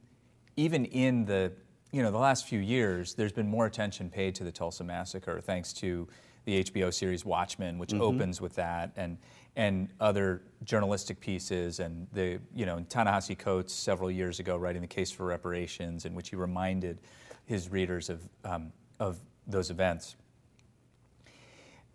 even 0.58 0.86
in 0.86 1.26
the, 1.26 1.52
you 1.92 2.04
know, 2.04 2.12
the 2.12 2.18
last 2.18 2.48
few 2.48 2.60
years, 2.60 3.14
there's 3.14 3.32
been 3.32 3.48
more 3.48 3.66
attention 3.66 4.10
paid 4.10 4.36
to 4.36 4.44
the 4.44 4.52
Tulsa 4.52 4.84
Massacre 4.84 5.40
thanks 5.42 5.74
to 5.74 6.08
the 6.46 6.64
HBO 6.64 6.94
series 6.94 7.26
Watchmen, 7.26 7.78
which 7.78 7.90
mm-hmm. 7.90 8.02
opens 8.02 8.40
with 8.40 8.56
that, 8.56 8.92
and, 8.96 9.18
and 9.56 9.90
other 10.00 10.42
journalistic 10.64 11.20
pieces, 11.20 11.80
and 11.80 12.08
the, 12.14 12.40
you 12.56 12.66
know, 12.66 12.86
Ta-Nehisi 12.90 13.38
Coates 13.38 13.74
several 13.74 14.10
years 14.10 14.40
ago 14.40 14.56
writing 14.56 14.82
the 14.82 14.88
case 14.88 15.12
for 15.12 15.26
reparations, 15.26 16.06
in 16.06 16.14
which 16.14 16.30
he 16.30 16.36
reminded 16.36 17.00
his 17.46 17.70
readers 17.70 18.10
of, 18.10 18.22
um, 18.46 18.72
of 19.00 19.20
those 19.46 19.70
events. 19.70 20.16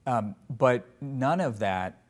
Um, 0.06 0.34
but 0.50 0.86
none 1.00 1.40
of 1.40 1.58
that 1.60 2.02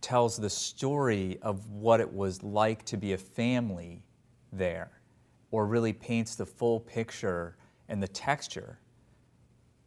tells 0.00 0.36
the 0.36 0.50
story 0.50 1.38
of 1.42 1.68
what 1.70 2.00
it 2.00 2.12
was 2.12 2.42
like 2.42 2.84
to 2.86 2.96
be 2.96 3.12
a 3.14 3.18
family 3.18 4.02
there, 4.52 4.90
or 5.50 5.66
really 5.66 5.92
paints 5.92 6.34
the 6.34 6.46
full 6.46 6.80
picture 6.80 7.56
and 7.88 8.02
the 8.02 8.08
texture 8.08 8.78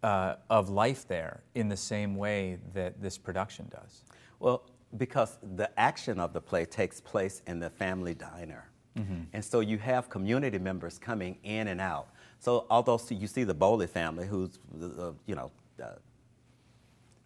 uh, 0.03 0.35
of 0.49 0.69
life 0.69 1.07
there 1.07 1.43
in 1.55 1.69
the 1.69 1.77
same 1.77 2.15
way 2.15 2.57
that 2.73 3.01
this 3.01 3.17
production 3.17 3.69
does. 3.69 4.03
Well, 4.39 4.63
because 4.97 5.37
the 5.55 5.69
action 5.79 6.19
of 6.19 6.33
the 6.33 6.41
play 6.41 6.65
takes 6.65 6.99
place 6.99 7.41
in 7.47 7.59
the 7.59 7.69
family 7.69 8.13
diner. 8.13 8.69
Mm-hmm. 8.97 9.23
And 9.33 9.45
so 9.45 9.61
you 9.61 9.77
have 9.77 10.09
community 10.09 10.57
members 10.57 10.97
coming 10.97 11.37
in 11.43 11.67
and 11.69 11.79
out. 11.79 12.09
So 12.39 12.65
although 12.69 12.99
you 13.09 13.27
see 13.27 13.43
the 13.43 13.55
Boley 13.55 13.87
family, 13.87 14.27
who's, 14.27 14.59
uh, 14.81 15.11
you 15.25 15.35
know, 15.35 15.51
uh, 15.81 15.93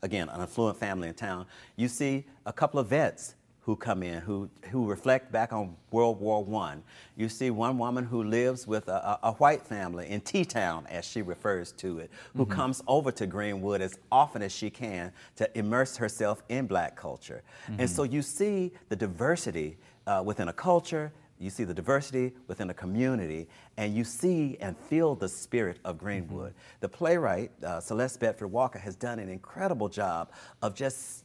again, 0.04 0.30
an 0.30 0.42
affluent 0.42 0.78
family 0.78 1.08
in 1.08 1.16
town, 1.16 1.48
you 1.76 1.88
see 1.88 2.26
a 2.46 2.54
couple 2.54 2.80
of 2.80 2.88
vets 2.88 3.36
who 3.66 3.76
come 3.76 4.04
in 4.04 4.22
who, 4.22 4.48
who 4.70 4.86
reflect 4.86 5.32
back 5.32 5.52
on 5.52 5.76
World 5.90 6.20
War 6.20 6.46
I. 6.62 6.76
You 7.16 7.28
see 7.28 7.50
one 7.50 7.80
woman 7.80 8.06
who 8.06 8.24
lives 8.24 8.68
with 8.68 8.88
a, 8.88 9.18
a, 9.24 9.32
white 9.34 9.66
family 9.66 10.08
in 10.08 10.22
T-Town, 10.22 10.86
as 10.88 11.04
she 11.04 11.24
refers 11.24 11.72
to 11.74 11.98
it, 11.98 12.12
who 12.36 12.44
mm-hmm. 12.44 12.52
comes 12.54 12.84
over 12.88 13.12
to 13.14 13.26
Greenwood 13.26 13.82
as 13.82 13.98
often 14.12 14.44
as 14.44 14.52
she 14.52 14.70
can 14.70 15.12
to 15.38 15.58
immerse 15.58 15.98
herself 15.98 16.44
in 16.50 16.68
black 16.68 16.96
culture. 16.96 17.42
Mm-hmm. 17.64 17.82
And 17.82 17.90
so 17.90 18.04
you 18.04 18.22
see 18.22 18.72
the 18.90 18.96
diversity 18.96 19.78
uh, 20.06 20.22
within 20.24 20.48
a 20.50 20.54
culture 20.54 21.12
you 21.38 21.50
see 21.50 21.66
the 21.66 21.74
diversity 21.74 22.32
within 22.48 22.70
a 22.70 22.74
community, 22.74 23.50
and 23.76 23.94
you 23.94 24.06
see 24.06 24.56
and 24.62 24.78
feel 24.78 25.16
the 25.16 25.28
spirit 25.28 25.80
of 25.84 25.98
Greenwood. 25.98 26.52
Mm-hmm. 26.52 26.78
The 26.80 26.90
playwright, 26.90 27.52
uh, 27.62 27.82
Celeste 27.82 28.22
Bedford 28.22 28.48
Walker, 28.48 28.80
has 28.80 28.96
done 28.96 29.20
an 29.20 29.28
incredible 29.28 29.90
job 29.90 30.32
of 30.62 30.76
just 30.76 31.25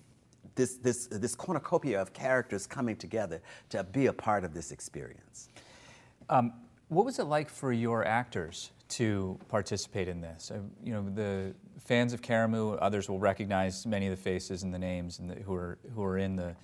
this, 0.61 0.77
this, 0.77 1.07
this 1.07 1.35
cornucopia 1.35 2.01
of 2.01 2.13
characters 2.13 2.67
coming 2.67 2.97
together 2.97 3.41
to 3.71 3.83
be 3.83 4.07
a 4.07 4.13
part 4.13 4.45
of 4.45 4.53
this 4.53 4.73
experience. 4.73 5.49
Um, 6.29 6.53
what 6.89 7.05
was 7.05 7.19
it 7.19 7.25
like 7.25 7.49
for 7.49 7.73
your 7.73 8.05
actors 8.05 8.71
to 8.91 9.39
participate 9.49 10.09
in 10.09 10.21
this? 10.21 10.51
Uh, 10.51 10.59
you 10.85 10.93
know, 10.93 11.09
the 11.15 11.55
fans 11.79 12.13
of 12.13 12.21
Karamu, 12.21 12.79
others 12.81 13.09
will 13.09 13.21
recognize 13.21 13.87
many 13.87 14.07
of 14.07 14.11
the 14.11 14.23
faces 14.23 14.63
and 14.63 14.75
the 14.75 14.79
names 14.79 15.19
and 15.19 15.31
the, 15.31 15.37
who 15.37 15.55
are 15.55 15.79
who 15.95 16.03
are 16.03 16.19
in 16.19 16.37
the 16.37 16.55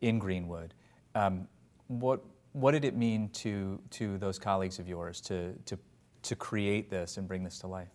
in 0.00 0.18
Greenwood. 0.18 0.74
Um, 1.14 1.48
what 1.88 2.20
what 2.56 2.72
did 2.72 2.86
it 2.86 2.96
mean 2.96 3.28
to, 3.28 3.78
to 3.90 4.16
those 4.16 4.38
colleagues 4.38 4.78
of 4.78 4.88
yours 4.88 5.20
to, 5.20 5.52
to, 5.66 5.78
to 6.22 6.34
create 6.34 6.88
this 6.88 7.18
and 7.18 7.28
bring 7.28 7.44
this 7.44 7.58
to 7.58 7.66
life? 7.66 7.90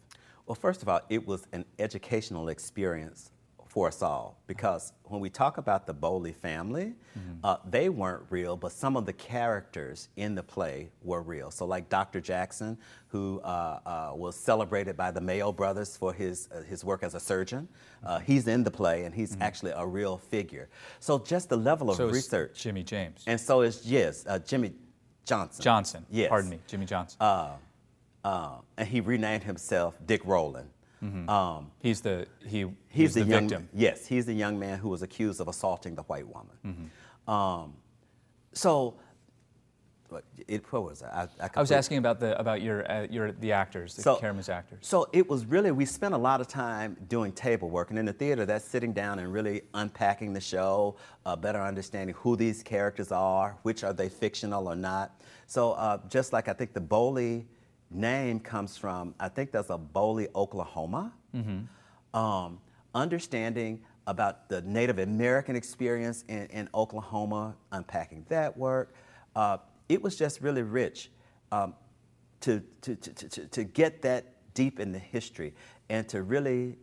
Well, 0.46 0.54
first 0.54 0.84
of 0.84 0.88
all, 0.88 1.02
it 1.10 1.26
was 1.26 1.48
an 1.52 1.66
educational 1.80 2.50
experience 2.50 3.32
for 3.72 3.88
us 3.88 4.02
all 4.02 4.38
because 4.48 4.92
when 5.06 5.22
we 5.22 5.30
talk 5.30 5.58
about 5.58 5.88
the 5.88 5.94
Boley 5.94 6.36
family, 6.36 6.94
mm-hmm. 7.18 7.36
uh, 7.42 7.56
they 7.70 7.88
weren't 7.88 8.24
real, 8.30 8.58
but 8.58 8.74
some 8.74 8.98
of 8.98 9.06
the 9.06 9.14
characters 9.14 10.10
in 10.18 10.36
the 10.36 10.44
play 10.44 10.90
were 11.02 11.22
real. 11.22 11.50
So, 11.52 11.66
like 11.66 11.88
Dr. 11.88 12.20
Jackson, 12.20 12.78
who 13.08 13.40
uh, 13.46 13.80
uh, 13.86 14.12
was 14.14 14.36
celebrated 14.36 14.98
by 14.98 15.10
the 15.10 15.22
Mayo 15.22 15.54
brothers 15.54 15.96
for 15.96 16.12
his 16.12 16.50
uh, 16.54 16.64
his 16.64 16.84
work 16.84 17.02
as 17.02 17.16
a 17.16 17.20
surgeon, 17.20 17.70
uh, 18.04 18.18
mm-hmm. 18.18 18.26
he's 18.26 18.50
in 18.50 18.62
the 18.66 18.72
play 18.72 19.06
and 19.06 19.16
he's 19.16 19.32
mm-hmm. 19.32 19.44
actually 19.44 19.72
a 19.72 19.88
real 19.88 20.18
figure. 20.18 20.68
So, 21.00 21.18
just 21.18 21.48
the 21.48 21.58
level 21.58 21.90
of 21.90 21.96
so 21.96 22.10
research. 22.10 22.62
Jimmy 22.62 22.84
James. 22.84 23.24
And 23.26 23.40
so 23.40 23.62
is 23.62 23.86
yes, 23.86 24.26
uh, 24.28 24.40
Jimmy 24.40 24.74
Johnson. 25.24 25.64
Johnson. 25.64 26.06
Yes. 26.12 26.28
Pardon 26.28 26.50
me, 26.50 26.60
Jimmy 26.68 26.86
Johnson. 26.88 27.18
and 28.78 28.86
he 28.86 29.00
renamed 29.00 29.44
himself 29.44 29.98
Dick 30.06 30.26
Rowland. 30.26 30.70
Mm-hmm. 31.04 31.30
Um, 31.30 31.72
he's 31.80 32.02
the 32.02 32.28
he. 32.46 32.66
He's 32.90 33.14
the, 33.14 33.24
the 33.24 33.30
young, 33.30 33.50
victim. 33.50 33.70
Yes, 33.74 34.06
he's 34.06 34.26
the 34.26 34.34
young 34.34 34.60
man 34.60 34.78
who 34.78 34.90
was 34.90 35.02
accused 35.02 35.42
of 35.42 35.48
assaulting 35.48 35.96
the 35.96 36.04
white 36.04 36.28
woman. 36.28 36.58
Mm-hmm. 36.66 37.32
Um, 37.32 37.74
so, 38.54 39.00
it, 40.48 40.72
what 40.72 40.84
was 40.84 41.02
I, 41.02 41.28
I, 41.42 41.50
I, 41.56 41.60
was 41.60 41.72
asking 41.72 41.98
about 41.98 42.20
the 42.20 42.38
about 42.40 42.62
your 42.62 42.90
uh, 42.92 43.08
your 43.10 43.32
the 43.32 43.52
actors, 43.52 43.96
the 43.96 44.02
so, 44.02 44.20
actors. 44.50 44.78
So 44.82 45.08
it 45.14 45.28
was 45.28 45.46
really 45.46 45.72
we 45.72 45.86
spent 45.86 46.14
a 46.14 46.18
lot 46.18 46.42
of 46.42 46.48
time 46.48 46.98
doing 47.08 47.32
table 47.32 47.70
work, 47.70 47.90
and 47.90 47.98
in 47.98 48.06
the 48.06 48.14
theater, 48.14 48.46
that's 48.46 48.66
sitting 48.66 48.94
down 48.94 49.20
and 49.20 49.32
really 49.32 49.62
unpacking 49.74 50.34
the 50.34 50.42
show, 50.42 50.98
uh, 51.26 51.36
better 51.36 51.62
understanding 51.62 52.16
who 52.20 52.36
these 52.36 52.62
characters 52.62 53.12
are, 53.12 53.58
which 53.64 53.84
are 53.84 53.94
they 53.94 54.10
fictional 54.10 54.68
or 54.68 54.76
not. 54.76 55.20
So 55.48 55.72
uh, 55.74 56.00
just 56.10 56.34
like 56.34 56.48
I 56.48 56.54
think 56.54 56.74
the 56.74 56.82
Boley 56.82 57.46
name 57.92 58.40
comes 58.40 58.78
from, 58.78 59.14
I 59.20 59.30
think 59.30 59.52
that's 59.52 59.70
a 59.70 59.78
Boley, 59.78 60.28
Oklahoma. 60.36 61.14
Mm-hmm. 61.36 62.18
Um, 62.18 62.60
understanding 62.94 63.82
about 64.08 64.50
the 64.50 64.62
Native 64.62 65.00
American 65.00 65.56
experience 65.56 66.24
in, 66.28 66.48
in 66.48 66.70
Oklahoma, 66.74 67.56
unpacking 67.72 68.26
that 68.30 68.58
work. 68.58 68.94
Uh, 69.36 69.58
it 69.88 70.02
was 70.02 70.18
just 70.18 70.42
really 70.42 70.64
rich 70.64 71.12
um, 71.52 71.74
to, 72.42 72.62
to, 72.82 72.96
to, 72.96 73.14
to, 73.14 73.48
to 73.48 73.64
get 73.64 74.02
that 74.02 74.26
deep 74.54 74.80
in 74.80 74.92
the 74.92 75.00
history 75.00 75.54
and 75.90 76.08
to 76.10 76.24
really 76.24 76.78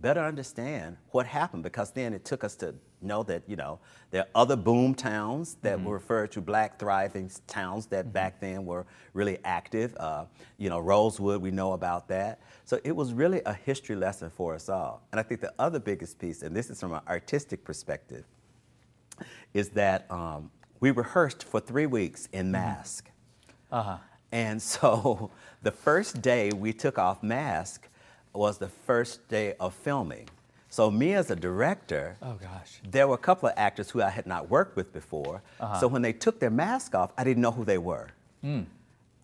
better 0.00 0.20
understand 0.20 0.96
what 1.10 1.26
happened 1.26 1.62
because 1.62 1.90
then 1.90 2.12
it 2.12 2.24
took 2.24 2.44
us 2.44 2.54
to 2.56 2.74
know 3.00 3.22
that 3.22 3.42
you 3.46 3.56
know 3.56 3.78
there 4.10 4.22
are 4.22 4.28
other 4.34 4.56
boom 4.56 4.94
towns 4.94 5.56
that 5.62 5.76
mm-hmm. 5.76 5.86
were 5.86 5.94
referred 5.94 6.32
to 6.32 6.40
black 6.40 6.78
thriving 6.78 7.30
towns 7.46 7.86
that 7.86 8.06
mm-hmm. 8.06 8.12
back 8.12 8.40
then 8.40 8.64
were 8.64 8.86
really 9.14 9.38
active 9.44 9.96
uh, 9.98 10.24
you 10.56 10.68
know 10.68 10.78
rosewood 10.78 11.40
we 11.40 11.50
know 11.50 11.72
about 11.72 12.08
that 12.08 12.40
so 12.64 12.78
it 12.84 12.94
was 12.94 13.12
really 13.12 13.40
a 13.46 13.52
history 13.52 13.96
lesson 13.96 14.30
for 14.30 14.54
us 14.54 14.68
all 14.68 15.02
and 15.12 15.20
i 15.20 15.22
think 15.22 15.40
the 15.40 15.52
other 15.58 15.78
biggest 15.78 16.18
piece 16.18 16.42
and 16.42 16.54
this 16.54 16.70
is 16.70 16.80
from 16.80 16.92
an 16.92 17.00
artistic 17.08 17.64
perspective 17.64 18.24
is 19.54 19.70
that 19.70 20.10
um, 20.10 20.50
we 20.80 20.90
rehearsed 20.90 21.44
for 21.44 21.60
three 21.60 21.86
weeks 21.86 22.28
in 22.32 22.46
mm-hmm. 22.46 22.52
mask 22.52 23.10
uh-huh. 23.70 23.98
and 24.32 24.60
so 24.74 25.30
the 25.62 25.72
first 25.72 26.22
day 26.22 26.50
we 26.54 26.72
took 26.72 26.98
off 26.98 27.22
mask 27.22 27.88
was 28.32 28.58
the 28.58 28.68
first 28.68 29.26
day 29.28 29.54
of 29.58 29.74
filming 29.74 30.28
so 30.68 30.90
me 30.90 31.14
as 31.14 31.30
a 31.30 31.36
director, 31.36 32.16
oh 32.22 32.34
gosh, 32.34 32.80
there 32.88 33.08
were 33.08 33.14
a 33.14 33.18
couple 33.18 33.48
of 33.48 33.54
actors 33.56 33.90
who 33.90 34.02
I 34.02 34.10
had 34.10 34.26
not 34.26 34.50
worked 34.50 34.76
with 34.76 34.92
before. 34.92 35.42
Uh-huh. 35.60 35.80
So 35.80 35.88
when 35.88 36.02
they 36.02 36.12
took 36.12 36.40
their 36.40 36.50
mask 36.50 36.94
off, 36.94 37.12
I 37.16 37.24
didn't 37.24 37.42
know 37.42 37.52
who 37.52 37.64
they 37.64 37.78
were. 37.78 38.08
Mm. 38.44 38.66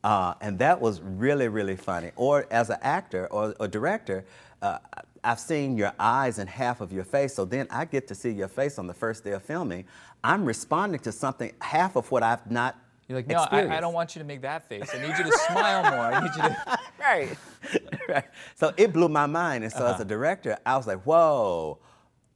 Uh, 0.02 0.34
and 0.40 0.58
that 0.58 0.80
was 0.80 1.00
really, 1.00 1.48
really 1.48 1.76
funny. 1.76 2.12
Or 2.16 2.46
as 2.50 2.70
an 2.70 2.78
actor 2.82 3.26
or 3.28 3.54
a 3.60 3.68
director, 3.68 4.24
uh, 4.60 4.78
I've 5.22 5.40
seen 5.40 5.78
your 5.78 5.92
eyes 5.98 6.38
and 6.38 6.48
half 6.48 6.82
of 6.82 6.92
your 6.92 7.04
face, 7.04 7.34
so 7.34 7.44
then 7.46 7.66
I 7.70 7.86
get 7.86 8.06
to 8.08 8.14
see 8.14 8.30
your 8.30 8.48
face 8.48 8.78
on 8.78 8.86
the 8.86 8.94
first 8.94 9.24
day 9.24 9.30
of 9.32 9.42
filming. 9.42 9.86
I'm 10.22 10.44
responding 10.44 11.00
to 11.00 11.12
something, 11.12 11.52
half 11.60 11.96
of 11.96 12.10
what 12.10 12.22
I've 12.22 12.50
not 12.50 12.76
you're 13.08 13.18
like, 13.18 13.26
no, 13.26 13.46
I, 13.50 13.76
I, 13.76 13.80
don't 13.80 13.92
want 13.92 14.14
you 14.14 14.20
to 14.20 14.24
make 14.24 14.40
that 14.42 14.68
face. 14.68 14.90
I 14.94 14.98
need 14.98 15.16
you 15.18 15.24
to 15.24 15.38
smile 15.46 15.82
more. 15.82 16.06
I 16.06 16.20
need 16.20 16.30
you 16.36 16.42
to. 16.42 16.78
right. 17.00 17.38
right. 18.08 18.24
So 18.54 18.72
it 18.76 18.92
blew 18.92 19.08
my 19.08 19.26
mind. 19.26 19.64
And 19.64 19.72
so 19.72 19.80
uh-huh. 19.80 19.94
as 19.94 20.00
a 20.00 20.04
director, 20.04 20.56
I 20.64 20.76
was 20.76 20.86
like, 20.86 21.02
whoa, 21.02 21.78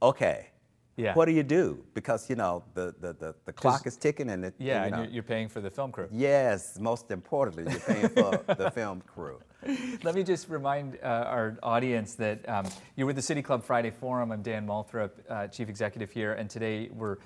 okay. 0.01 0.47
Yeah. 0.95 1.13
What 1.13 1.25
do 1.25 1.31
you 1.31 1.43
do? 1.43 1.81
Because 1.93 2.29
you 2.29 2.35
know 2.35 2.61
the 2.73 2.93
the, 2.99 3.13
the, 3.13 3.35
the 3.45 3.53
clock 3.53 3.87
is 3.87 3.95
ticking 3.95 4.29
and 4.31 4.43
it, 4.43 4.53
yeah, 4.57 4.83
you 4.83 4.91
know, 4.91 4.97
and 4.97 5.05
you're, 5.05 5.13
you're 5.13 5.23
paying 5.23 5.47
for 5.47 5.61
the 5.61 5.69
film 5.69 5.93
crew. 5.93 6.09
Yes, 6.11 6.77
most 6.77 7.09
importantly, 7.09 7.71
you're 7.71 7.79
paying 7.79 8.09
for 8.09 8.43
the 8.53 8.69
film 8.75 9.01
crew. 9.07 9.39
Let 10.03 10.13
me 10.13 10.23
just 10.23 10.49
remind 10.49 10.99
uh, 11.01 11.07
our 11.07 11.57
audience 11.63 12.15
that 12.15 12.47
um, 12.49 12.65
you're 12.97 13.07
with 13.07 13.15
the 13.15 13.21
City 13.21 13.41
Club 13.41 13.63
Friday 13.63 13.91
Forum. 13.91 14.33
I'm 14.33 14.41
Dan 14.41 14.67
Moulthrop, 14.67 15.11
uh, 15.29 15.47
Chief 15.47 15.69
Executive 15.69 16.11
here, 16.11 16.33
and 16.33 16.49
today 16.49 16.89
we're 16.91 17.17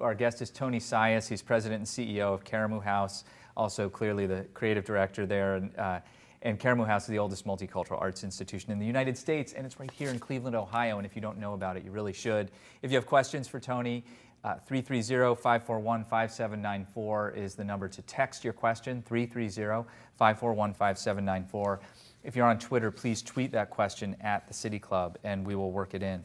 our 0.00 0.14
guest 0.14 0.42
is 0.42 0.50
Tony 0.50 0.78
Sias. 0.78 1.28
He's 1.28 1.42
president 1.42 1.80
and 1.80 1.86
CEO 1.86 2.32
of 2.34 2.44
Karamu 2.44 2.82
House, 2.82 3.24
also 3.56 3.88
clearly 3.88 4.26
the 4.26 4.46
creative 4.54 4.84
director 4.84 5.26
there. 5.26 5.56
And, 5.56 5.76
uh, 5.78 6.00
and 6.42 6.58
Karamu 6.58 6.86
House 6.86 7.02
is 7.02 7.08
the 7.08 7.18
oldest 7.18 7.46
multicultural 7.46 8.00
arts 8.00 8.24
institution 8.24 8.72
in 8.72 8.78
the 8.78 8.86
United 8.86 9.16
States, 9.16 9.52
and 9.52 9.64
it's 9.64 9.78
right 9.78 9.90
here 9.90 10.10
in 10.10 10.18
Cleveland, 10.18 10.56
Ohio. 10.56 10.98
And 10.98 11.06
if 11.06 11.14
you 11.14 11.22
don't 11.22 11.38
know 11.38 11.54
about 11.54 11.76
it, 11.76 11.84
you 11.84 11.90
really 11.90 12.12
should. 12.12 12.50
If 12.82 12.90
you 12.90 12.96
have 12.96 13.06
questions 13.06 13.46
for 13.46 13.60
Tony, 13.60 14.04
330 14.42 15.36
541 15.40 16.04
5794 16.04 17.30
is 17.30 17.54
the 17.54 17.62
number 17.62 17.88
to 17.88 18.02
text 18.02 18.42
your 18.42 18.52
question, 18.52 19.02
330 19.02 19.88
541 20.16 20.74
5794. 20.74 21.80
if 22.24 22.34
you're 22.34 22.46
on 22.46 22.58
Twitter, 22.58 22.90
please 22.90 23.22
tweet 23.22 23.52
that 23.52 23.70
question 23.70 24.16
at 24.20 24.48
the 24.48 24.54
City 24.54 24.80
Club, 24.80 25.16
and 25.22 25.46
we 25.46 25.54
will 25.54 25.70
work 25.70 25.94
it 25.94 26.02
in. 26.02 26.24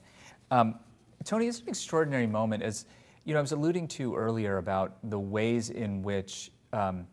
Um, 0.50 0.80
Tony, 1.26 1.48
it's 1.48 1.60
an 1.60 1.68
extraordinary 1.68 2.28
moment. 2.28 2.64
As 2.64 2.86
you 3.28 3.34
know, 3.34 3.40
I 3.40 3.42
was 3.42 3.52
alluding 3.52 3.90
to 3.90 4.16
earlier 4.16 4.58
about 4.58 5.00
the 5.04 5.20
ways 5.20 5.70
in 5.70 6.02
which 6.02 6.50
um, 6.72 7.06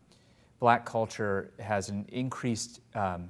Black 0.61 0.85
culture 0.85 1.51
has 1.59 1.89
an 1.89 2.05
increased. 2.07 2.79
Um, 2.95 3.27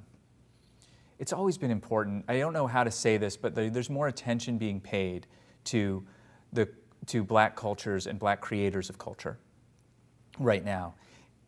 it's 1.18 1.32
always 1.32 1.58
been 1.58 1.72
important. 1.72 2.24
I 2.28 2.38
don't 2.38 2.52
know 2.52 2.68
how 2.68 2.84
to 2.84 2.90
say 2.92 3.16
this, 3.16 3.36
but 3.36 3.56
there's 3.56 3.90
more 3.90 4.06
attention 4.06 4.56
being 4.56 4.80
paid 4.80 5.26
to 5.64 6.06
the 6.52 6.68
to 7.06 7.24
Black 7.24 7.56
cultures 7.56 8.06
and 8.06 8.20
Black 8.20 8.40
creators 8.40 8.88
of 8.88 8.98
culture 8.98 9.36
right 10.38 10.64
now 10.64 10.94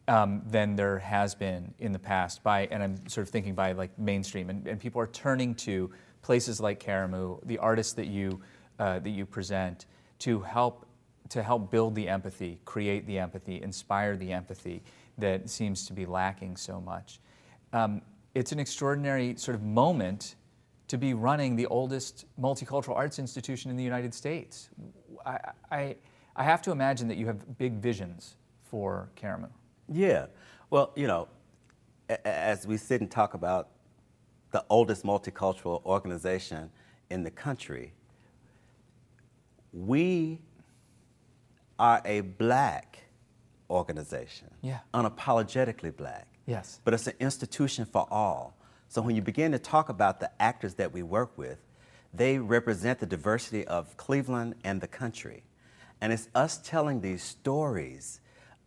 um, 0.08 0.42
than 0.44 0.74
there 0.74 0.98
has 0.98 1.36
been 1.36 1.72
in 1.78 1.92
the 1.92 2.00
past. 2.00 2.42
By 2.42 2.66
and 2.72 2.82
I'm 2.82 3.08
sort 3.08 3.28
of 3.28 3.30
thinking 3.30 3.54
by 3.54 3.70
like 3.72 3.96
mainstream, 3.96 4.50
and, 4.50 4.66
and 4.66 4.80
people 4.80 5.00
are 5.00 5.06
turning 5.06 5.54
to 5.54 5.88
places 6.20 6.60
like 6.60 6.82
Karamu, 6.82 7.46
the 7.46 7.58
artists 7.58 7.92
that 7.92 8.08
you 8.08 8.40
uh, 8.80 8.98
that 8.98 9.10
you 9.10 9.24
present, 9.24 9.86
to 10.18 10.40
help 10.40 10.84
to 11.30 11.42
help 11.42 11.70
build 11.70 11.94
the 11.94 12.08
empathy, 12.08 12.58
create 12.64 13.06
the 13.06 13.18
empathy, 13.18 13.60
inspire 13.62 14.16
the 14.16 14.32
empathy 14.32 14.82
that 15.18 15.48
seems 15.50 15.86
to 15.86 15.92
be 15.92 16.06
lacking 16.06 16.56
so 16.56 16.80
much. 16.80 17.20
Um, 17.72 18.02
it's 18.34 18.52
an 18.52 18.58
extraordinary 18.58 19.34
sort 19.36 19.54
of 19.54 19.62
moment 19.62 20.36
to 20.88 20.96
be 20.96 21.12
running 21.12 21.54
the 21.56 21.66
oldest 21.66 22.24
multicultural 22.40 22.96
arts 22.96 23.18
institution 23.18 23.70
in 23.70 23.76
the 23.76 23.84
United 23.84 24.14
States. 24.14 24.70
I, 25.26 25.38
I, 25.70 25.96
I 26.34 26.44
have 26.44 26.62
to 26.62 26.70
imagine 26.70 27.08
that 27.08 27.18
you 27.18 27.26
have 27.26 27.58
big 27.58 27.74
visions 27.74 28.36
for 28.62 29.10
Karamu. 29.16 29.48
Yeah. 29.92 30.26
Well, 30.70 30.92
you 30.96 31.06
know, 31.06 31.28
as 32.24 32.66
we 32.66 32.76
sit 32.76 33.00
and 33.00 33.10
talk 33.10 33.34
about 33.34 33.68
the 34.50 34.64
oldest 34.70 35.04
multicultural 35.04 35.84
organization 35.84 36.70
in 37.10 37.22
the 37.22 37.30
country, 37.30 37.92
we 39.72 40.40
are 41.78 42.02
a 42.04 42.20
black 42.20 42.98
organization. 43.70 44.48
Yeah. 44.62 44.78
Unapologetically 44.94 45.96
black. 45.96 46.26
Yes. 46.46 46.80
But 46.84 46.94
it's 46.94 47.06
an 47.06 47.14
institution 47.20 47.84
for 47.84 48.06
all. 48.10 48.56
So 48.88 49.02
when 49.02 49.14
you 49.14 49.22
begin 49.22 49.52
to 49.52 49.58
talk 49.58 49.90
about 49.90 50.18
the 50.18 50.30
actors 50.40 50.74
that 50.74 50.92
we 50.92 51.02
work 51.02 51.36
with, 51.36 51.58
they 52.14 52.38
represent 52.38 52.98
the 52.98 53.06
diversity 53.06 53.66
of 53.66 53.96
Cleveland 53.96 54.54
and 54.64 54.80
the 54.80 54.88
country. 54.88 55.42
And 56.00 56.12
it's 56.12 56.28
us 56.34 56.58
telling 56.64 57.00
these 57.00 57.22
stories 57.22 58.20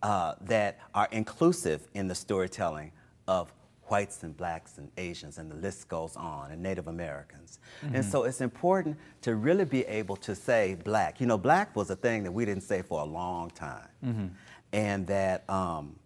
uh, 0.03 0.35
that 0.41 0.79
are 0.93 1.07
inclusive 1.11 1.87
in 1.93 2.07
the 2.07 2.15
storytelling 2.15 2.91
of 3.27 3.51
whites 3.91 4.23
and 4.23 4.35
blacks 4.37 4.77
and 4.77 4.89
Asians, 4.97 5.37
and 5.37 5.51
the 5.51 5.55
list 5.55 5.89
goes 5.89 6.15
on, 6.15 6.51
and 6.51 6.63
Native 6.63 6.87
Americans. 6.87 7.59
Mm-hmm. 7.85 7.95
And 7.97 8.05
so 8.05 8.23
it's 8.23 8.39
important 8.39 8.97
to 9.21 9.35
really 9.35 9.65
be 9.65 9.83
able 9.85 10.15
to 10.15 10.33
say 10.33 10.77
black. 10.85 11.19
You 11.19 11.27
know, 11.27 11.37
black 11.37 11.75
was 11.75 11.89
a 11.89 11.95
thing 11.95 12.23
that 12.23 12.31
we 12.31 12.45
didn't 12.45 12.63
say 12.63 12.81
for 12.81 13.01
a 13.01 13.05
long 13.05 13.49
time. 13.51 13.89
Mm-hmm. 14.03 14.27
And 14.71 15.05
that, 15.07 15.47
um, 15.49 15.97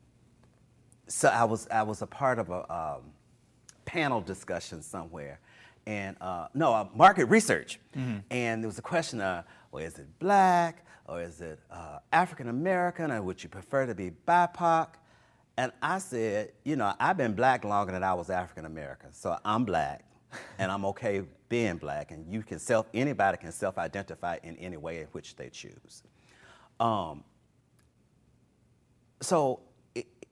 so 1.07 1.29
I 1.29 1.43
was, 1.43 1.67
I 1.69 1.83
was 1.83 2.01
a 2.01 2.07
part 2.07 2.39
of 2.39 2.49
a 2.49 2.73
um, 2.73 3.01
panel 3.85 4.19
discussion 4.19 4.81
somewhere. 4.81 5.39
And 5.85 6.17
uh, 6.19 6.47
no, 6.55 6.73
uh, 6.73 6.87
market 6.95 7.25
research. 7.25 7.79
Mm-hmm. 7.95 8.17
And 8.31 8.63
there 8.63 8.67
was 8.67 8.79
a 8.79 8.81
question 8.81 9.21
of, 9.21 9.45
well, 9.71 9.85
is 9.85 9.99
it 9.99 10.07
black 10.17 10.83
or 11.07 11.21
is 11.21 11.39
it 11.39 11.59
uh, 11.69 11.99
African 12.11 12.49
American 12.49 13.11
or 13.11 13.21
would 13.21 13.43
you 13.43 13.49
prefer 13.49 13.85
to 13.85 13.93
be 13.93 14.11
BIPOC? 14.27 14.87
And 15.57 15.71
I 15.81 15.99
said, 15.99 16.51
you 16.63 16.75
know, 16.75 16.93
I've 16.99 17.17
been 17.17 17.33
black 17.33 17.63
longer 17.63 17.93
than 17.93 18.03
I 18.03 18.13
was 18.13 18.29
African 18.29 18.65
American, 18.65 19.13
so 19.13 19.37
I'm 19.45 19.63
black, 19.63 20.03
and 20.59 20.71
I'm 20.71 20.85
okay 20.85 21.23
being 21.47 21.77
black. 21.77 22.11
And 22.11 22.31
you 22.31 22.43
can 22.43 22.59
self, 22.59 22.87
anybody 22.93 23.37
can 23.37 23.51
self-identify 23.51 24.39
in 24.43 24.57
any 24.57 24.77
way 24.77 24.99
in 24.99 25.07
which 25.07 25.35
they 25.35 25.49
choose. 25.49 26.03
Um, 26.79 27.23
so, 29.21 29.61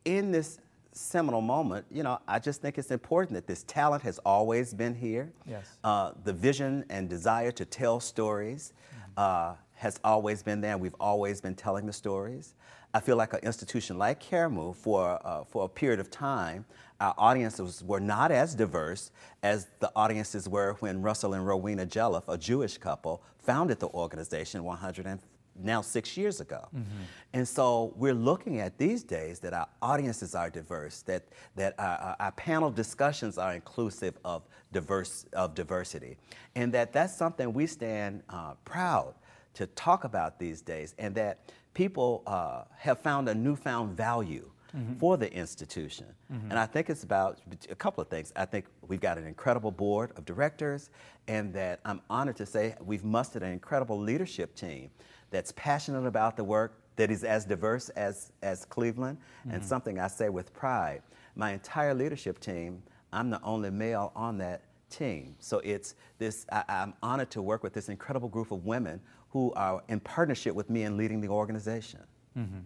in 0.04 0.32
this 0.32 0.60
seminal 0.92 1.42
moment, 1.42 1.86
you 1.90 2.04
know, 2.04 2.20
I 2.28 2.40
just 2.40 2.62
think 2.62 2.78
it's 2.78 2.92
important 2.92 3.34
that 3.36 3.48
this 3.48 3.64
talent 3.64 4.04
has 4.04 4.20
always 4.20 4.74
been 4.74 4.94
here. 4.94 5.32
Yes. 5.48 5.78
Uh, 5.84 6.12
the 6.24 6.34
vision 6.34 6.84
and 6.90 7.10
desire 7.10 7.52
to 7.52 7.66
tell 7.66 8.00
stories 8.00 8.74
uh, 9.18 9.56
has 9.76 10.00
always 10.04 10.44
been 10.44 10.62
there, 10.62 10.74
and 10.74 10.82
we've 10.82 10.96
always 11.00 11.42
been 11.42 11.56
telling 11.56 11.86
the 11.86 11.94
stories. 11.94 12.56
I 12.94 13.00
feel 13.00 13.18
like 13.18 13.34
an 13.34 13.40
institution 13.42 13.98
like 13.98 14.22
Karamu, 14.24 14.76
for, 14.76 15.20
uh, 15.26 15.44
for 15.46 15.66
a 15.66 15.68
period 15.68 16.00
of 16.00 16.12
time, 16.12 16.66
our 17.00 17.16
audiences 17.18 17.84
were 17.84 18.00
not 18.00 18.32
as 18.32 18.54
diverse 18.54 19.12
as 19.42 19.68
the 19.80 19.92
audiences 19.96 20.48
were 20.48 20.76
when 20.80 21.02
Russell 21.02 21.34
and 21.34 21.46
Rowena 21.46 21.86
Jelliffe, 21.86 22.28
a 22.28 22.38
Jewish 22.38 22.78
couple, 22.78 23.24
founded 23.40 23.80
the 23.80 23.90
organization 23.90 24.64
100 24.64 25.08
and 25.08 25.20
now 25.56 25.82
six 25.82 26.18
years 26.18 26.40
ago. 26.40 26.68
Mm-hmm. 26.76 27.04
And 27.34 27.48
so 27.48 27.94
we're 27.96 28.14
looking 28.14 28.60
at 28.60 28.78
these 28.78 29.04
days 29.04 29.40
that 29.40 29.54
our 29.54 29.68
audiences 29.82 30.36
are 30.36 30.50
diverse, 30.50 31.02
that, 31.04 31.24
that 31.56 31.76
our, 31.80 32.16
our, 32.20 32.32
panel 32.32 32.72
discussions 32.72 33.38
are 33.38 33.54
inclusive 33.54 34.18
of, 34.26 34.44
diverse, 34.72 35.26
of 35.34 35.54
diversity, 35.54 36.18
and 36.56 36.74
that 36.74 36.92
that's 36.92 37.16
something 37.16 37.54
we 37.54 37.68
stand 37.68 38.24
uh, 38.30 38.54
proud 38.66 39.14
to 39.54 39.68
talk 39.68 40.04
about 40.04 40.40
these 40.40 40.62
days, 40.62 40.96
and 40.98 41.14
that 41.16 41.40
people 41.74 42.24
uh, 42.28 42.64
have 42.78 43.00
found 43.00 43.28
a 43.30 43.36
newfound 43.36 43.96
value 43.98 44.50
mm-hmm. 44.76 44.94
for 44.94 45.18
the 45.18 45.32
institution. 45.34 46.08
Mm-hmm. 46.32 46.52
And 46.52 46.60
I 46.60 46.66
think 46.66 46.90
it's 46.90 47.04
about 47.04 47.40
a 47.70 47.76
couple 47.76 48.02
of 48.02 48.10
things. 48.10 48.34
I 48.36 48.46
think 48.46 48.66
we've 48.88 49.02
got 49.02 49.18
an 49.18 49.26
incredible 49.26 49.72
board 49.72 50.12
of 50.16 50.26
directors, 50.26 50.90
and 51.28 51.54
that 51.54 51.80
I'm 51.86 52.02
honored 52.10 52.36
to 52.38 52.46
say 52.46 52.76
we've 52.82 53.04
mustered 53.04 53.44
an 53.44 53.52
incredible 53.52 54.00
leadership 54.00 54.56
team 54.56 54.90
that's 55.32 55.52
passionate 55.54 56.06
about 56.06 56.38
the 56.38 56.44
work, 56.44 56.80
that 56.96 57.10
is 57.10 57.24
as 57.24 57.44
diverse 57.46 57.90
as, 57.90 58.32
as 58.44 58.66
Cleveland, 58.66 59.18
mm-hmm. 59.18 59.56
and 59.56 59.66
something 59.66 60.00
I 60.00 60.08
say 60.08 60.30
with 60.30 60.54
pride. 60.54 61.02
My 61.36 61.52
entire 61.52 61.96
leadership 61.96 62.40
team, 62.40 62.84
I'm 63.12 63.32
the 63.32 63.42
only 63.42 63.72
male 63.72 64.12
on 64.16 64.38
that 64.40 64.62
team. 64.92 65.36
So 65.40 65.60
it's 65.64 65.96
this, 66.20 66.46
I, 66.52 66.64
am 66.68 66.94
honored 67.02 67.32
to 67.32 67.42
work 67.42 67.64
with 67.64 67.74
this 67.74 67.90
incredible 67.90 68.30
group 68.30 68.52
of 68.52 68.66
women 68.66 69.02
who 69.34 69.52
are 69.54 69.82
in 69.90 70.00
partnership 70.00 70.54
with 70.54 70.70
me 70.70 70.84
in 70.84 70.96
leading 70.96 71.20
the 71.20 71.28
organization. 71.28 72.00
Mm-hmm. 72.38 72.60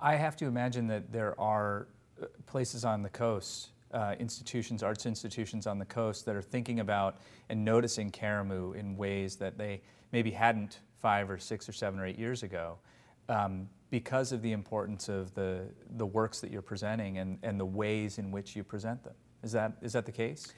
I 0.00 0.16
have 0.16 0.34
to 0.36 0.46
imagine 0.46 0.86
that 0.86 1.12
there 1.12 1.38
are 1.38 1.88
uh, 2.20 2.26
places 2.46 2.86
on 2.86 3.02
the 3.02 3.10
coast, 3.10 3.68
uh, 3.92 4.14
institutions, 4.18 4.82
arts 4.82 5.04
institutions 5.04 5.66
on 5.66 5.78
the 5.78 5.84
coast 5.84 6.24
that 6.24 6.34
are 6.34 6.42
thinking 6.42 6.80
about 6.80 7.18
and 7.50 7.62
noticing 7.62 8.10
Karamu 8.10 8.74
in 8.74 8.96
ways 8.96 9.36
that 9.36 9.58
they 9.58 9.82
maybe 10.10 10.30
hadn't 10.30 10.80
five 11.02 11.28
or 11.28 11.36
six 11.36 11.68
or 11.68 11.72
seven 11.72 12.00
or 12.00 12.06
eight 12.06 12.18
years 12.18 12.42
ago. 12.42 12.78
Um, 13.28 13.68
because 13.90 14.32
of 14.32 14.40
the 14.40 14.52
importance 14.52 15.10
of 15.10 15.34
the, 15.34 15.66
the 15.96 16.06
works 16.06 16.40
that 16.40 16.50
you're 16.50 16.62
presenting 16.62 17.18
and, 17.18 17.38
and 17.42 17.60
the 17.60 17.64
ways 17.64 18.18
in 18.18 18.30
which 18.30 18.56
you 18.56 18.64
present 18.64 19.04
them. 19.04 19.14
Is 19.42 19.52
that, 19.52 19.72
is 19.82 19.92
that 19.92 20.06
the 20.06 20.12
case? 20.12 20.52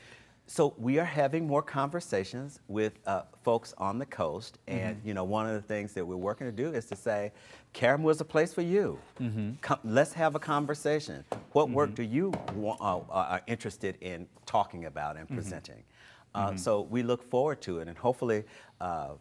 So 0.49 0.75
we 0.79 0.99
are 1.01 1.05
having 1.05 1.47
more 1.47 1.63
conversations 1.63 2.61
with 2.69 2.93
uh, 3.07 3.23
folks 3.43 3.75
on 3.79 3.99
the 3.99 4.07
coast, 4.07 4.59
and 4.69 4.97
mm-hmm. 4.97 5.09
you 5.09 5.15
know, 5.15 5.25
one 5.25 5.47
of 5.47 5.55
the 5.55 5.61
things 5.61 5.93
that 5.95 6.07
we're 6.07 6.17
working 6.17 6.47
to 6.47 6.53
do 6.53 6.73
is 6.73 6.87
to 6.87 6.97
say, 6.97 7.33
Karamu 7.75 8.11
is 8.13 8.21
a 8.21 8.25
place 8.25 8.55
for 8.55 8.63
you. 8.63 8.99
Mm-hmm. 9.21 9.55
Come, 9.61 9.81
let's 9.83 10.13
have 10.13 10.37
a 10.37 10.39
conversation. 10.39 11.25
What 11.53 11.67
mm-hmm. 11.67 11.75
work 11.75 11.95
do 11.97 12.05
you 12.05 12.33
want, 12.55 12.81
uh, 12.81 13.01
are 13.11 13.43
interested 13.49 13.99
in 14.01 14.29
talking 14.47 14.85
about 14.85 15.17
and 15.17 15.27
mm-hmm. 15.27 15.35
presenting? 15.35 15.83
Uh, 16.33 16.49
mm-hmm. 16.49 16.57
so 16.59 16.83
we 16.83 17.03
look 17.03 17.29
forward 17.29 17.61
to 17.63 17.81
it, 17.81 17.89
and 17.89 17.99
hopefully, 17.99 18.45
uh, 18.81 19.15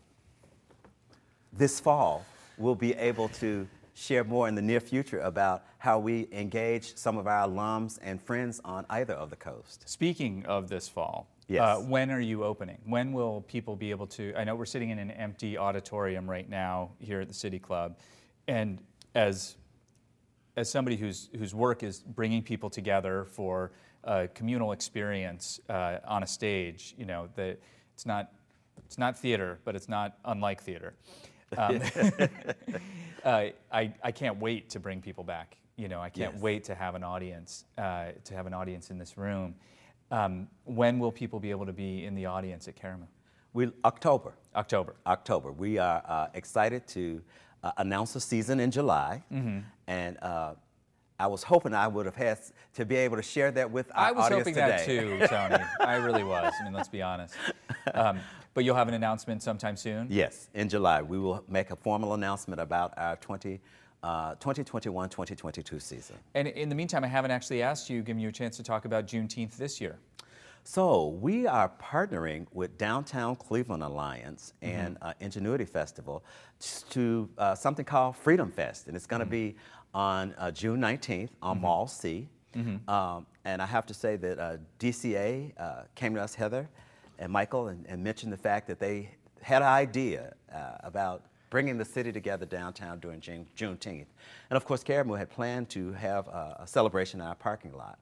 this 1.54 1.80
fall 1.80 2.24
we'll 2.58 2.76
be 2.76 2.94
able 2.94 3.30
to 3.30 3.68
share 3.96 4.26
more 4.26 4.48
in 4.48 4.56
the 4.56 4.62
near 4.62 4.82
future 4.82 5.20
about 5.20 5.64
how 5.80 5.98
we 5.98 6.28
engage 6.32 6.96
some 6.98 7.18
of 7.18 7.26
our 7.28 7.48
alums 7.48 7.98
and 8.02 8.22
friends 8.22 8.60
on 8.64 8.86
either 8.90 9.14
of 9.14 9.30
the 9.30 9.36
coast. 9.36 9.90
Speaking 9.90 10.46
of 10.46 10.68
this 10.68 10.88
fall, 10.88 11.30
yes. 11.48 11.62
Uh, 11.62 11.82
when 11.82 12.12
are 12.12 12.20
you 12.20 12.44
opening? 12.44 12.78
When 12.86 13.14
will 13.14 13.42
people 13.42 13.76
be 13.76 13.92
able 13.92 14.08
to? 14.08 14.34
I 14.36 14.44
know 14.44 14.56
we're 14.56 14.66
sitting 14.66 14.90
in 14.90 15.00
an 15.00 15.12
empty 15.12 15.58
auditorium 15.58 16.30
right 16.30 16.48
now 16.48 16.92
here 17.00 17.22
at 17.22 17.30
the 17.30 17.34
City 17.34 17.58
Club, 17.58 17.98
and 18.48 18.82
as 19.16 19.56
as 20.58 20.70
somebody 20.70 20.98
whose 20.98 21.30
whose 21.38 21.56
work 21.56 21.82
is 21.82 22.00
bringing 22.00 22.44
people 22.44 22.70
together 22.70 23.26
for 23.32 23.72
a 24.04 24.28
communal 24.28 24.74
experience 24.74 25.60
uh, 25.70 25.98
on 26.06 26.22
a 26.22 26.28
stage, 26.28 26.94
you 26.98 27.06
know, 27.06 27.30
that 27.36 27.60
it's 27.94 28.06
not 28.06 28.34
it's 28.86 28.98
not 28.98 29.18
theater, 29.18 29.60
but 29.64 29.74
it's 29.74 29.88
not 29.88 30.18
unlike 30.26 30.62
theater. 30.62 30.96
Um, 31.58 31.82
uh, 33.24 33.46
I, 33.72 33.94
I 34.04 34.12
can't 34.12 34.40
wait 34.40 34.70
to 34.72 34.80
bring 34.80 35.02
people 35.02 35.24
back. 35.24 35.58
You 35.78 35.88
know, 35.88 36.00
I 36.00 36.10
can't 36.10 36.34
yes. 36.34 36.42
wait 36.42 36.64
to 36.66 36.76
have 36.76 36.96
an 36.96 37.04
audience, 37.04 37.66
uh, 37.78 38.08
to 38.24 38.34
have 38.34 38.48
an 38.48 38.54
audience 38.54 38.92
in 38.92 38.98
this 38.98 39.18
room. 39.18 39.56
Um, 40.12 40.48
when 40.64 41.00
will 41.00 41.12
people 41.12 41.40
be 41.40 41.52
able 41.52 41.66
to 41.66 41.74
be 41.74 42.06
in 42.06 42.16
the 42.16 42.28
audience 42.28 42.68
at 42.68 42.76
Karamu? 42.76 43.08
We, 43.54 43.72
October. 43.84 44.34
October. 44.56 44.96
October. 45.06 45.52
We 45.52 45.78
are 45.78 46.02
uh, 46.08 46.28
excited 46.34 46.88
to 46.90 47.22
uh, 47.64 47.72
announce 47.78 48.16
a 48.16 48.22
season 48.22 48.60
in 48.60 48.70
July, 48.70 49.24
mm-hmm. 49.32 49.60
and 49.88 50.18
uh, 50.22 50.54
I 51.20 51.28
was 51.28 51.44
hoping 51.44 51.74
I 51.74 51.88
would 51.88 52.06
have 52.06 52.16
had 52.16 52.40
to 52.74 52.86
be 52.86 52.96
able 52.98 53.16
to 53.16 53.24
share 53.24 53.52
that 53.52 53.72
with 53.72 53.90
our 53.96 54.10
audience. 54.10 54.18
I 54.18 54.30
was 54.30 54.38
hoping 54.38 54.54
today. 54.54 54.68
that 54.68 54.86
too, 54.86 55.28
Tony. 55.28 55.64
I 55.80 55.96
really 55.96 56.24
was. 56.24 56.54
I 56.60 56.64
mean, 56.64 56.74
let's 56.74 56.90
be 56.90 57.02
honest. 57.02 57.36
Um, 57.94 58.20
but 58.54 58.64
you'll 58.64 58.76
have 58.76 58.88
an 58.88 58.94
announcement 58.94 59.42
sometime 59.42 59.78
soon. 59.78 60.08
Yes, 60.10 60.50
in 60.54 60.68
July 60.68 61.02
we 61.02 61.18
will 61.18 61.44
make 61.48 61.72
a 61.72 61.76
formal 61.76 62.14
announcement 62.16 62.60
about 62.60 62.94
our 62.98 63.16
20, 63.18 63.62
uh, 64.04 64.36
2021-2022 64.36 65.82
season. 65.82 66.18
And 66.34 66.48
in 66.50 66.70
the 66.70 66.76
meantime, 66.76 67.04
I 67.04 67.08
haven't 67.08 67.32
actually 67.32 67.62
asked 67.62 67.90
you, 67.90 68.02
giving 68.02 68.22
you 68.22 68.30
a 68.30 68.34
chance 68.34 68.58
to 68.58 68.64
talk 68.64 68.86
about 68.86 69.08
Juneteenth 69.08 69.56
this 69.56 69.80
year. 69.80 69.98
So 70.68 71.10
we 71.22 71.46
are 71.46 71.72
partnering 71.80 72.48
with 72.52 72.76
Downtown 72.80 73.36
Cleveland 73.36 73.84
Alliance 73.84 74.54
and 74.64 74.98
uh, 75.04 75.14
Ingenuity 75.20 75.66
Festival 75.66 76.26
to 76.90 77.30
uh, 77.38 77.54
something 77.54 77.86
called 77.86 78.16
Freedom 78.16 78.52
Fest, 78.52 78.88
and 78.88 78.96
it's 78.96 79.06
going 79.06 79.20
to 79.20 79.28
be 79.28 79.56
on 79.96 80.36
uh, 80.38 80.52
June 80.52 80.80
19th 80.82 81.30
on 81.42 81.62
Mall 81.62 81.88
C. 81.88 82.28
Um, 82.88 83.26
and 83.46 83.62
I 83.62 83.66
have 83.66 83.86
to 83.88 83.94
say 83.94 84.18
that 84.18 84.40
uh, 84.40 84.58
DCA 84.80 85.52
uh, 85.58 85.84
came 85.96 86.14
to 86.16 86.22
us, 86.22 86.36
Heather 86.36 86.70
and 87.18 87.32
Michael, 87.32 87.70
and, 87.70 87.86
and 87.88 88.04
mentioned 88.04 88.32
the 88.34 88.38
fact 88.38 88.68
that 88.68 88.80
they 88.80 89.10
had 89.42 89.62
an 89.62 89.70
idea 89.70 90.34
uh, 90.54 90.78
about 90.82 91.24
bringing 91.50 91.78
the 91.78 91.86
city 91.86 92.12
together 92.12 92.46
downtown 92.46 93.00
during 93.00 93.22
June, 93.22 93.46
Juneteenth. 93.58 94.08
And 94.50 94.58
of 94.58 94.66
course, 94.66 94.84
Karamu 94.84 95.18
had 95.18 95.30
planned 95.30 95.70
to 95.70 95.94
have 95.94 96.28
a, 96.28 96.58
a 96.62 96.68
celebration 96.68 97.22
in 97.22 97.28
our 97.28 97.36
parking 97.36 97.72
lot. 97.74 97.98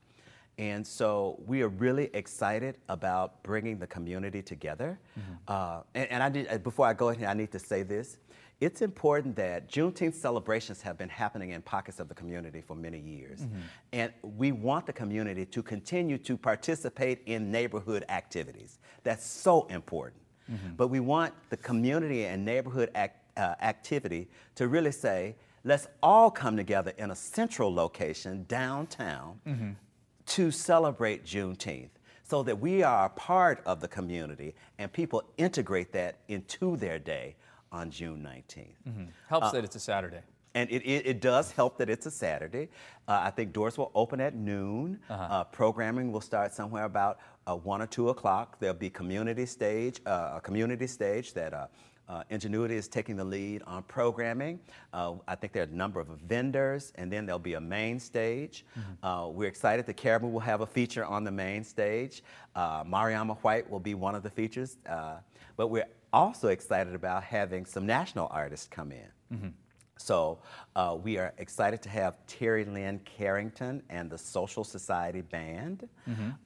And 0.57 0.85
so 0.85 1.39
we 1.45 1.61
are 1.63 1.67
really 1.67 2.09
excited 2.13 2.77
about 2.89 3.41
bringing 3.43 3.77
the 3.79 3.87
community 3.87 4.41
together. 4.41 4.99
Uh, 5.47 5.81
and, 5.95 6.09
and 6.11 6.23
I 6.23 6.29
did, 6.29 6.47
uh, 6.47 6.57
before 6.59 6.85
I 6.87 6.93
go 6.93 7.09
in 7.09 7.19
here, 7.19 7.27
I 7.27 7.33
need 7.33 7.51
to 7.51 7.59
say 7.59 7.83
this. 7.83 8.17
It's 8.59 8.81
important 8.81 9.35
that 9.35 9.69
Juneteenth 9.69 10.13
celebrations 10.13 10.81
have 10.81 10.97
been 10.97 11.09
happening 11.09 11.49
in 11.51 11.61
pockets 11.61 11.99
of 11.99 12.07
the 12.07 12.13
community 12.13 12.61
for 12.61 12.75
many 12.75 12.99
years. 12.99 13.41
Mm-hmm. 13.41 13.59
And 13.91 14.13
we 14.21 14.51
want 14.51 14.85
the 14.85 14.93
community 14.93 15.45
to 15.47 15.61
continue 15.61 16.17
to 16.19 16.37
participate 16.37 17.21
in 17.25 17.51
neighborhood 17.51 18.05
activities. 18.09 18.79
That's 19.03 19.25
so 19.25 19.65
important. 19.67 20.21
Mm-hmm. 20.51 20.75
But 20.75 20.87
we 20.87 20.99
want 20.99 21.33
the 21.49 21.57
community 21.57 22.25
and 22.25 22.45
neighborhood 22.45 22.89
act, 22.95 23.37
uh, 23.37 23.55
activity 23.61 24.29
to 24.55 24.67
really 24.67 24.91
say, 24.91 25.35
let's 25.63 25.87
all 26.01 26.29
come 26.29 26.55
together 26.55 26.93
in 26.97 27.11
a 27.11 27.15
central 27.15 27.73
location 27.73 28.45
downtown 28.47 29.39
mm-hmm. 29.47 29.71
to 30.27 30.51
celebrate 30.51 31.25
Juneteenth 31.25 31.89
so 32.23 32.43
that 32.43 32.57
we 32.57 32.83
are 32.83 33.05
a 33.05 33.09
part 33.09 33.61
of 33.65 33.79
the 33.79 33.87
community 33.87 34.55
and 34.77 34.91
people 34.91 35.23
integrate 35.37 35.91
that 35.91 36.19
into 36.27 36.77
their 36.77 36.97
day 36.97 37.35
on 37.73 37.91
June 37.91 38.25
19th. 38.25 39.07
Helps 39.27 39.51
that 39.51 39.63
it's 39.65 39.75
a 39.75 39.79
Saturday. 39.79 40.21
And 40.55 40.69
it, 40.69 40.83
it, 40.83 41.07
it 41.07 41.21
does 41.21 41.51
help 41.51 41.79
that 41.79 41.89
it's 41.89 42.05
a 42.05 42.11
Saturday. 42.11 42.69
Uh, 43.07 43.21
I 43.23 43.31
think 43.31 43.53
doors 43.53 43.77
will 43.77 43.91
open 43.95 44.21
at 44.21 44.35
noon. 44.35 44.99
uh 45.09 45.43
programming 45.45 46.11
will 46.11 46.21
start 46.21 46.53
somewhere 46.53 46.85
about 46.85 47.19
uh, 47.47 47.55
one 47.55 47.81
or 47.81 47.87
two 47.87 48.09
o'clock. 48.09 48.59
There'll 48.59 48.75
be 48.75 48.91
community 48.91 49.47
stage, 49.47 49.99
uh, 50.05 50.33
a 50.35 50.41
community 50.41 50.85
stage 50.85 51.33
that 51.33 51.53
uh, 51.53 51.67
uh, 52.09 52.23
Ingenuity 52.29 52.75
is 52.75 52.87
taking 52.87 53.15
the 53.15 53.23
lead 53.23 53.63
on 53.65 53.83
programming. 53.83 54.59
Uh, 54.93 55.13
I 55.27 55.35
think 55.35 55.53
there 55.53 55.63
are 55.63 55.67
a 55.67 55.75
number 55.75 55.99
of 55.99 56.07
vendors, 56.27 56.91
and 56.95 57.11
then 57.11 57.25
there'll 57.25 57.39
be 57.39 57.53
a 57.53 57.61
main 57.61 57.99
stage. 57.99 58.65
Uh, 59.01 59.29
we're 59.31 59.47
excited 59.47 59.85
the 59.85 59.93
Karamu 59.93 60.31
will 60.31 60.39
have 60.39 60.61
a 60.61 60.65
feature 60.65 61.05
on 61.05 61.23
the 61.23 61.31
main 61.31 61.63
stage. 61.63 62.23
Uh, 62.55 62.83
Mariama 62.83 63.37
Whyte 63.39 63.69
will 63.69 63.79
be 63.79 63.95
one 63.95 64.15
of 64.15 64.23
the 64.23 64.29
features. 64.29 64.77
Uh, 64.87 65.15
but 65.55 65.67
we're 65.67 65.85
also 66.13 66.47
excited 66.49 66.95
about 66.95 67.23
having 67.23 67.65
some 67.65 67.85
national 67.85 68.27
artists 68.31 68.67
come 68.67 68.91
in. 68.91 69.09
So 69.97 70.39
uh, 70.75 70.97
we 71.01 71.17
are 71.17 71.33
excited 71.37 71.81
to 71.83 71.89
have 71.89 72.15
Terri 72.27 72.65
Lyne 72.65 72.99
Carrington 73.05 73.81
and 73.89 74.09
the 74.09 74.17
Social 74.17 74.63
Science 74.63 75.25
Band, 75.31 75.87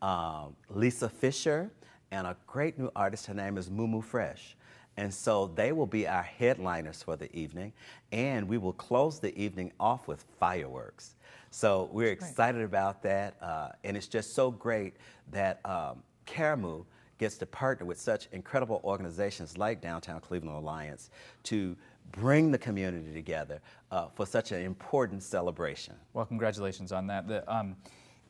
um, 0.01 0.55
Lisa 0.69 1.09
Fischer, 1.09 1.71
and 2.11 2.27
a 2.27 2.35
great 2.45 2.77
new 2.77 2.89
artist. 2.95 3.25
Her 3.25 3.33
name 3.33 3.57
is 3.57 3.69
Mumu 3.69 4.03
Fresh. 4.03 4.55
And 4.97 5.13
so 5.13 5.51
they 5.55 5.71
will 5.73 5.85
be 5.87 6.07
our 6.07 6.23
headliners 6.23 7.03
for 7.03 7.15
the 7.15 7.33
evening, 7.35 7.71
and 8.11 8.47
we 8.47 8.57
will 8.57 8.73
close 8.73 9.19
the 9.19 9.37
evening 9.39 9.71
off 9.79 10.07
with 10.07 10.25
fireworks. 10.39 11.15
So 11.51 11.89
we're 11.91 12.11
excited 12.11 12.61
about 12.61 13.03
that, 13.03 13.35
uh, 13.41 13.69
and 13.83 13.95
it's 13.95 14.07
just 14.07 14.33
so 14.33 14.49
great 14.49 14.95
that 15.31 15.59
um, 15.65 16.01
Karamu 16.25 16.85
gets 17.17 17.37
to 17.37 17.45
partner 17.45 17.85
with 17.85 17.99
such 17.99 18.27
incredible 18.31 18.81
organizations 18.83 19.57
like 19.57 19.81
Downtown 19.81 20.19
Cleveland 20.19 20.57
Alliance 20.57 21.09
to 21.43 21.75
bring 22.11 22.51
the 22.51 22.57
community 22.57 23.13
together 23.13 23.59
uh, 23.91 24.07
for 24.15 24.25
such 24.25 24.51
an 24.51 24.61
important 24.61 25.23
celebration. 25.23 25.95
Well, 26.13 26.25
congratulations 26.25 26.91
on 26.91 27.07
that. 27.07 27.27
The, 27.27 27.53
um, 27.53 27.75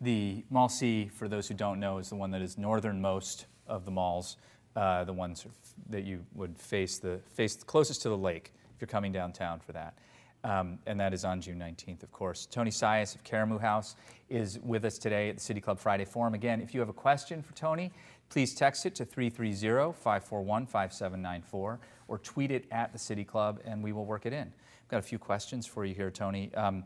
the 0.02 0.44
Mall 0.50 0.70
C, 0.70 1.10
for 1.14 1.28
those 1.28 1.48
who 1.48 1.54
don't 1.54 1.80
know, 1.80 1.98
is 1.98 2.10
the 2.10 2.16
one 2.16 2.32
that 2.32 2.42
is 2.42 2.58
northernmost 2.58 3.48
of 3.68 3.86
the 3.86 3.92
malls, 3.92 4.38
uh, 4.76 5.04
the 5.04 5.14
ones 5.14 5.46
that 5.90 6.04
you 6.04 6.26
would 6.34 6.58
face 6.58 7.00
the 7.00 7.20
face 7.34 7.56
closest 7.56 8.02
to 8.04 8.10
the 8.10 8.18
lake 8.18 8.54
if 8.76 8.82
you're 8.82 8.88
coming 8.88 9.12
downtown 9.12 9.60
for 9.60 9.74
that. 9.74 9.98
Um, 10.44 10.78
and 10.86 11.00
that 11.00 11.14
is 11.14 11.26
on 11.26 11.42
June 11.42 11.60
19th, 11.60 12.04
of 12.04 12.12
course. 12.12 12.46
Tony 12.46 12.70
Sias 12.70 13.16
of 13.16 13.24
Karamu 13.24 13.60
House 13.60 13.96
is 14.30 14.60
with 14.60 14.86
us 14.86 14.98
today 14.98 15.30
at 15.30 15.36
the 15.36 15.42
City 15.42 15.60
Club 15.60 15.80
Friday 15.80 16.06
Forum. 16.06 16.36
Again, 16.36 16.62
if 16.62 16.74
you 16.74 16.80
have 16.80 16.90
a 16.90 16.94
question 16.94 17.42
for 17.42 17.54
Tony, 17.54 17.92
please 18.30 18.54
text 18.54 18.86
it 18.86 18.96
to 18.96 19.06
330 19.06 19.94
541 19.94 20.66
5794 20.66 21.80
or 22.08 22.18
tweet 22.20 22.52
it 22.52 22.66
at 22.72 22.92
the 22.94 23.00
City 23.00 23.24
Club 23.24 23.60
and 23.66 23.84
we 23.84 23.92
will 23.92 24.06
work 24.06 24.26
it 24.26 24.34
in. 24.34 24.48
I've 24.88 24.88
got 24.90 25.00
a 25.00 25.04
few 25.04 25.20
questions 25.20 25.66
for 25.66 25.86
you 25.86 25.94
here, 25.94 26.12
Tony. 26.12 26.54
Um, 26.56 26.84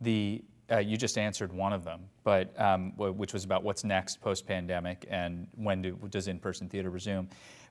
the 0.00 0.42
uh, 0.70 0.78
you 0.78 0.96
just 0.96 1.18
answered 1.18 1.52
one 1.52 1.72
of 1.72 1.82
them, 1.82 2.02
but 2.22 2.58
um, 2.60 2.92
which 2.96 3.32
was 3.32 3.42
about 3.42 3.64
what's 3.64 3.82
next 3.82 4.20
post 4.20 4.46
pandemic 4.46 5.04
and 5.10 5.48
when 5.56 5.82
do, 5.82 5.98
does 6.10 6.28
in 6.28 6.38
person 6.38 6.68
theater 6.68 6.90
resume. 6.90 7.28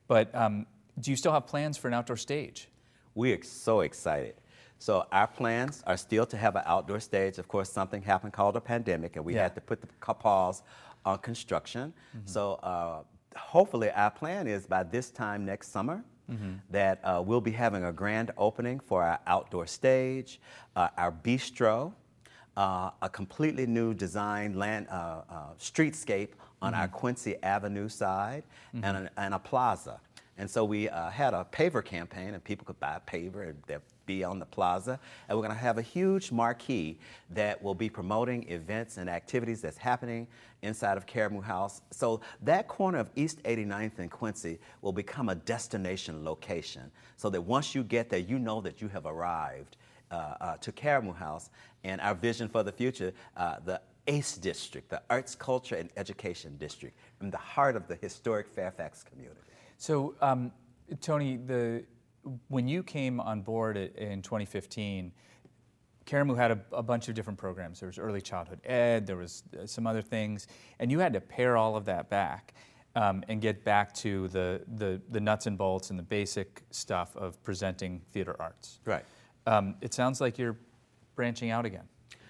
But 0.09 0.33
um, 0.35 0.65
do 0.99 1.09
you 1.09 1.15
still 1.15 1.31
have 1.31 1.47
plans 1.47 1.77
for 1.77 1.87
an 1.87 1.93
outdoor 1.93 2.17
stage? 2.17 2.67
We 3.15 3.31
are 3.31 3.41
so 3.41 3.81
excited. 3.81 4.35
So 4.79 5.05
our 5.11 5.27
plans 5.27 5.83
are 5.87 5.97
still 5.97 6.25
to 6.25 6.37
have 6.37 6.55
an 6.55 6.63
outdoor 6.65 6.99
stage. 6.99 7.37
Of 7.37 7.47
course, 7.47 7.71
something 7.71 8.01
happened 8.01 8.33
called 8.33 8.55
a 8.55 8.61
pandemic, 8.61 9.15
and 9.15 9.25
we 9.25 9.35
Yeah. 9.35 9.43
had 9.43 9.55
to 9.55 9.61
put 9.61 9.81
the 9.81 9.87
pause 10.13 10.63
on 11.11 11.17
construction. 11.19 11.93
So 12.25 12.53
uh, 12.63 13.03
hopefully, 13.35 13.89
our 13.91 14.11
plan 14.11 14.47
is 14.47 14.65
by 14.67 14.83
this 14.83 15.11
time 15.11 15.45
next 15.45 15.71
summer 15.71 16.03
that 16.69 16.99
uh, 17.03 17.23
we'll 17.25 17.41
be 17.41 17.51
having 17.51 17.83
a 17.85 17.91
grand 17.91 18.29
opening 18.37 18.79
for 18.79 19.01
our 19.03 19.19
outdoor 19.25 19.65
stage, 19.67 20.39
uh, 20.75 20.89
our 20.95 21.11
bistro, 21.11 21.91
uh, 22.55 22.91
a 23.01 23.09
completely 23.09 23.65
new 23.65 23.93
design 23.95 24.53
land 24.53 24.85
uh, 24.89 24.93
uh, 24.95 25.53
streetscape 25.59 26.29
on 26.61 26.73
our 26.75 26.87
Quincy 26.87 27.35
Avenue 27.41 27.89
side, 27.89 28.43
and, 28.83 28.97
a, 28.97 29.09
and 29.17 29.33
a 29.33 29.39
plaza. 29.39 29.99
And 30.39 30.49
so 30.49 30.63
we 30.63 30.87
uh, 30.87 31.09
had 31.09 31.33
a 31.33 31.45
paver 31.51 31.83
campaign, 31.83 32.33
and 32.33 32.41
people 32.41 32.65
could 32.65 32.79
buy 32.79 32.95
a 32.95 33.01
paver 33.01 33.49
and 33.49 33.61
they'll 33.67 33.81
be 34.05 34.23
on 34.23 34.39
the 34.39 34.45
plaza. 34.45 34.97
And 35.27 35.37
we're 35.37 35.43
going 35.43 35.55
to 35.55 35.61
have 35.61 35.77
a 35.77 35.83
huge 35.83 36.31
marquee 36.31 36.97
that 37.31 37.61
will 37.61 37.75
be 37.75 37.89
promoting 37.89 38.49
events 38.49 38.97
and 38.97 39.09
activities 39.09 39.61
that's 39.61 39.77
happening 39.77 40.27
inside 40.61 40.95
of 40.95 41.05
Karamu 41.05 41.43
House. 41.43 41.81
So 41.91 42.21
that 42.41 42.69
corner 42.69 42.99
of 42.99 43.09
East 43.17 43.43
89th 43.43 43.99
and 43.99 44.09
Quincy 44.09 44.59
will 44.81 44.93
become 44.93 45.27
a 45.27 45.35
destination 45.35 46.23
location. 46.23 46.89
So 47.17 47.29
that 47.31 47.41
once 47.41 47.75
you 47.75 47.83
get 47.83 48.09
there, 48.09 48.19
you 48.19 48.39
know 48.39 48.61
that 48.61 48.81
you 48.81 48.87
have 48.87 49.05
arrived 49.05 49.75
uh, 50.09 50.35
uh, 50.39 50.57
to 50.57 50.71
Karamu 50.71 51.13
House. 51.13 51.49
And 51.83 51.99
our 51.99 52.15
vision 52.15 52.47
for 52.47 52.63
the 52.63 52.71
future, 52.71 53.11
uh, 53.35 53.57
the 53.65 53.81
ACE 54.07 54.37
District, 54.37 54.89
the 54.89 55.01
Arts, 55.09 55.35
Culture, 55.35 55.75
and 55.75 55.89
Education 55.97 56.55
District, 56.57 56.97
in 57.19 57.29
the 57.29 57.37
heart 57.37 57.75
of 57.75 57.89
the 57.89 57.95
historic 57.95 58.47
Fairfax 58.47 59.03
community. 59.03 59.48
So, 59.79 60.13
um, 60.21 60.51
Tony, 60.99 61.37
the 61.37 61.85
when 62.49 62.67
you 62.67 62.83
came 62.83 63.19
on 63.21 63.41
board 63.41 63.77
in 63.77 64.21
2015, 64.21 65.11
Karamu 66.05 66.35
had 66.35 66.51
a, 66.51 66.59
a 66.73 66.83
bunch 66.83 67.07
of 67.07 67.15
different 67.15 67.39
programs. 67.39 67.79
There 67.79 67.87
was 67.87 67.97
early 67.97 68.21
childhood 68.21 68.59
ed, 68.65 69.07
there 69.07 69.15
was 69.15 69.43
uh, 69.57 69.65
some 69.65 69.87
other 69.87 70.01
things, 70.01 70.47
and 70.79 70.91
you 70.91 70.99
had 70.99 71.13
to 71.13 71.21
pare 71.21 71.55
all 71.55 71.77
of 71.77 71.85
that 71.85 72.09
back 72.09 72.53
um, 72.95 73.23
and 73.29 73.41
get 73.41 73.63
back 73.63 73.93
to 73.95 74.27
the, 74.27 74.61
the 74.75 75.01
the 75.11 75.19
nuts 75.19 75.47
and 75.47 75.57
bolts 75.57 75.91
and 75.91 75.97
the 75.97 76.03
basic 76.03 76.61
stuff 76.71 77.15
of 77.15 77.41
presenting 77.43 78.01
theater 78.11 78.35
arts. 78.37 78.81
Right. 78.83 79.05
Um, 79.47 79.75
it 79.79 79.93
sounds 79.93 80.19
like 80.19 80.37
you're 80.37 80.57
branching 81.15 81.51
out 81.51 81.65
again, 81.65 81.87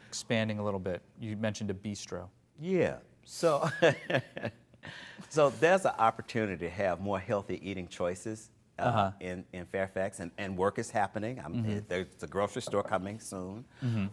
expanding 0.08 0.60
a 0.60 0.64
little 0.64 0.80
bit. 0.80 1.02
You 1.20 1.36
mentioned 1.36 1.72
a 1.72 1.74
bistro. 1.74 2.28
Yeah. 2.62 2.98
So, 3.24 3.68
so 5.30 5.50
there's 5.60 5.86
an 5.86 5.94
opportunity 5.98 6.66
to 6.66 6.70
have 6.70 7.00
more 7.00 7.20
healthy 7.20 7.60
eating 7.70 7.88
choices 7.88 8.50
uh, 8.78 8.82
Uh-huh. 8.84 9.12
in, 9.20 9.44
in 9.54 9.66
Fairfax, 9.66 10.20
and, 10.20 10.32
and 10.38 10.58
work 10.58 10.80
is 10.80 10.90
happening. 10.92 11.40
I'm, 11.44 11.54
There's 11.88 12.24
a 12.24 12.28
grocery 12.28 12.62
store 12.62 12.84
coming 12.84 13.20
soon. 13.20 13.66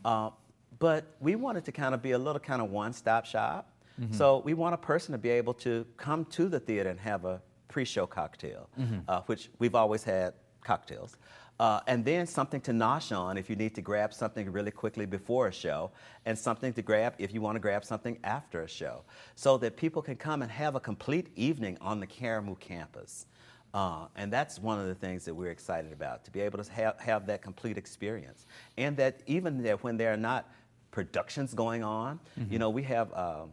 Uh, 0.04 0.30
but 0.78 1.04
we 1.20 1.36
wanted 1.36 1.64
to 1.64 1.72
kind 1.72 1.94
of 1.94 2.02
be 2.02 2.12
a 2.12 2.18
little 2.18 2.40
kind 2.40 2.60
of 2.60 2.70
one-stop 2.70 3.24
shop. 3.26 3.70
So 4.10 4.42
we 4.44 4.52
want 4.52 4.74
a 4.74 4.78
person 4.92 5.12
to 5.12 5.18
be 5.18 5.30
able 5.30 5.54
to 5.54 5.86
come 5.96 6.26
to 6.26 6.48
the 6.50 6.60
theater 6.60 6.90
and 6.90 7.00
have 7.00 7.24
a 7.24 7.40
pre-show 7.68 8.06
cocktail, 8.06 8.68
uh, 9.08 9.22
which 9.22 9.48
we've 9.58 9.74
always 9.74 10.04
had 10.04 10.34
cocktails. 10.62 11.16
Uh, 11.58 11.80
and 11.86 12.04
then 12.04 12.26
something 12.26 12.60
to 12.60 12.70
nosh 12.70 13.16
on 13.16 13.38
if 13.38 13.48
you 13.48 13.56
need 13.56 13.74
to 13.74 13.80
grab 13.80 14.12
something 14.12 14.52
really 14.52 14.70
quickly 14.70 15.06
before 15.06 15.48
a 15.48 15.52
show, 15.52 15.90
and 16.26 16.38
something 16.38 16.72
to 16.72 16.82
grab 16.82 17.14
if 17.18 17.32
you 17.32 17.40
want 17.40 17.56
to 17.56 17.60
grab 17.60 17.84
something 17.84 18.18
after 18.24 18.62
a 18.62 18.68
show, 18.68 19.02
so 19.36 19.56
that 19.56 19.76
people 19.76 20.02
can 20.02 20.16
come 20.16 20.42
and 20.42 20.50
have 20.50 20.74
a 20.74 20.80
complete 20.80 21.28
evening 21.34 21.78
on 21.80 21.98
the 21.98 22.06
Karamu 22.06 22.58
campus. 22.60 23.26
Uh, 23.72 24.06
and 24.16 24.32
that's 24.32 24.58
one 24.58 24.78
of 24.78 24.86
the 24.86 24.94
things 24.94 25.24
that 25.24 25.34
we're 25.34 25.50
excited 25.50 25.92
about, 25.92 26.24
to 26.24 26.30
be 26.30 26.40
able 26.40 26.62
to 26.62 26.72
have, 26.72 26.98
have 27.00 27.26
that 27.26 27.40
complete 27.42 27.78
experience. 27.78 28.46
And 28.76 28.96
that 28.98 29.20
even 29.26 29.62
that 29.62 29.82
when 29.82 29.96
there 29.96 30.12
are 30.12 30.16
not 30.18 30.50
productions 30.90 31.54
going 31.54 31.82
on, 31.82 32.20
mm-hmm. 32.38 32.52
you 32.52 32.58
know, 32.58 32.70
we 32.70 32.82
have. 32.82 33.12
Uh, 33.12 33.44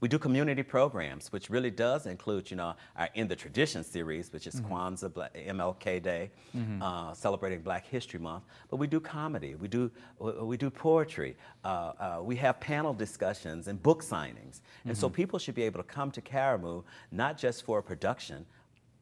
we 0.00 0.08
do 0.08 0.18
community 0.18 0.62
programs, 0.62 1.30
which 1.30 1.50
really 1.50 1.70
does 1.70 2.06
include, 2.06 2.50
you 2.50 2.56
know, 2.56 2.74
our 2.96 3.08
In 3.14 3.28
the 3.28 3.36
Tradition 3.36 3.84
series, 3.84 4.32
which 4.32 4.46
is 4.46 4.60
mm-hmm. 4.60 4.72
Kwanzaa, 4.72 5.12
Black, 5.12 5.34
MLK 5.34 6.02
Day, 6.02 6.30
mm-hmm. 6.56 6.82
uh, 6.82 7.12
celebrating 7.12 7.60
Black 7.60 7.86
History 7.86 8.18
Month. 8.18 8.44
But 8.70 8.76
we 8.76 8.86
do 8.86 8.98
comedy, 8.98 9.54
we 9.56 9.68
do, 9.68 9.90
we 10.18 10.56
do 10.56 10.70
poetry, 10.70 11.36
uh, 11.64 11.68
uh, 11.68 12.20
we 12.22 12.36
have 12.36 12.58
panel 12.60 12.94
discussions 12.94 13.68
and 13.68 13.82
book 13.82 14.02
signings. 14.02 14.60
And 14.86 14.96
so 14.96 15.08
mm-hmm. 15.08 15.16
people 15.16 15.38
should 15.38 15.54
be 15.54 15.62
able 15.62 15.82
to 15.82 15.88
come 15.88 16.10
to 16.12 16.22
Karamu, 16.22 16.82
not 17.12 17.36
just 17.36 17.64
for 17.64 17.78
a 17.78 17.82
production, 17.82 18.46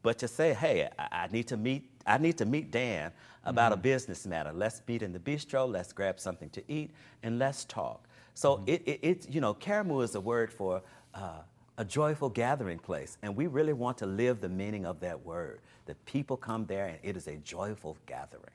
but 0.03 0.19
to 0.19 0.29
say, 0.29 0.53
hey, 0.53 0.89
I, 0.99 1.09
I 1.25 1.29
need 1.29 1.47
to 1.49 1.57
meet 1.57 1.91
I 2.07 2.17
need 2.17 2.39
to 2.39 2.47
meet 2.47 2.71
Dan 2.71 3.13
about 3.45 3.73
mm-hmm. 3.73 3.81
a 3.81 3.83
business 3.83 4.27
matter. 4.27 4.51
Let's 4.53 4.81
meet 4.89 5.03
in 5.03 5.13
the 5.13 5.19
bistro. 5.19 5.71
Let's 5.71 5.93
grab 5.93 6.19
something 6.19 6.49
to 6.51 6.63
eat 6.67 6.91
and 7.23 7.39
let's 7.39 7.67
talk. 7.67 8.08
So 8.39 8.59
mm-hmm. 8.59 8.69
it, 8.69 8.83
it, 8.87 9.01
it, 9.03 9.27
you 9.29 9.41
know, 9.41 9.53
Karamu 9.53 10.05
is 10.05 10.15
a 10.15 10.21
word 10.21 10.53
for 10.53 10.81
uh, 11.13 11.41
a 11.77 11.85
joyful 11.85 12.29
gathering 12.29 12.79
place, 12.79 13.19
and 13.23 13.35
we 13.35 13.49
really 13.49 13.73
want 13.73 13.99
to 13.99 14.07
live 14.07 14.41
the 14.41 14.49
meaning 14.49 14.87
of 14.87 15.01
that 15.01 15.27
word. 15.27 15.59
That 15.87 16.03
people 16.05 16.37
come 16.37 16.65
there 16.65 16.87
and 16.87 16.99
it 17.03 17.17
is 17.17 17.27
a 17.27 17.37
joyful 17.39 17.97
gathering. 18.07 18.55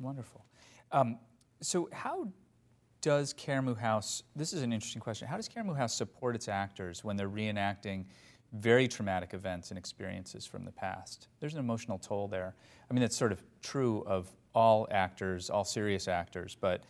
Wonderful. 0.00 0.44
Um, 0.90 1.16
so 1.60 1.88
how 1.92 2.26
does 3.02 3.32
Karamu 3.32 3.78
House? 3.78 4.24
This 4.34 4.52
is 4.52 4.62
an 4.62 4.72
interesting 4.72 5.00
question. 5.00 5.28
How 5.28 5.36
does 5.36 5.48
Karamu 5.48 5.76
House 5.76 5.94
support 5.94 6.34
its 6.34 6.48
actors 6.48 7.04
when 7.04 7.16
they're 7.16 7.30
reenacting? 7.30 8.06
very 8.54 8.88
traumatic 8.88 9.32
events 9.32 9.70
and 9.70 9.78
experiences 9.78 10.44
from 10.44 10.64
the 10.64 10.72
past. 10.72 11.28
There's 11.38 11.54
an 11.54 11.60
emotional 11.60 11.98
toll 11.98 12.26
there. 12.26 12.56
I 12.90 12.92
mean, 12.92 13.00
that's 13.00 13.16
sort 13.16 13.30
of 13.30 13.40
true 13.62 14.02
of 14.08 14.28
all 14.56 14.88
actors, 14.90 15.50
all 15.50 15.64
serious 15.64 16.08
actors, 16.08 16.56
but 16.60 16.82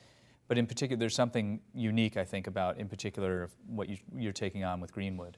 but 0.51 0.59
in 0.59 0.66
particular, 0.66 0.98
there's 0.98 1.14
something 1.14 1.61
unique, 1.74 2.16
I 2.16 2.24
think, 2.24 2.48
about 2.48 2.76
in 2.76 2.88
particular 2.88 3.51
what 3.68 3.88
you, 3.88 4.28
are 4.28 4.32
taking 4.32 4.64
on 4.64 4.80
with 4.80 4.92
Greenwood. 4.92 5.36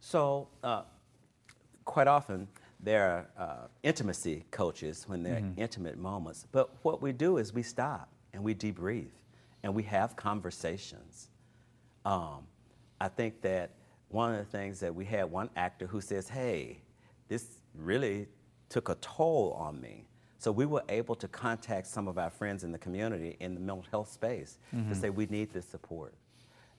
So, 0.00 0.48
uh, 0.62 0.82
quite 1.86 2.06
often 2.06 2.46
there 2.80 3.26
are 3.38 3.42
uh, 3.42 3.66
intimacy 3.82 4.44
coaches 4.50 5.04
when 5.08 5.22
they're 5.22 5.40
mm-hmm. 5.40 5.58
intimate 5.58 5.96
moments, 5.96 6.46
but 6.52 6.68
what 6.82 7.00
we 7.00 7.12
do 7.12 7.38
is 7.38 7.54
we 7.54 7.62
stop 7.62 8.10
and 8.34 8.44
we 8.44 8.54
debrief 8.54 9.08
and 9.62 9.74
we 9.74 9.82
have 9.84 10.16
conversations. 10.16 11.30
Um, 12.04 12.46
I 13.00 13.08
think 13.08 13.40
that 13.40 13.70
one 14.10 14.32
of 14.32 14.36
the 14.36 14.44
things 14.44 14.80
that 14.80 14.94
we 14.94 15.06
had 15.06 15.30
one 15.30 15.48
actor 15.56 15.86
who 15.86 16.02
says, 16.02 16.28
hey, 16.28 16.82
this 17.28 17.62
really 17.74 18.26
took 18.68 18.90
a 18.90 18.96
toll 18.96 19.56
on 19.58 19.80
me. 19.80 20.04
So 20.44 20.52
we 20.52 20.66
were 20.66 20.82
able 20.90 21.14
to 21.14 21.26
contact 21.26 21.86
some 21.86 22.06
of 22.06 22.18
our 22.18 22.28
friends 22.28 22.64
in 22.64 22.70
the 22.70 22.76
community 22.76 23.38
in 23.40 23.54
the 23.54 23.60
mental 23.60 23.82
health 23.90 24.12
space 24.12 24.58
mm-hmm. 24.76 24.90
to 24.90 24.94
say 24.94 25.08
we 25.08 25.24
need 25.24 25.54
this 25.54 25.64
support. 25.64 26.12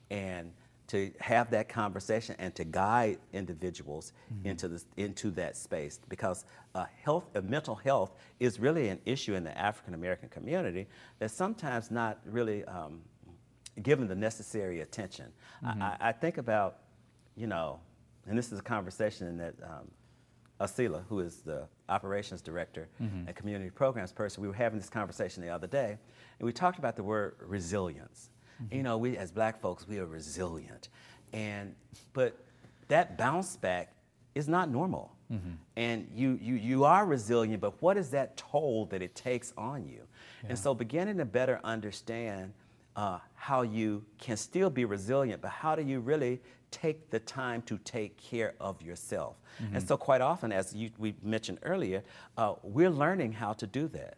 And 0.08 0.52
to 0.86 1.10
have 1.18 1.50
that 1.50 1.68
conversation 1.68 2.36
and 2.38 2.54
to 2.54 2.62
guide 2.62 3.18
individuals 3.32 4.12
mm-hmm. 4.32 4.50
into 4.50 4.68
this 4.68 4.86
into 4.96 5.32
that 5.32 5.56
space 5.56 5.98
because 6.08 6.44
uh, 6.76 6.84
health 7.02 7.24
uh, 7.34 7.40
mental 7.40 7.74
health 7.74 8.12
is 8.38 8.60
really 8.60 8.88
an 8.88 9.00
issue 9.04 9.34
in 9.34 9.42
the 9.42 9.58
African 9.58 9.94
American 9.94 10.28
community 10.28 10.86
that's 11.18 11.34
sometimes 11.34 11.90
not 11.90 12.20
really 12.24 12.64
um, 12.66 13.00
given 13.82 14.06
the 14.06 14.14
necessary 14.14 14.82
attention. 14.82 15.26
Mm-hmm. 15.64 15.82
I, 15.82 15.96
I, 15.98 16.12
think 16.12 16.38
about 16.38 16.82
you 17.34 17.48
know, 17.48 17.80
and 18.28 18.38
this 18.38 18.52
is 18.52 18.60
a 18.60 18.62
conversation 18.62 19.36
that 19.38 19.54
um, 19.64 19.90
Asila, 20.60 21.04
who 21.08 21.20
is 21.20 21.36
the 21.38 21.66
operations 21.88 22.40
director 22.40 22.88
mm-hmm. 23.02 23.26
and 23.26 23.36
community 23.36 23.70
programs 23.70 24.12
person, 24.12 24.42
we 24.42 24.48
were 24.48 24.54
having 24.54 24.78
this 24.78 24.88
conversation 24.88 25.42
the 25.42 25.50
other 25.50 25.66
day, 25.66 25.98
and 26.38 26.46
we 26.46 26.52
talked 26.52 26.78
about 26.78 26.96
the 26.96 27.02
word 27.02 27.36
resilience. 27.40 28.30
Mm-hmm. 28.62 28.76
You 28.76 28.82
know, 28.82 28.98
we 28.98 29.16
as 29.16 29.30
black 29.30 29.60
folks, 29.60 29.86
we 29.86 29.98
are 29.98 30.06
resilient. 30.06 30.88
And, 31.32 31.74
but 32.12 32.36
that 32.88 33.18
bounce 33.18 33.56
back 33.56 33.92
is 34.34 34.48
not 34.48 34.70
normal. 34.70 35.12
Mm-hmm. 35.30 35.50
And 35.76 36.08
you, 36.14 36.38
you, 36.40 36.54
you 36.54 36.84
are 36.84 37.04
resilient, 37.04 37.60
but 37.60 37.80
what 37.82 37.96
is 37.96 38.10
that 38.10 38.36
toll 38.36 38.86
that 38.86 39.02
it 39.02 39.14
takes 39.14 39.52
on 39.58 39.84
you? 39.84 40.02
Yeah. 40.42 40.50
And 40.50 40.58
so 40.58 40.74
beginning 40.74 41.18
to 41.18 41.24
better 41.24 41.60
understand 41.64 42.52
uh, 42.94 43.18
how 43.34 43.62
you 43.62 44.04
can 44.18 44.36
still 44.36 44.70
be 44.70 44.84
resilient, 44.84 45.42
but 45.42 45.50
how 45.50 45.74
do 45.74 45.82
you 45.82 46.00
really 46.00 46.40
take 46.70 47.10
the 47.10 47.20
time 47.20 47.62
to 47.62 47.78
take 47.78 48.16
care 48.16 48.54
of 48.60 48.80
yourself. 48.82 49.36
Mm-hmm. 49.62 49.76
And 49.76 49.88
so, 49.88 49.96
quite 49.96 50.20
often, 50.20 50.52
as 50.52 50.74
you, 50.74 50.90
we 50.98 51.14
mentioned 51.22 51.58
earlier, 51.62 52.02
uh, 52.36 52.54
we're 52.62 52.90
learning 52.90 53.32
how 53.32 53.52
to 53.54 53.66
do 53.66 53.88
that. 53.88 54.16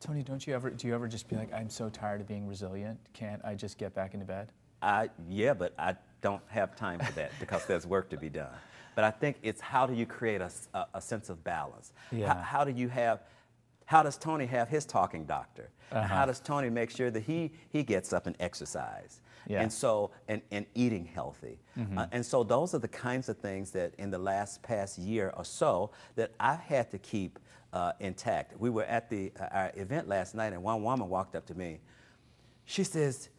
Tony, 0.00 0.22
don't 0.22 0.46
you 0.46 0.54
ever 0.54 0.70
do 0.70 0.86
you 0.86 0.94
ever 0.94 1.08
just 1.08 1.28
be 1.28 1.36
like, 1.36 1.52
I'm 1.52 1.68
so 1.68 1.88
tired 1.88 2.20
of 2.20 2.28
being 2.28 2.46
resilient? 2.46 2.98
Can't 3.14 3.44
I 3.44 3.54
just 3.54 3.78
get 3.78 3.94
back 3.94 4.14
into 4.14 4.26
bed? 4.26 4.52
I 4.80 5.10
yeah, 5.28 5.54
but 5.54 5.74
I 5.78 5.96
don't 6.20 6.42
have 6.48 6.76
time 6.76 7.00
for 7.00 7.12
that 7.12 7.32
because 7.40 7.66
there's 7.66 7.86
work 7.86 8.08
to 8.10 8.16
be 8.16 8.28
done. 8.28 8.52
But 8.94 9.04
I 9.04 9.10
think 9.10 9.36
it's 9.42 9.60
how 9.60 9.86
do 9.86 9.94
you 9.94 10.06
create 10.06 10.40
a, 10.40 10.50
a, 10.74 10.86
a 10.94 11.00
sense 11.00 11.30
of 11.30 11.42
balance? 11.42 11.92
Yeah. 12.10 12.34
How, 12.34 12.42
how 12.42 12.64
do 12.64 12.72
you 12.72 12.88
have 12.88 13.22
how 13.88 14.02
does 14.02 14.18
Tony 14.18 14.44
have 14.44 14.68
his 14.68 14.84
talking 14.84 15.24
doctor? 15.24 15.70
Uh-huh. 15.90 16.06
How 16.06 16.26
does 16.26 16.40
Tony 16.40 16.68
make 16.68 16.90
sure 16.90 17.10
that 17.10 17.22
he, 17.22 17.52
he 17.70 17.82
gets 17.82 18.12
up 18.12 18.26
and 18.26 18.36
exercise? 18.38 19.22
Yeah. 19.48 19.62
And 19.62 19.72
so, 19.72 20.10
and, 20.28 20.42
and 20.50 20.66
eating 20.74 21.06
healthy. 21.06 21.58
Mm-hmm. 21.76 21.98
Uh, 21.98 22.06
and 22.12 22.24
so 22.24 22.44
those 22.44 22.74
are 22.74 22.78
the 22.78 22.86
kinds 22.86 23.28
of 23.28 23.38
things 23.38 23.70
that 23.70 23.94
in 23.98 24.10
the 24.10 24.18
last 24.18 24.62
past 24.62 24.98
year 24.98 25.32
or 25.36 25.44
so 25.44 25.90
that 26.16 26.32
I've 26.38 26.60
had 26.60 26.90
to 26.90 26.98
keep 26.98 27.38
uh, 27.72 27.92
intact. 27.98 28.58
We 28.60 28.70
were 28.70 28.84
at 28.84 29.08
the, 29.08 29.32
uh, 29.40 29.46
our 29.50 29.72
event 29.74 30.06
last 30.06 30.34
night 30.34 30.52
and 30.52 30.62
one 30.62 30.82
woman 30.82 31.08
walked 31.08 31.34
up 31.34 31.46
to 31.46 31.54
me. 31.54 31.80
She 32.66 32.84
says, 32.84 33.30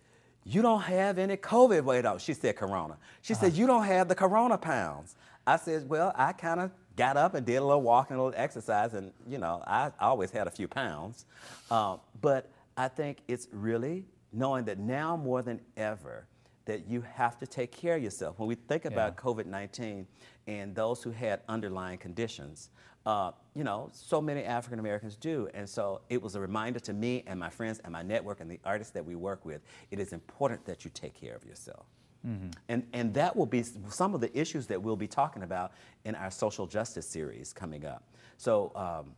you 0.44 0.64
don't 0.64 0.82
have 0.82 1.20
any 1.20 1.38
COVID 1.38 1.84
weight 1.84 2.06
off. 2.06 2.22
She 2.22 2.34
said 2.34 2.56
corona. 2.56 2.98
She 3.22 3.34
uh-huh. 3.34 3.44
said, 3.44 3.54
you 3.54 3.68
don't 3.68 3.86
have 3.86 4.08
the 4.08 4.16
corona 4.16 4.58
pounds. 4.58 5.16
I 5.46 5.58
said, 5.58 5.88
well, 5.88 6.12
I 6.16 6.34
kind 6.34 6.60
of 6.60 6.72
got 6.96 7.18
up 7.18 7.34
and 7.34 7.46
did 7.46 7.56
a 7.56 7.64
little 7.64 7.82
walking, 7.82 8.18
a 8.18 8.24
little 8.24 8.40
exercise, 8.40 8.94
and 8.94 9.12
you 9.28 9.38
know, 9.38 9.64
I 9.66 9.92
always 10.00 10.32
had 10.32 10.48
a 10.48 10.52
few 10.52 10.68
pounds. 10.68 11.26
Uh, 11.72 11.98
but 12.22 12.52
I 12.76 12.88
think 12.88 13.20
it's 13.28 13.48
really 13.52 14.06
knowing 14.32 14.66
that 14.66 14.80
now 14.80 15.18
more 15.18 15.42
than 15.42 15.60
ever, 15.78 16.28
that 16.66 16.88
you 16.88 17.02
have 17.02 17.38
to 17.40 17.48
take 17.48 17.72
care 17.72 17.96
of 17.96 18.04
yourself. 18.04 18.38
When 18.38 18.48
we 18.48 18.56
think 18.56 18.86
about 18.86 19.16
yeah. 19.18 19.24
COVID 19.24 19.46
19 19.46 20.06
and 20.48 20.76
those 20.76 21.02
who 21.02 21.10
had 21.10 21.42
underlying 21.50 21.98
conditions, 21.98 22.70
uh, 23.06 23.32
you 23.56 23.64
know, 23.64 23.90
so 23.92 24.22
many 24.22 24.44
African 24.44 24.80
Americans 24.80 25.16
do. 25.16 25.50
And 25.54 25.68
so 25.68 26.02
it 26.10 26.22
was 26.22 26.36
a 26.36 26.40
reminder 26.40 26.80
to 26.82 26.94
me 26.94 27.24
and 27.26 27.40
my 27.40 27.50
friends 27.50 27.80
and 27.84 27.94
my 27.94 28.04
network 28.04 28.40
and 28.40 28.52
the 28.52 28.60
artists 28.64 28.94
that 28.94 29.04
we 29.04 29.16
work 29.16 29.46
with 29.46 29.62
it 29.90 30.00
is 30.00 30.14
important 30.14 30.66
that 30.66 30.86
you 30.86 30.92
take 30.94 31.16
care 31.16 31.36
of 31.36 31.44
yourself. 31.44 31.86
Mm-hmm. 32.28 32.50
And, 32.68 32.86
and 32.94 33.14
that 33.14 33.36
will 33.36 33.46
be 33.46 33.64
some 33.90 34.14
of 34.14 34.22
the 34.22 34.38
issues 34.38 34.68
that 34.68 34.82
we'll 34.82 34.98
be 34.98 35.08
talking 35.08 35.44
about 35.44 35.72
in 36.04 36.16
our 36.16 36.30
social 36.30 36.68
justice 36.68 37.08
series 37.08 37.54
coming 37.54 37.86
up. 37.86 38.04
So 38.38 38.72
um, 38.76 39.14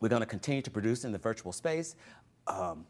we're 0.00 0.08
going 0.08 0.20
to 0.20 0.26
continue 0.26 0.62
to 0.62 0.70
produce 0.70 1.04
in 1.04 1.12
the 1.12 1.18
virtual 1.18 1.52
space. 1.52 1.96
Um, 2.46 2.86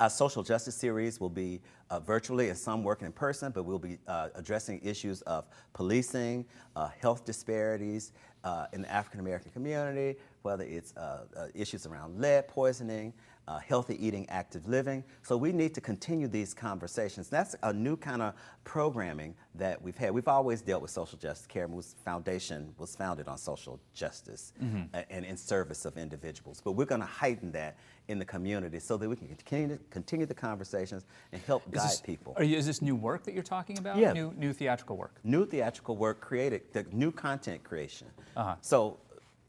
our 0.00 0.10
social 0.10 0.42
justice 0.42 0.76
series 0.76 1.20
will 1.20 1.30
be 1.30 1.60
uh, 1.90 1.98
virtually 1.98 2.48
and 2.48 2.58
some 2.58 2.84
working 2.84 3.06
in 3.06 3.12
person, 3.12 3.50
but 3.50 3.64
we'll 3.64 3.78
be 3.78 3.98
uh, 4.06 4.28
addressing 4.34 4.80
issues 4.84 5.22
of 5.22 5.46
policing, 5.72 6.44
uh, 6.76 6.88
health 7.00 7.24
disparities 7.24 8.12
uh, 8.44 8.66
in 8.72 8.82
the 8.82 8.90
African 8.90 9.20
American 9.20 9.50
community, 9.50 10.18
whether 10.42 10.64
it's 10.64 10.96
uh, 10.96 11.24
uh, 11.36 11.46
issues 11.54 11.86
around 11.86 12.20
lead 12.20 12.46
poisoning, 12.46 13.12
uh, 13.48 13.58
healthy 13.58 14.04
eating, 14.04 14.28
active 14.28 14.68
living. 14.68 15.02
So 15.22 15.36
we 15.36 15.52
need 15.52 15.74
to 15.74 15.80
continue 15.80 16.28
these 16.28 16.52
conversations. 16.52 17.28
That's 17.28 17.56
a 17.62 17.72
new 17.72 17.96
kind 17.96 18.20
of 18.20 18.34
programming 18.64 19.34
that 19.54 19.80
we've 19.80 19.96
had. 19.96 20.12
We've 20.12 20.28
always 20.28 20.60
dealt 20.60 20.82
with 20.82 20.90
social 20.90 21.18
justice. 21.18 21.46
Karamu's 21.46 21.96
Foundation 22.04 22.74
was 22.78 22.94
founded 22.94 23.26
on 23.26 23.38
social 23.38 23.80
justice 23.94 24.52
mm-hmm. 24.62 24.94
and 25.10 25.24
in 25.24 25.36
service 25.36 25.86
of 25.86 25.96
individuals. 25.96 26.60
But 26.62 26.72
we're 26.72 26.84
going 26.84 27.00
to 27.00 27.06
heighten 27.06 27.50
that 27.52 27.78
in 28.08 28.18
the 28.18 28.24
community 28.24 28.78
so 28.80 28.98
that 28.98 29.08
we 29.08 29.16
can 29.16 29.28
continue, 29.28 29.78
continue 29.88 30.26
the 30.26 30.34
conversations 30.34 31.06
and 31.32 31.40
help 31.42 31.62
is 31.68 31.72
guide 31.72 31.90
this, 31.90 32.00
people. 32.02 32.36
You, 32.38 32.56
is 32.56 32.66
this 32.66 32.82
new 32.82 32.96
work 32.96 33.24
that 33.24 33.32
you're 33.32 33.42
talking 33.42 33.78
about? 33.78 33.96
Yeah. 33.96 34.12
New, 34.12 34.34
new 34.36 34.52
theatrical 34.52 34.98
work? 34.98 35.14
New 35.24 35.46
theatrical 35.46 35.96
work 35.96 36.20
created, 36.20 36.62
the 36.74 36.84
new 36.92 37.10
content 37.10 37.64
creation. 37.64 38.08
Uh-huh. 38.36 38.56
So 38.60 38.98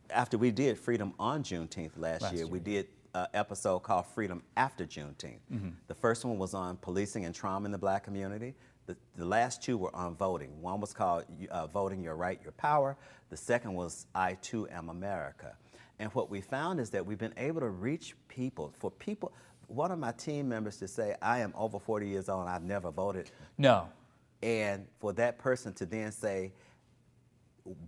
after 0.10 0.38
we 0.38 0.52
did 0.52 0.78
Freedom 0.78 1.14
on 1.20 1.44
Juneteenth 1.44 1.92
last, 1.98 2.22
last 2.22 2.34
year, 2.34 2.46
year, 2.46 2.52
we 2.52 2.60
did 2.60 2.88
uh, 3.14 3.28
episode 3.34 3.80
called 3.80 4.06
Freedom 4.08 4.44
After 4.58 4.86
Juneteenth. 4.86 5.40
Mm-hmm. 5.52 5.70
The 5.88 5.96
first 5.96 6.26
one 6.26 6.38
was 6.38 6.54
on 6.54 6.78
policing 6.78 7.26
and 7.26 7.34
trauma 7.34 7.66
in 7.66 7.72
the 7.72 7.78
black 7.78 8.04
community. 8.04 8.56
The, 8.86 8.96
the 9.16 9.26
last 9.26 9.62
two 9.62 9.78
were 9.78 9.96
on 9.96 10.16
voting. 10.16 10.62
One 10.62 10.80
was 10.80 10.94
called 10.94 11.26
uh, 11.52 11.68
Voting 11.68 12.04
Your 12.04 12.16
Right, 12.16 12.40
Your 12.42 12.54
Power. 12.54 12.98
The 13.30 13.38
second 13.38 13.74
was 13.74 14.08
I 14.16 14.34
Too 14.42 14.68
Am 14.70 14.90
America. 14.90 15.56
And 16.00 16.12
what 16.14 16.30
we 16.30 16.42
found 16.42 16.80
is 16.80 16.90
that 16.92 17.06
we've 17.06 17.18
been 17.18 17.34
able 17.38 17.60
to 17.60 17.70
reach 17.70 18.16
people. 18.30 18.74
For 18.80 18.90
people, 18.90 19.34
one 19.68 19.92
of 19.92 20.00
my 20.00 20.12
team 20.14 20.50
members 20.50 20.78
to 20.78 20.88
say, 20.88 21.16
I 21.22 21.40
am 21.40 21.54
over 21.56 21.78
40 21.78 22.08
years 22.08 22.30
old 22.30 22.42
and 22.42 22.50
I've 22.50 22.64
never 22.64 22.90
voted. 22.90 23.30
No. 23.58 23.90
And 24.42 24.88
for 25.00 25.14
that 25.14 25.38
person 25.38 25.74
to 25.74 25.86
then 25.86 26.12
say, 26.12 26.54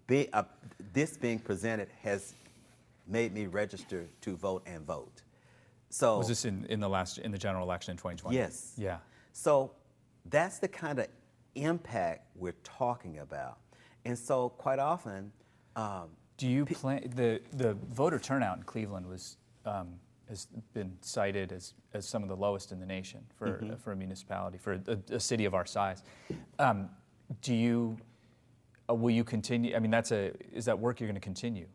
be, 0.06 0.28
uh, 0.34 0.44
this 0.94 1.18
being 1.18 1.40
presented 1.40 1.88
has 2.04 2.34
made 3.12 3.34
me 3.34 3.46
register 3.48 4.08
to 4.22 4.36
vote 4.36 4.64
and 4.66 4.86
vote. 4.86 5.22
So 5.90 6.18
Was 6.18 6.30
this 6.30 6.46
in, 6.46 6.66
in 6.70 6.80
the 6.80 6.88
last 6.90 7.18
in 7.18 7.32
the 7.32 7.38
general 7.38 7.66
election 7.66 7.92
in 7.92 7.98
2020? 7.98 8.36
Yes. 8.36 8.74
Yeah. 8.78 8.98
So 9.34 9.72
that's 10.30 10.60
the 10.60 10.68
kind 10.68 11.00
of 11.00 11.08
impact 11.56 12.28
we're 12.36 12.56
talking 12.64 13.20
about. 13.20 13.58
And 14.06 14.18
so 14.18 14.50
quite 14.50 14.80
often, 14.80 15.32
um, 15.76 16.10
Do 16.38 16.48
you 16.48 16.66
plan 16.66 17.12
the 17.16 17.42
the 17.52 17.74
voter 17.90 18.20
turnout 18.20 18.58
in 18.58 18.64
Cleveland 18.64 19.06
was 19.06 19.38
um, 19.66 20.00
has 20.30 20.48
been 20.74 20.98
cited 21.02 21.52
as, 21.52 21.74
as 21.94 22.08
some 22.08 22.24
of 22.24 22.30
the 22.30 22.36
lowest 22.36 22.72
in 22.72 22.80
the 22.80 22.86
nation 22.86 23.20
for 23.38 23.48
Mm-hmm. 23.50 23.76
for 23.76 23.92
a 23.92 23.96
municipality 23.96 24.58
for 24.58 24.74
a, 24.88 24.98
a 25.16 25.20
city 25.20 25.46
of 25.46 25.54
our 25.54 25.66
size. 25.66 26.04
Um, 26.58 26.90
do 27.42 27.54
you 27.54 27.98
uh, 28.90 28.94
will 28.96 29.12
you 29.14 29.24
continue? 29.26 29.76
I 29.76 29.80
mean, 29.80 29.92
that's 29.92 30.12
a 30.12 30.32
is 30.54 30.66
that 30.66 30.80
work 30.80 31.00
you're 31.00 31.08
going 31.10 31.22
to 31.22 31.28
continue? 31.34 31.68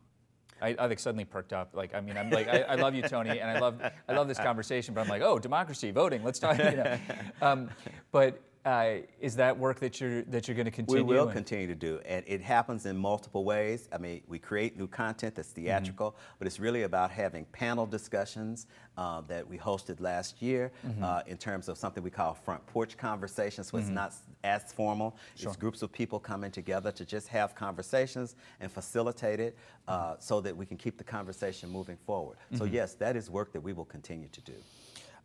I, 0.60 0.74
I 0.78 0.86
like 0.86 0.98
suddenly 0.98 1.24
perked 1.24 1.52
up. 1.52 1.70
Like 1.74 1.94
I 1.94 2.00
mean, 2.00 2.16
I'm 2.16 2.30
like 2.30 2.48
I, 2.48 2.62
I 2.62 2.74
love 2.76 2.94
you, 2.94 3.02
Tony, 3.02 3.40
and 3.40 3.50
I 3.50 3.58
love 3.58 3.80
I 4.08 4.12
love 4.14 4.28
this 4.28 4.38
conversation. 4.38 4.94
But 4.94 5.02
I'm 5.02 5.08
like, 5.08 5.22
oh, 5.22 5.38
democracy, 5.38 5.90
voting. 5.90 6.24
Let's 6.24 6.38
talk. 6.38 6.58
You 6.58 6.64
know. 6.76 6.98
um, 7.42 7.70
but 8.12 8.40
uh, 8.66 8.96
is 9.20 9.36
that 9.36 9.56
work 9.56 9.78
that 9.78 10.00
you're 10.00 10.22
that 10.22 10.48
you're 10.48 10.56
going 10.56 10.64
to 10.64 10.72
continue? 10.72 11.04
we 11.04 11.14
will 11.14 11.28
continue 11.28 11.68
to 11.68 11.74
do, 11.74 12.00
and 12.04 12.24
it 12.26 12.40
happens 12.40 12.84
in 12.84 12.96
multiple 12.96 13.44
ways. 13.44 13.88
I 13.92 13.98
mean, 13.98 14.22
we 14.26 14.40
create 14.40 14.76
new 14.76 14.88
content 14.88 15.36
that's 15.36 15.50
theatrical, 15.50 16.16
but 16.40 16.48
it's 16.48 16.58
really 16.58 16.82
about 16.82 17.12
having 17.12 17.44
panel 17.52 17.86
discussions 17.86 18.66
uh, 18.98 19.20
that 19.28 19.46
we 19.46 19.56
hosted 19.56 20.00
last 20.00 20.42
year 20.42 20.72
uh, 21.00 21.22
in 21.28 21.36
terms 21.36 21.68
of 21.68 21.78
something 21.78 22.02
we 22.02 22.10
call 22.10 22.34
front 22.34 22.66
porch 22.66 22.96
conversations. 22.96 23.68
So 23.68 23.78
it's 23.78 23.88
not 23.88 24.12
as 24.42 24.72
formal. 24.72 25.16
It's 25.38 25.56
groups 25.56 25.82
of 25.82 25.92
people 25.92 26.18
coming 26.18 26.50
together 26.50 26.90
to 26.90 27.04
just 27.04 27.28
have 27.28 27.54
conversations 27.54 28.34
and 28.60 28.70
facilitate 28.72 29.38
it 29.38 29.56
uh, 29.86 30.16
so 30.18 30.40
that 30.40 30.56
we 30.56 30.66
can 30.66 30.76
keep 30.76 30.98
the 30.98 31.04
conversation 31.04 31.70
moving 31.70 31.98
forward. 32.04 32.36
So 32.56 32.64
yes, 32.64 32.94
that 32.94 33.14
is 33.14 33.30
work 33.30 33.52
that 33.52 33.60
we 33.60 33.72
will 33.72 33.84
continue 33.84 34.28
to 34.28 34.40
do. 34.40 34.54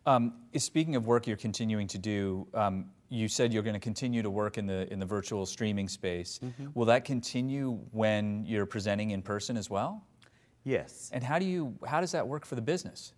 Um, 0.05 0.33
speaking 0.57 0.95
of 0.95 1.05
work 1.05 1.27
you're 1.27 1.37
continuing 1.37 1.87
to 1.87 1.97
do, 1.97 2.47
um, 2.53 2.85
you 3.09 3.27
said 3.27 3.53
you're 3.53 3.63
going 3.63 3.73
to 3.75 3.79
continue 3.79 4.21
to 4.21 4.29
work 4.29 4.57
in 4.57 4.65
the 4.65 4.91
in 4.91 4.99
the 4.99 5.05
virtual 5.05 5.45
streaming 5.45 5.87
space. 5.89 6.39
Will 6.73 6.85
that 6.85 7.05
continue 7.05 7.73
when 7.91 8.45
you're 8.45 8.65
presenting 8.65 9.11
in 9.11 9.21
person 9.21 9.57
as 9.57 9.69
well? 9.69 10.05
Yes. 10.63 11.09
And 11.13 11.23
how 11.23 11.37
do 11.39 11.45
you 11.45 11.75
how 11.85 11.99
does 12.01 12.11
that 12.13 12.27
work 12.27 12.45
for 12.45 12.55
the 12.55 12.61
business? 12.61 13.13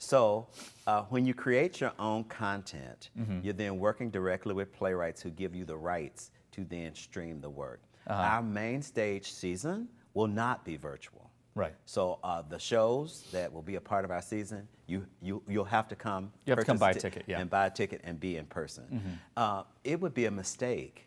So, 0.00 0.46
uh, 0.86 1.02
when 1.08 1.26
you 1.26 1.34
create 1.34 1.80
your 1.80 1.92
own 1.98 2.22
content, 2.24 3.10
you're 3.42 3.52
then 3.52 3.78
working 3.78 4.10
directly 4.10 4.54
with 4.54 4.72
playwrights 4.72 5.20
who 5.22 5.30
give 5.30 5.56
you 5.56 5.64
the 5.64 5.76
rights 5.76 6.30
to 6.52 6.64
then 6.64 6.94
stream 6.94 7.40
the 7.40 7.50
work. 7.50 7.80
Our 8.06 8.42
main 8.42 8.80
stage 8.82 9.32
season 9.32 9.88
will 10.14 10.28
not 10.28 10.64
be 10.64 10.76
virtual. 10.76 11.27
Right. 11.58 11.74
So 11.86 12.18
uh, 12.22 12.42
the 12.48 12.58
shows 12.58 13.24
that 13.32 13.52
will 13.52 13.62
be 13.62 13.74
a 13.74 13.80
part 13.80 14.04
of 14.04 14.10
our 14.10 14.22
season, 14.22 14.68
you 14.86 15.06
you 15.20 15.42
you'll 15.48 15.64
have 15.64 15.88
to 15.88 15.96
come. 15.96 16.32
You 16.46 16.52
have 16.52 16.60
to 16.60 16.64
come 16.64 16.78
buy 16.78 16.92
a 16.92 16.94
ticket, 16.94 17.24
yeah. 17.26 17.40
And 17.40 17.50
buy 17.50 17.66
a 17.66 17.70
ticket 17.70 18.00
and 18.04 18.18
be 18.20 18.36
in 18.36 18.46
person. 18.46 19.18
Uh, 19.36 19.64
it 19.84 20.00
would 20.00 20.14
be 20.14 20.26
a 20.26 20.30
mistake 20.30 21.06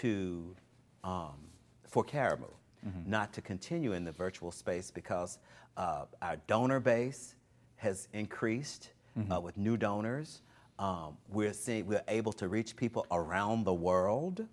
to 0.00 0.56
um, 1.04 1.36
for 1.86 2.04
Karamu 2.04 2.50
not 3.06 3.32
to 3.32 3.40
continue 3.40 3.92
in 3.92 4.04
the 4.04 4.12
virtual 4.12 4.52
space 4.52 4.90
because 4.90 5.38
uh, 5.76 6.04
our 6.22 6.36
donor 6.46 6.80
base 6.80 7.34
has 7.76 8.08
increased 8.12 8.90
uh, 9.32 9.40
with 9.40 9.56
new 9.56 9.76
donors. 9.76 10.42
Um, 10.78 11.16
we're 11.28 11.52
seeing 11.52 11.86
we're 11.86 12.02
able 12.08 12.32
to 12.34 12.48
reach 12.48 12.76
people 12.76 13.06
around 13.10 13.64
the 13.64 13.74
world, 13.74 14.46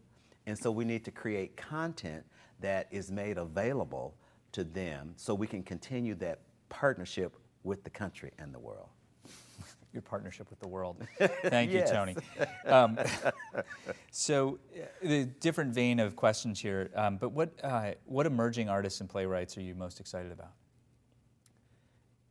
and 0.45 0.57
so 0.57 0.71
we 0.71 0.85
need 0.85 1.03
to 1.05 1.11
create 1.11 1.57
content 1.57 2.23
that 2.59 2.87
is 2.91 3.11
made 3.11 3.37
available 3.37 4.15
to 4.53 4.63
them 4.63 5.13
so 5.15 5.33
we 5.33 5.47
can 5.47 5.63
continue 5.63 6.15
that 6.15 6.39
partnership 6.69 7.35
with 7.63 7.83
the 7.83 7.89
country 7.89 8.31
and 8.39 8.53
the 8.53 8.59
world. 8.59 8.89
Your 9.93 10.01
partnership 10.01 10.49
with 10.49 10.59
the 10.59 10.67
world. 10.67 10.97
Thank 11.43 11.71
you, 11.71 11.83
Tony. 11.85 12.15
Um, 12.65 12.97
so, 14.11 14.59
uh, 14.75 14.85
the 15.01 15.25
different 15.25 15.73
vein 15.73 15.99
of 15.99 16.15
questions 16.15 16.59
here. 16.61 16.91
Um, 16.95 17.17
but 17.17 17.31
what 17.31 17.49
uh, 17.63 17.93
what 18.05 18.25
emerging 18.25 18.69
artists 18.69 19.01
and 19.01 19.09
playwrights 19.09 19.57
are 19.57 19.61
you 19.61 19.75
most 19.75 19.99
excited 19.99 20.31
about? 20.31 20.51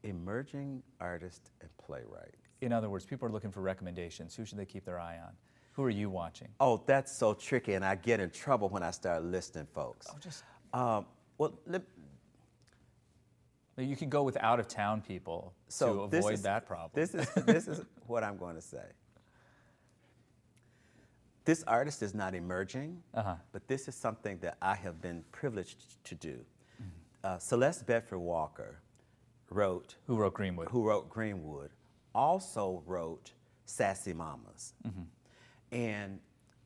Emerging 0.05 0.83
artist 1.01 1.51
and 1.61 1.69
playwright. 1.77 2.35
In 2.61 2.73
other 2.73 2.89
words, 2.89 3.05
people 3.05 3.29
are 3.29 3.33
looking 3.33 3.51
for 3.51 3.61
recommendations. 3.61 4.35
Who 4.35 4.45
should 4.47 4.57
they 4.59 4.65
keep 4.65 4.85
their 4.85 5.01
eye 5.01 5.19
on? 5.19 5.33
Who 5.73 5.83
are 5.85 5.91
you 5.91 6.11
watching? 6.11 6.49
Oh, 6.61 6.83
that's 6.87 7.15
so 7.17 7.35
tricky, 7.35 7.75
and 7.75 7.85
I 7.85 7.97
get 7.97 8.21
in 8.21 8.31
trouble 8.31 8.69
when 8.69 8.83
I 8.83 8.91
start 8.91 9.25
listing 9.25 9.67
folks. 9.75 10.07
Oh, 10.11 10.17
just 10.21 10.45
Um, 10.73 11.07
well, 11.39 11.59
let, 11.67 11.83
you 13.77 13.97
can 13.97 14.09
go 14.09 14.23
with 14.23 14.37
out 14.39 14.61
of 14.61 14.69
town 14.69 15.01
people 15.01 15.55
so 15.69 15.95
to 15.95 16.01
avoid 16.17 16.35
is- 16.35 16.43
that 16.43 16.67
problem. 16.67 16.91
This 16.95 17.15
is 17.15 17.29
this 17.47 17.69
is 17.69 17.83
what 18.07 18.23
I'm 18.25 18.37
going 18.37 18.57
to 18.57 18.61
say. 18.63 18.85
This 21.45 21.65
artist 21.67 22.03
is 22.03 22.15
not 22.15 22.35
emerging, 22.35 23.03
Uh-huh. 23.15 23.37
but 23.53 23.67
this 23.67 23.89
is 23.89 23.95
something 23.95 24.39
that 24.41 24.57
I 24.61 24.75
have 24.75 25.01
been 25.01 25.25
privileged 25.33 26.03
to 26.05 26.15
do. 26.15 26.45
Uh, 27.25 27.39
Celeste 27.39 27.87
Bedford 27.87 28.19
Walker 28.21 28.81
wrote 29.51 29.97
Who 30.07 30.17
wrote 30.17 30.35
Greenwood? 30.35 30.69
who 30.69 30.85
wrote 30.87 31.09
Greenwood, 31.11 31.71
also 32.15 32.83
wrote 32.87 33.33
Sassy 33.67 34.13
Mamas. 34.13 34.75
And, 35.73 36.19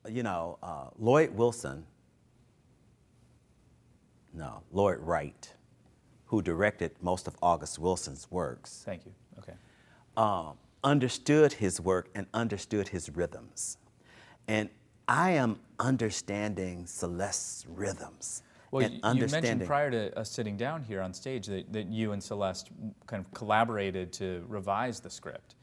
you 0.09 0.23
know, 0.23 0.57
uh, 0.63 0.89
Lloyd 0.97 1.31
Wilson, 1.31 1.85
no, 4.33 4.61
Lloyd 4.71 4.99
Wright, 4.99 5.53
who 6.27 6.41
directed 6.41 6.91
most 7.01 7.27
of 7.27 7.35
August 7.41 7.79
Wilson's 7.79 8.27
works, 8.31 8.81
Thank 8.85 9.05
you. 9.05 9.13
Okay. 9.39 9.53
um, 10.17 10.53
understood 10.83 11.53
his 11.53 11.79
work 11.81 12.09
and 12.15 12.25
understood 12.33 12.87
his 12.89 13.09
rhythms. 13.09 13.77
And 14.47 14.69
I 15.07 15.31
am 15.31 15.59
understanding 15.79 16.85
Celeste's 16.85 17.65
rhythms. 17.67 18.43
Well, 18.71 18.83
you 18.89 18.99
mentioned 19.27 19.65
prior 19.65 19.89
to 19.91 20.17
us 20.19 20.29
sitting 20.29 20.57
down 20.57 20.83
here 20.83 21.01
on 21.01 21.13
stage 21.13 21.47
that, 21.47 21.71
that 21.71 21.87
you 21.87 22.11
and 22.11 22.21
Celeste 22.21 22.69
kind 23.07 23.23
of 23.23 23.31
collaborated 23.33 24.11
to 24.13 24.43
revise 24.47 24.99
the 24.99 25.09
script 25.09 25.55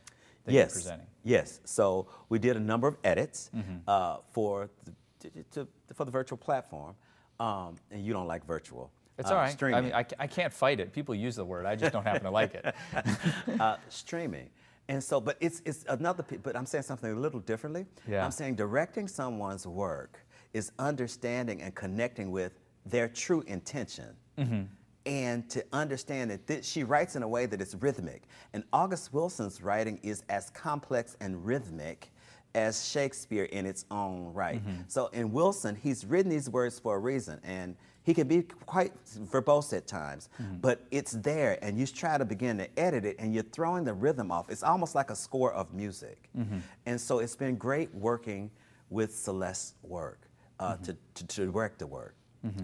that 0.44 0.52
yes, 0.52 0.70
you're 0.70 0.74
presenting. 0.80 1.06
Yes. 1.22 1.60
So 1.64 2.06
we 2.30 2.38
did 2.38 2.56
a 2.56 2.60
number 2.60 2.88
of 2.88 2.96
edits 3.04 3.50
Mm-hmm. 3.54 3.76
uh, 3.86 4.16
for 4.32 4.70
the, 4.84 4.92
to, 5.30 5.42
to- 5.52 5.68
for 5.94 6.04
the 6.04 6.10
virtual 6.10 6.38
platform, 6.38 6.94
um, 7.38 7.76
and 7.90 8.04
you 8.04 8.12
don't 8.12 8.26
like 8.26 8.46
virtual. 8.46 8.90
It's 9.18 9.30
uh, 9.30 9.34
all 9.34 9.40
right. 9.40 9.62
I 9.62 9.80
mean, 9.80 9.92
I, 9.92 10.04
I 10.18 10.26
can't 10.26 10.52
fight 10.52 10.80
it. 10.80 10.92
People 10.92 11.14
use 11.14 11.36
the 11.36 11.44
word. 11.44 11.66
I 11.66 11.76
just 11.76 11.92
don't 11.92 12.04
happen 12.04 12.24
to 12.24 12.30
like 12.30 12.54
it. 12.54 12.74
uh, 13.60 13.76
streaming. 13.88 14.48
And 14.88 15.02
so, 15.02 15.20
but 15.20 15.36
it's, 15.40 15.62
it's 15.64 15.84
another, 15.88 16.24
but 16.42 16.56
I'm 16.56 16.66
saying 16.66 16.84
something 16.84 17.10
a 17.10 17.18
little 17.18 17.40
differently. 17.40 17.86
Yeah. 18.08 18.24
I'm 18.24 18.30
saying 18.30 18.56
directing 18.56 19.06
someone's 19.06 19.66
work 19.66 20.18
is 20.54 20.72
understanding 20.78 21.62
and 21.62 21.74
connecting 21.74 22.30
with 22.30 22.58
their 22.84 23.08
true 23.08 23.42
intention. 23.46 24.16
Mm-hmm. 24.38 24.62
And 25.04 25.50
to 25.50 25.64
understand 25.72 26.30
that 26.30 26.46
thi- 26.46 26.62
she 26.62 26.84
writes 26.84 27.16
in 27.16 27.22
a 27.22 27.28
way 27.28 27.46
that 27.46 27.60
is 27.60 27.76
rhythmic. 27.80 28.24
And 28.52 28.64
August 28.72 29.12
Wilson's 29.12 29.60
writing 29.62 29.98
is 30.02 30.22
as 30.28 30.50
complex 30.50 31.16
and 31.20 31.44
rhythmic 31.44 32.12
as 32.54 32.88
Shakespeare 32.88 33.44
in 33.44 33.66
its 33.66 33.84
own 33.90 34.32
right. 34.34 34.60
Mm-hmm. 34.64 34.82
So 34.88 35.06
in 35.08 35.32
Wilson, 35.32 35.74
he's 35.74 36.04
written 36.04 36.30
these 36.30 36.48
words 36.50 36.78
for 36.78 36.96
a 36.96 36.98
reason. 36.98 37.40
And 37.44 37.76
he 38.04 38.12
can 38.14 38.26
be 38.26 38.42
quite 38.66 38.92
verbose 39.30 39.72
at 39.76 39.86
times, 39.86 40.28
Mm-hmm. 40.40 40.56
but 40.56 40.80
it's 40.90 41.12
there, 41.12 41.56
and 41.62 41.78
you 41.78 41.86
try 41.86 42.18
to 42.18 42.24
begin 42.24 42.58
to 42.58 42.68
edit 42.78 43.04
it, 43.04 43.14
and 43.20 43.32
you're 43.32 43.44
throwing 43.44 43.84
the 43.84 43.94
rhythm 43.94 44.32
off. 44.32 44.50
It's 44.50 44.64
almost 44.64 44.94
like 44.96 45.10
a 45.10 45.14
score 45.16 45.52
of 45.52 45.72
music. 45.72 46.28
Mm-hmm. 46.36 46.58
And 46.86 47.00
so 47.00 47.20
it's 47.20 47.36
been 47.36 47.54
great 47.56 47.94
working 47.94 48.50
with 48.90 49.14
Celeste's 49.16 49.74
work 49.82 50.20
uh, 50.58 50.72
Mm-hmm. 50.74 50.82
to, 50.84 50.96
to, 51.14 51.26
to 51.26 51.46
direct 51.46 51.78
the 51.78 51.86
work. 51.86 52.14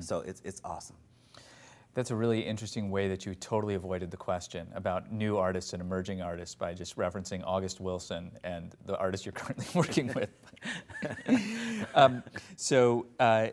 So 0.01 0.21
it's, 0.21 0.43
it's 0.45 0.61
awesome. 0.65 0.97
That's 1.99 2.13
a 2.13 2.17
really 2.17 2.43
interesting 2.43 2.93
way 2.93 3.09
that 3.09 3.27
you 3.27 3.35
totally 3.35 3.75
avoided 3.75 4.13
the 4.13 4.17
question 4.17 4.69
about 4.73 5.11
new 5.11 5.37
artists 5.37 5.73
and 5.73 5.83
emerging 5.83 6.23
artists 6.23 6.55
by 6.55 6.73
just 6.73 6.95
referencing 6.95 7.43
August 7.45 7.81
Wilson 7.81 8.31
and 8.45 8.73
the 8.87 8.97
artist 8.99 9.27
you're 9.27 9.33
currently 9.35 9.67
working 9.75 10.15
with. 10.15 10.31
um, 11.97 12.23
so, 12.55 13.07
uh, 13.19 13.49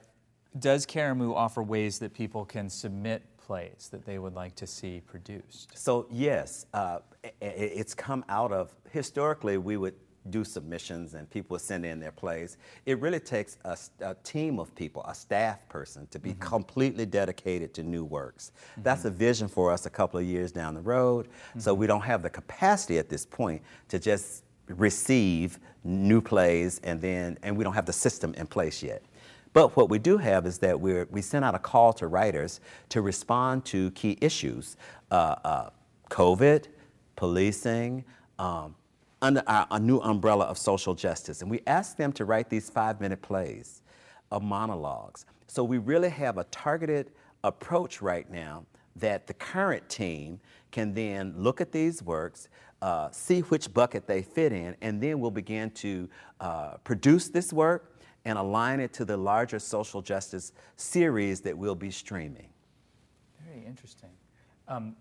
does 0.59 0.85
Karamu 0.85 1.33
offer 1.33 1.63
ways 1.63 1.97
that 1.97 2.13
people 2.13 2.45
can 2.45 2.69
submit 2.69 3.23
plays 3.37 3.89
that 3.91 4.05
they 4.05 4.19
would 4.19 4.35
like 4.35 4.53
to 4.57 4.67
see 4.67 5.01
produced? 5.07 5.75
So 5.75 6.05
yes, 6.11 6.67
uh, 6.71 6.99
it's 7.41 7.95
come 7.95 8.23
out 8.29 8.51
of 8.51 8.75
historically 8.91 9.57
we 9.57 9.75
would 9.75 9.95
do 10.29 10.43
submissions 10.43 11.13
and 11.13 11.29
people 11.29 11.57
send 11.59 11.85
in 11.85 11.99
their 11.99 12.11
plays. 12.11 12.57
It 12.85 12.99
really 12.99 13.19
takes 13.19 13.57
a, 13.63 13.77
a 14.01 14.15
team 14.23 14.59
of 14.59 14.73
people, 14.75 15.03
a 15.07 15.13
staff 15.13 15.67
person, 15.69 16.07
to 16.11 16.19
be 16.19 16.31
mm-hmm. 16.31 16.39
completely 16.39 17.05
dedicated 17.05 17.73
to 17.75 17.83
new 17.83 18.03
works. 18.03 18.51
Mm-hmm. 18.71 18.83
That's 18.83 19.05
a 19.05 19.11
vision 19.11 19.47
for 19.47 19.71
us 19.71 19.85
a 19.85 19.89
couple 19.89 20.19
of 20.19 20.25
years 20.25 20.51
down 20.51 20.73
the 20.73 20.81
road. 20.81 21.27
Mm-hmm. 21.27 21.59
So 21.59 21.73
we 21.73 21.87
don't 21.87 22.01
have 22.01 22.21
the 22.21 22.29
capacity 22.29 22.97
at 22.97 23.09
this 23.09 23.25
point 23.25 23.61
to 23.89 23.99
just 23.99 24.43
receive 24.67 25.59
new 25.83 26.21
plays 26.21 26.79
and 26.83 26.99
then, 26.99 27.37
and 27.43 27.55
we 27.55 27.63
don't 27.63 27.73
have 27.73 27.85
the 27.85 27.93
system 27.93 28.33
in 28.35 28.47
place 28.47 28.81
yet. 28.81 29.03
But 29.53 29.77
what 29.77 29.89
we 29.89 29.99
do 29.99 30.17
have 30.17 30.45
is 30.45 30.57
that 30.59 30.77
we 30.77 31.05
we 31.05 31.21
sent 31.21 31.45
out 31.45 31.55
a 31.55 31.59
call 31.59 31.93
to 31.93 32.07
writers 32.07 32.59
to 32.89 33.01
respond 33.01 33.63
to 33.65 33.89
key 33.91 34.17
issues 34.19 34.75
uh, 35.11 35.35
uh, 35.45 35.69
COVID, 36.09 36.65
policing, 37.15 38.03
um, 38.37 38.75
under 39.25 39.43
our, 39.47 39.65
a 39.71 39.79
new 39.79 39.97
umbrella 39.97 40.45
of 40.45 40.57
social 40.57 40.93
justice. 40.93 41.41
And 41.41 41.49
we 41.49 41.61
asked 41.65 41.97
them 41.97 42.13
to 42.13 42.25
write 42.25 42.49
these 42.49 42.69
five 42.69 43.01
minute 43.01 43.21
plays 43.21 43.81
of 44.31 44.43
monologues. 44.43 45.25
So 45.47 45.63
we 45.63 45.79
really 45.79 46.09
have 46.09 46.37
a 46.37 46.43
targeted 46.45 47.11
approach 47.43 48.01
right 48.01 48.29
now 48.29 48.65
that 48.95 49.25
the 49.25 49.33
current 49.33 49.87
team 49.89 50.39
can 50.71 50.93
then 50.93 51.33
look 51.35 51.59
at 51.59 51.71
these 51.71 52.03
works, 52.03 52.49
uh, 52.81 53.09
see 53.11 53.41
which 53.41 53.73
bucket 53.73 54.05
they 54.05 54.21
fit 54.21 54.51
in, 54.51 54.75
and 54.81 55.01
then 55.01 55.19
we'll 55.19 55.31
begin 55.31 55.71
to 55.71 56.07
uh, 56.39 56.77
produce 56.83 57.29
this 57.29 57.51
work 57.51 57.99
and 58.25 58.37
align 58.37 58.79
it 58.79 58.93
to 58.93 59.05
the 59.05 59.17
larger 59.17 59.59
social 59.59 60.01
justice 60.01 60.51
series 60.75 61.41
that 61.41 61.57
we'll 61.57 61.75
be 61.75 61.91
streaming. 61.91 62.49
Very 63.47 63.65
interesting. 63.65 64.09
Um, 64.67 64.95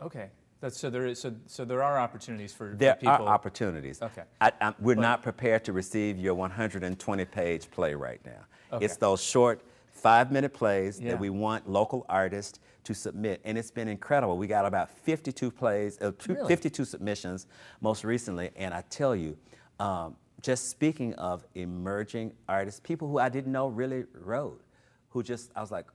okay, 0.00 0.28
that's, 0.60 0.78
so 0.78 0.90
there 0.90 1.06
is 1.06 1.20
so, 1.20 1.34
so 1.46 1.64
there 1.64 1.82
are 1.82 1.98
opportunities 1.98 2.52
for 2.52 2.74
there 2.76 2.94
people. 2.94 3.12
are 3.12 3.28
opportunities. 3.28 4.02
Okay, 4.02 4.22
I, 4.40 4.52
we're 4.80 4.96
but, 4.96 5.02
not 5.02 5.22
prepared 5.22 5.64
to 5.66 5.72
receive 5.72 6.18
your 6.18 6.34
120-page 6.34 7.70
play 7.70 7.94
right 7.94 8.20
now. 8.24 8.40
Okay. 8.72 8.84
It's 8.84 8.96
those 8.96 9.22
short 9.22 9.62
five-minute 9.92 10.52
plays 10.52 11.00
yeah. 11.00 11.10
that 11.10 11.20
we 11.20 11.30
want 11.30 11.68
local 11.68 12.04
artists 12.08 12.58
to 12.84 12.94
submit, 12.94 13.40
and 13.44 13.56
it's 13.56 13.70
been 13.70 13.88
incredible. 13.88 14.36
We 14.36 14.46
got 14.46 14.64
about 14.64 14.90
52 14.90 15.50
plays, 15.50 15.98
uh, 16.00 16.12
really? 16.26 16.48
52 16.48 16.84
submissions 16.84 17.46
most 17.80 18.04
recently, 18.04 18.50
and 18.56 18.74
I 18.74 18.82
tell 18.90 19.14
you. 19.14 19.36
Um, 19.78 20.16
just 20.40 20.70
speaking 20.70 21.14
of 21.14 21.44
emerging 21.54 22.32
artists, 22.48 22.80
people 22.80 23.08
who 23.08 23.18
I 23.18 23.28
didn't 23.28 23.52
know 23.52 23.68
really 23.68 24.04
wrote, 24.14 24.62
who 25.10 25.22
just, 25.22 25.50
I 25.56 25.60
was 25.60 25.70
like, 25.70 25.86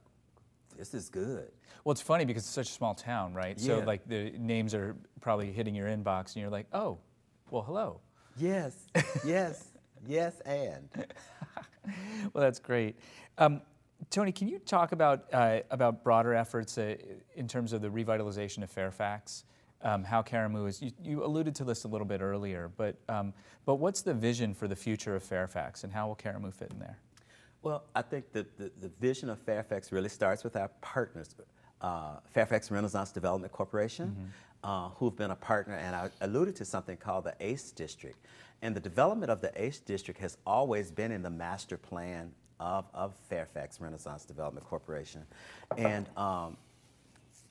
this 0.78 0.94
is 0.94 1.10
good. 1.10 1.52
Well, 1.84 1.92
it's 1.92 2.02
funny 2.02 2.26
because 2.26 2.44
it's 2.44 2.52
such 2.52 2.70
a 2.70 2.72
small 2.72 2.94
town, 2.94 3.34
right? 3.34 3.58
Yeah. 3.58 3.80
So, 3.80 3.80
like, 3.86 4.08
the 4.08 4.32
names 4.38 4.74
are 4.74 4.96
probably 5.22 5.52
hitting 5.52 5.76
your 5.76 5.88
inbox, 5.88 6.34
and 6.34 6.42
you're 6.42 6.50
like, 6.50 6.68
oh, 6.74 6.98
well, 7.50 7.64
hello. 7.64 8.00
Yes, 8.38 8.88
yes, 9.26 9.66
yes, 10.08 10.40
and. 10.42 10.90
well, 12.34 12.44
that's 12.44 12.60
great. 12.60 12.98
Um, 13.38 13.62
Tony, 14.10 14.32
can 14.32 14.48
you 14.48 14.60
talk 14.60 14.92
about, 14.92 15.26
uh, 15.34 15.60
about 15.72 16.04
broader 16.04 16.34
efforts 16.34 16.78
uh, 16.78 16.96
in 17.36 17.48
terms 17.48 17.74
of 17.74 17.82
the 17.82 17.90
revitalization 17.90 18.64
of 18.64 18.70
Fairfax? 18.70 19.46
um, 19.84 20.04
how 20.04 20.22
Karamu 20.22 20.68
is. 20.68 20.82
You, 20.82 20.92
you, 21.04 21.26
alluded 21.26 21.56
to 21.56 21.64
this 21.64 21.84
a 21.84 21.88
little 21.88 22.08
bit 22.08 22.22
earlier, 22.22 22.72
but 22.78 22.96
um, 23.10 23.34
but 23.66 23.76
what's 23.76 24.02
the 24.02 24.14
vision 24.14 24.54
for 24.54 24.68
the 24.68 24.76
future 24.76 25.16
of 25.16 25.24
Fairfax, 25.24 25.84
and 25.84 25.94
how 25.94 26.08
will 26.08 26.16
Karamu 26.16 26.54
fit 26.54 26.72
in 26.72 26.80
there? 26.80 26.98
Well, 27.64 27.86
I 27.96 28.02
think 28.02 28.34
that 28.34 28.58
the, 28.58 28.72
the 28.82 28.90
vision 29.00 29.30
of 29.30 29.40
Fairfax 29.40 29.94
really 29.94 30.10
starts 30.10 30.44
with 30.44 30.58
our 30.58 30.68
partners, 30.82 31.34
uh, 31.82 32.18
Fairfax 32.34 32.70
Renaissance 32.70 33.12
Development 33.12 33.52
Corporation, 33.54 34.10
mm-hmm. 34.10 34.70
uh, 34.70 34.90
who've 34.90 35.16
been 35.16 35.32
a 35.32 35.36
partner, 35.36 35.76
and 35.76 35.96
I 35.96 36.10
alluded 36.20 36.58
to 36.58 36.66
something 36.66 36.98
called 36.98 37.24
the 37.24 37.36
ACE 37.40 37.72
District. 37.72 38.18
And 38.62 38.76
the 38.76 38.82
development 38.82 39.32
of 39.32 39.40
the 39.40 39.52
ACE 39.62 39.80
District 39.80 40.20
has 40.20 40.38
always 40.46 40.92
been 40.92 41.12
in 41.12 41.22
the 41.22 41.30
master 41.30 41.78
plan 41.78 42.34
of, 42.60 42.86
of 42.94 43.14
Fairfax 43.30 43.80
Renaissance 43.80 44.26
Development 44.26 44.66
Corporation. 44.66 45.26
And 45.78 46.08
um, 46.18 46.58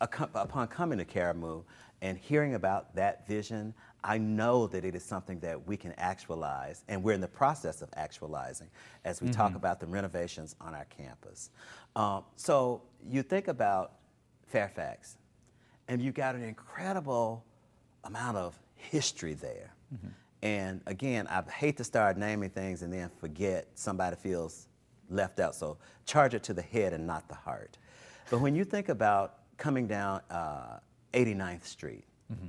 upon 0.00 0.68
coming 0.68 0.98
to 0.98 1.06
Karamu, 1.06 1.64
and 2.02 2.18
hearing 2.18 2.54
about 2.54 2.94
that 2.96 3.26
vision, 3.28 3.72
I 4.04 4.18
know 4.18 4.66
that 4.68 4.84
it 4.84 4.94
is 4.94 5.04
something 5.04 5.38
that 5.40 5.66
we 5.66 5.76
can 5.76 5.92
actualize, 5.96 6.84
and 6.88 7.02
we're 7.02 7.12
in 7.12 7.20
the 7.20 7.28
process 7.28 7.82
of 7.82 7.88
actualizing 7.94 8.68
as 9.04 9.20
we 9.20 9.28
mm-hmm. 9.28 9.36
talk 9.36 9.54
about 9.54 9.80
the 9.80 9.86
renovations 9.86 10.56
on 10.60 10.74
our 10.74 10.86
campus. 10.86 11.50
Um, 11.94 12.24
so 12.36 12.82
you 13.08 13.22
think 13.22 13.48
about 13.48 13.92
Fairfax, 14.46 15.16
and 15.88 16.02
you've 16.02 16.14
got 16.14 16.34
an 16.34 16.42
incredible 16.42 17.44
amount 18.04 18.36
of 18.36 18.58
history 18.74 19.34
there. 19.34 19.72
Mm-hmm. 19.94 20.08
And 20.42 20.80
again, 20.86 21.28
I 21.28 21.42
hate 21.50 21.76
to 21.76 21.84
start 21.84 22.16
naming 22.16 22.50
things 22.50 22.82
and 22.82 22.92
then 22.92 23.10
forget 23.20 23.68
somebody 23.74 24.16
feels 24.16 24.66
left 25.08 25.38
out. 25.38 25.54
So 25.54 25.78
charge 26.04 26.34
it 26.34 26.42
to 26.44 26.54
the 26.54 26.62
head 26.62 26.92
and 26.92 27.06
not 27.06 27.28
the 27.28 27.36
heart. 27.36 27.78
But 28.28 28.40
when 28.40 28.56
you 28.56 28.64
think 28.64 28.88
about 28.88 29.36
coming 29.56 29.86
down 29.86 30.20
uh, 30.30 30.78
89th 31.12 31.64
Street. 31.64 32.04
Mm-hmm. 32.32 32.46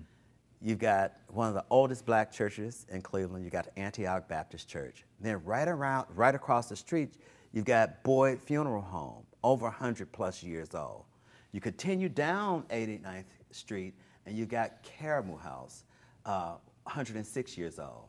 You've 0.66 0.80
got 0.80 1.12
one 1.28 1.50
of 1.50 1.56
the 1.56 1.66
oldest 1.70 2.06
black 2.06 2.32
churches 2.32 2.86
in 2.90 3.02
Cleveland. 3.02 3.44
You've 3.44 3.52
got 3.52 3.68
Antioch 3.76 4.30
Baptist 4.30 4.70
Church. 4.70 5.04
then 5.20 5.44
right 5.44 5.68
around, 5.68 6.08
right 6.16 6.34
across 6.34 6.70
the 6.70 6.76
street, 6.78 7.16
you've 7.52 7.66
got 7.66 8.02
Boyd 8.04 8.40
Funeral 8.40 8.82
Home, 8.82 9.24
over 9.44 9.66
100 9.66 10.10
plus 10.14 10.42
years 10.42 10.74
old. 10.74 11.04
You 11.52 11.60
continue 11.60 12.08
down 12.08 12.64
89th 12.70 13.26
Street, 13.52 13.94
and 14.26 14.38
you 14.38 14.46
got 14.46 14.82
Karamu 14.84 15.38
House, 15.38 15.84
uh, 16.26 16.56
106 16.84 17.58
years 17.58 17.78
old. 17.78 18.08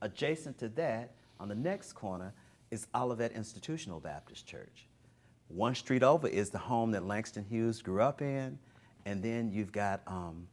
Adjacent 0.00 0.56
to 0.58 0.68
that, 0.70 1.14
on 1.40 1.48
the 1.48 1.54
next 1.56 1.94
corner, 1.94 2.32
is 2.70 2.86
Olivet 2.94 3.32
Institutional 3.32 3.98
Baptist 3.98 4.46
Church. 4.46 4.86
One 5.48 5.74
street 5.74 6.04
over 6.04 6.28
is 6.28 6.50
the 6.50 6.58
home 6.58 6.92
that 6.92 7.04
Langston 7.04 7.44
Hughes 7.44 7.82
grew 7.82 8.02
up 8.02 8.22
in, 8.22 8.56
and 9.04 9.20
then 9.20 9.50
you've 9.50 9.72
got 9.72 10.02
um, 10.06 10.46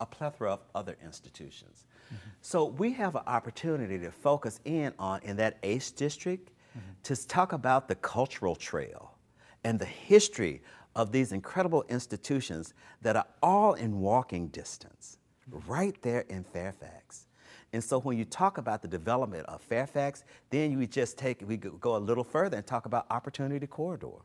a 0.00 0.06
plethora 0.06 0.52
of 0.52 0.60
other 0.74 0.96
institutions. 1.02 1.84
Mm-hmm. 2.06 2.16
So 2.40 2.66
we 2.66 2.92
have 2.92 3.14
an 3.16 3.22
opportunity 3.26 3.98
to 3.98 4.10
focus 4.10 4.60
in 4.64 4.92
on, 4.98 5.20
in 5.22 5.36
that 5.36 5.58
ACE 5.62 5.90
district, 5.90 6.50
mm-hmm. 6.76 6.90
to 7.02 7.26
talk 7.26 7.52
about 7.52 7.88
the 7.88 7.94
cultural 7.96 8.54
trail 8.54 9.16
and 9.64 9.78
the 9.78 9.86
history 9.86 10.62
of 10.94 11.10
these 11.10 11.32
incredible 11.32 11.84
institutions 11.88 12.74
that 13.02 13.16
are 13.16 13.26
all 13.42 13.74
in 13.74 14.00
walking 14.00 14.48
distance, 14.48 15.18
right 15.66 16.00
there 16.02 16.20
in 16.28 16.44
Fairfax. 16.44 17.26
And 17.72 17.82
so 17.82 17.98
when 17.98 18.16
you 18.16 18.24
talk 18.24 18.58
about 18.58 18.82
the 18.82 18.88
development 18.88 19.46
of 19.46 19.60
Fairfax, 19.60 20.24
then 20.50 20.70
you 20.70 20.86
just 20.86 21.18
take, 21.18 21.42
we 21.44 21.56
go 21.56 21.96
a 21.96 21.98
little 21.98 22.22
further 22.22 22.56
and 22.56 22.66
talk 22.66 22.86
about 22.86 23.06
Opportunity 23.10 23.66
Corridor 23.66 24.22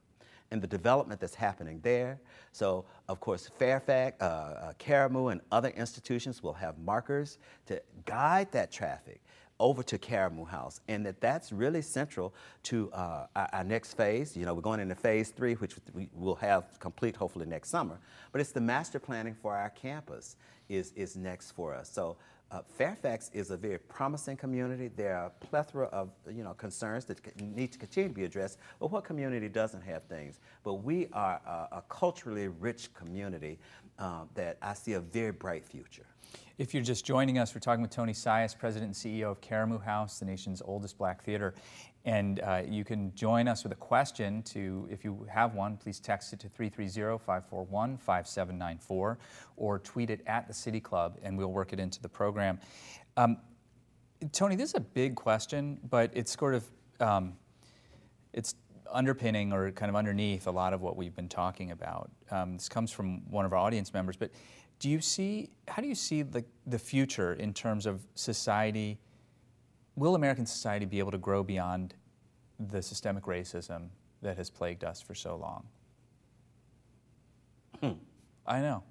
and 0.52 0.62
the 0.62 0.68
development 0.68 1.20
that's 1.20 1.36
happening 1.36 1.80
there. 1.84 2.20
So, 2.52 2.86
of 3.08 3.20
course, 3.20 3.50
Fairfax, 3.58 4.22
uh, 4.22 4.74
uh, 4.90 5.28
and 5.30 5.42
other 5.52 5.70
institutions 5.70 6.42
will 6.42 6.54
have 6.54 6.78
markers 6.80 7.38
to 7.68 7.82
guide 8.06 8.52
that 8.52 8.72
traffic 8.72 9.22
over 9.60 9.84
to 9.84 9.98
Karamu 9.98 10.48
House, 10.48 10.80
and 10.88 11.06
that 11.06 11.20
that's 11.20 11.52
really 11.52 11.82
central 11.82 12.34
to 12.64 12.90
uh, 12.94 13.28
our, 13.36 13.50
our, 13.52 13.64
next 13.64 13.94
phase. 13.96 14.36
You 14.38 14.46
know, 14.46 14.54
we're 14.54 14.62
going 14.62 14.80
into 14.80 14.96
phase 14.96 15.32
three, 15.32 15.56
which 15.56 15.76
we 15.94 16.10
will 16.14 16.36
have 16.36 16.80
complete 16.80 17.16
hopefully 17.16 17.46
next 17.46 17.70
summer. 17.70 18.00
But 18.32 18.40
it's 18.40 18.54
the 18.54 18.62
master 18.62 19.00
planning 19.00 19.36
for 19.36 19.56
our 19.56 19.70
campus 19.70 20.38
is 20.70 20.94
is 20.96 21.18
next 21.18 21.52
for 21.52 21.76
us. 21.76 21.90
So 21.92 22.16
uh, 22.52 22.62
Fairfax 22.78 23.30
is 23.34 23.52
a 23.52 23.58
very 23.58 23.78
promising 23.78 24.36
community. 24.36 24.90
There 24.96 25.16
are 25.16 25.28
a 25.28 25.46
plethora 25.46 25.86
of 25.88 26.10
you 26.32 26.44
know 26.44 26.54
concerns 26.54 27.06
that 27.06 27.20
need 27.42 27.72
to 27.74 27.80
continue 27.80 28.10
to 28.10 28.16
be 28.16 28.24
addressed. 28.24 28.58
But 28.80 28.92
what 28.92 29.04
community 29.04 29.50
doesn't 29.50 29.82
have 29.82 30.04
things? 30.06 30.40
But 30.64 30.76
we 30.76 31.08
are 31.14 31.42
a, 31.46 31.78
a 31.78 31.84
culturally 31.90 32.48
rich 32.48 32.94
community 32.94 33.60
um, 34.00 34.30
that 34.34 34.58
I 34.62 34.74
see 34.74 34.94
a 34.94 35.00
very 35.00 35.32
bright 35.32 35.64
future. 35.64 36.06
If 36.58 36.74
you're 36.74 36.84
just 36.84 37.06
joining 37.06 37.38
us, 37.38 37.56
we're 37.56 37.62
talking 37.62 37.82
with 37.82 37.92
Tony 37.92 38.14
Sias, 38.14 38.58
President 38.58 38.88
and 38.88 38.96
CEO 38.96 39.32
of 39.32 39.40
Karamu 39.42 39.82
House, 39.82 40.20
the 40.20 40.26
nation's 40.26 40.62
oldest 40.62 40.98
black 40.98 41.24
theater. 41.24 41.54
And 42.10 42.40
uh, 42.40 42.64
you 42.68 42.84
can 42.84 43.14
join 43.14 43.48
us 43.48 43.62
with 43.62 43.72
a 43.72 43.76
question 43.76 44.42
to, 44.42 44.88
if 44.90 45.04
you 45.04 45.28
have 45.32 45.54
one, 45.54 45.78
please 45.78 46.00
text 46.00 46.34
it 46.34 46.40
to 46.40 46.50
330-541-5794 46.50 49.18
or 49.58 49.80
tweet 49.84 50.10
it 50.10 50.22
at 50.26 50.48
the 50.48 50.54
City 50.56 50.80
Club 50.80 51.20
and 51.22 51.38
we'll 51.38 51.52
work 51.52 51.72
it 51.72 51.80
into 51.80 52.02
the 52.02 52.10
program. 52.10 52.60
Um, 53.16 53.38
Tony, 54.32 54.56
this 54.56 54.70
is 54.70 54.76
a 54.76 54.80
big 54.80 55.16
question, 55.16 55.80
but 55.88 56.10
it's 56.16 56.36
sort 56.36 56.56
of, 56.56 56.64
um, 57.00 57.34
it's 58.34 58.56
underpinning 58.92 59.54
or 59.54 59.70
kind 59.70 59.92
of 59.92 59.96
underneath 59.96 60.48
a 60.48 60.52
lot 60.52 60.74
of 60.74 60.82
what 60.82 60.98
we've 60.98 61.16
been 61.16 61.30
talking 61.30 61.70
about. 61.70 62.10
Um, 62.32 62.54
this 62.54 62.68
comes 62.68 62.92
from 62.92 63.22
one 63.30 63.46
of 63.46 63.54
our 63.54 63.60
audience 63.60 63.94
members, 63.94 64.18
but 64.18 64.32
do 64.80 64.90
you 64.90 65.00
see, 65.00 65.52
how 65.68 65.80
do 65.80 65.88
you 65.88 65.94
see 65.94 66.24
the, 66.24 66.44
the 66.66 66.80
future 66.80 67.34
in 67.34 67.54
terms 67.54 67.86
of 67.86 68.02
society? 68.16 68.98
Will 69.96 70.16
American 70.16 70.48
society 70.48 70.88
be 70.88 70.98
able 70.98 71.12
to 71.12 71.20
grow 71.20 71.44
beyond 71.44 71.94
the 72.60 72.82
systemic 72.82 73.24
racism 73.24 73.90
that 74.22 74.38
has 74.38 74.50
plagued 74.50 74.84
us 74.84 75.02
for 75.02 75.16
so 75.16 75.36
long? 75.36 75.66
Hmm. 77.82 78.00
I 78.46 78.62
know. 78.62 78.84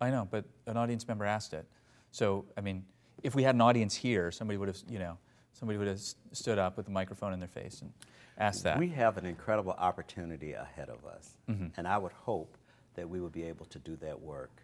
I 0.00 0.10
know, 0.10 0.26
but 0.30 0.44
an 0.66 0.76
audience 0.76 1.06
member 1.06 1.24
asked 1.24 1.54
it. 1.54 1.66
So, 2.10 2.44
I 2.56 2.60
mean, 2.60 2.84
if 3.22 3.34
we 3.34 3.42
had 3.42 3.54
an 3.54 3.60
audience 3.60 3.94
here, 3.94 4.30
somebody 4.30 4.58
would 4.58 4.68
have, 4.68 4.78
you 4.88 4.98
know, 4.98 5.16
somebody 5.52 5.78
would 5.78 5.88
have 5.88 6.00
stood 6.32 6.58
up 6.58 6.76
with 6.76 6.88
a 6.88 6.90
microphone 6.90 7.32
in 7.32 7.38
their 7.38 7.48
face 7.48 7.80
and 7.80 7.92
asked 8.38 8.64
that. 8.64 8.78
We 8.78 8.88
have 8.88 9.16
an 9.16 9.26
incredible 9.26 9.72
opportunity 9.72 10.52
ahead 10.52 10.88
of 10.88 11.04
us, 11.06 11.36
mm-hmm. 11.48 11.68
and 11.76 11.86
I 11.86 11.98
would 11.98 12.12
hope 12.12 12.56
that 12.94 13.08
we 13.08 13.20
would 13.20 13.32
be 13.32 13.44
able 13.44 13.66
to 13.66 13.78
do 13.78 13.96
that 13.96 14.20
work. 14.20 14.62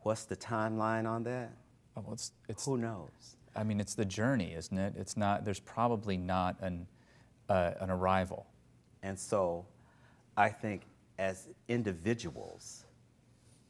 What's 0.00 0.24
the 0.24 0.36
timeline 0.36 1.06
on 1.06 1.24
that? 1.24 1.50
Oh, 1.96 2.02
well, 2.04 2.12
it's, 2.14 2.32
it's, 2.48 2.64
Who 2.64 2.78
knows? 2.78 3.36
I 3.54 3.64
mean, 3.64 3.80
it's 3.80 3.94
the 3.94 4.04
journey, 4.04 4.54
isn't 4.54 4.78
it? 4.78 4.94
It's 4.96 5.16
not. 5.16 5.44
There's 5.44 5.60
probably 5.60 6.16
not 6.16 6.56
an 6.60 6.86
uh, 7.48 7.72
an 7.80 7.90
arrival. 7.90 8.46
And 9.02 9.18
so, 9.18 9.66
I 10.36 10.48
think 10.48 10.82
as 11.18 11.48
individuals, 11.68 12.84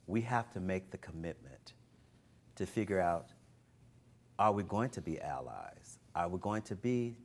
we 0.07 0.21
have 0.23 0.53
to 0.53 0.61
make 0.61 0.91
the 0.91 0.99
commitment 0.99 1.75
to 2.57 2.67
figure 2.67 3.01
out: 3.01 3.29
Are 4.39 4.53
we 4.53 4.63
going 4.63 4.91
to 4.91 5.01
be 5.01 5.21
allies? 5.21 5.99
Are 6.15 6.29
we 6.29 6.39
going 6.39 6.63
to 6.63 6.75
be 6.75 7.17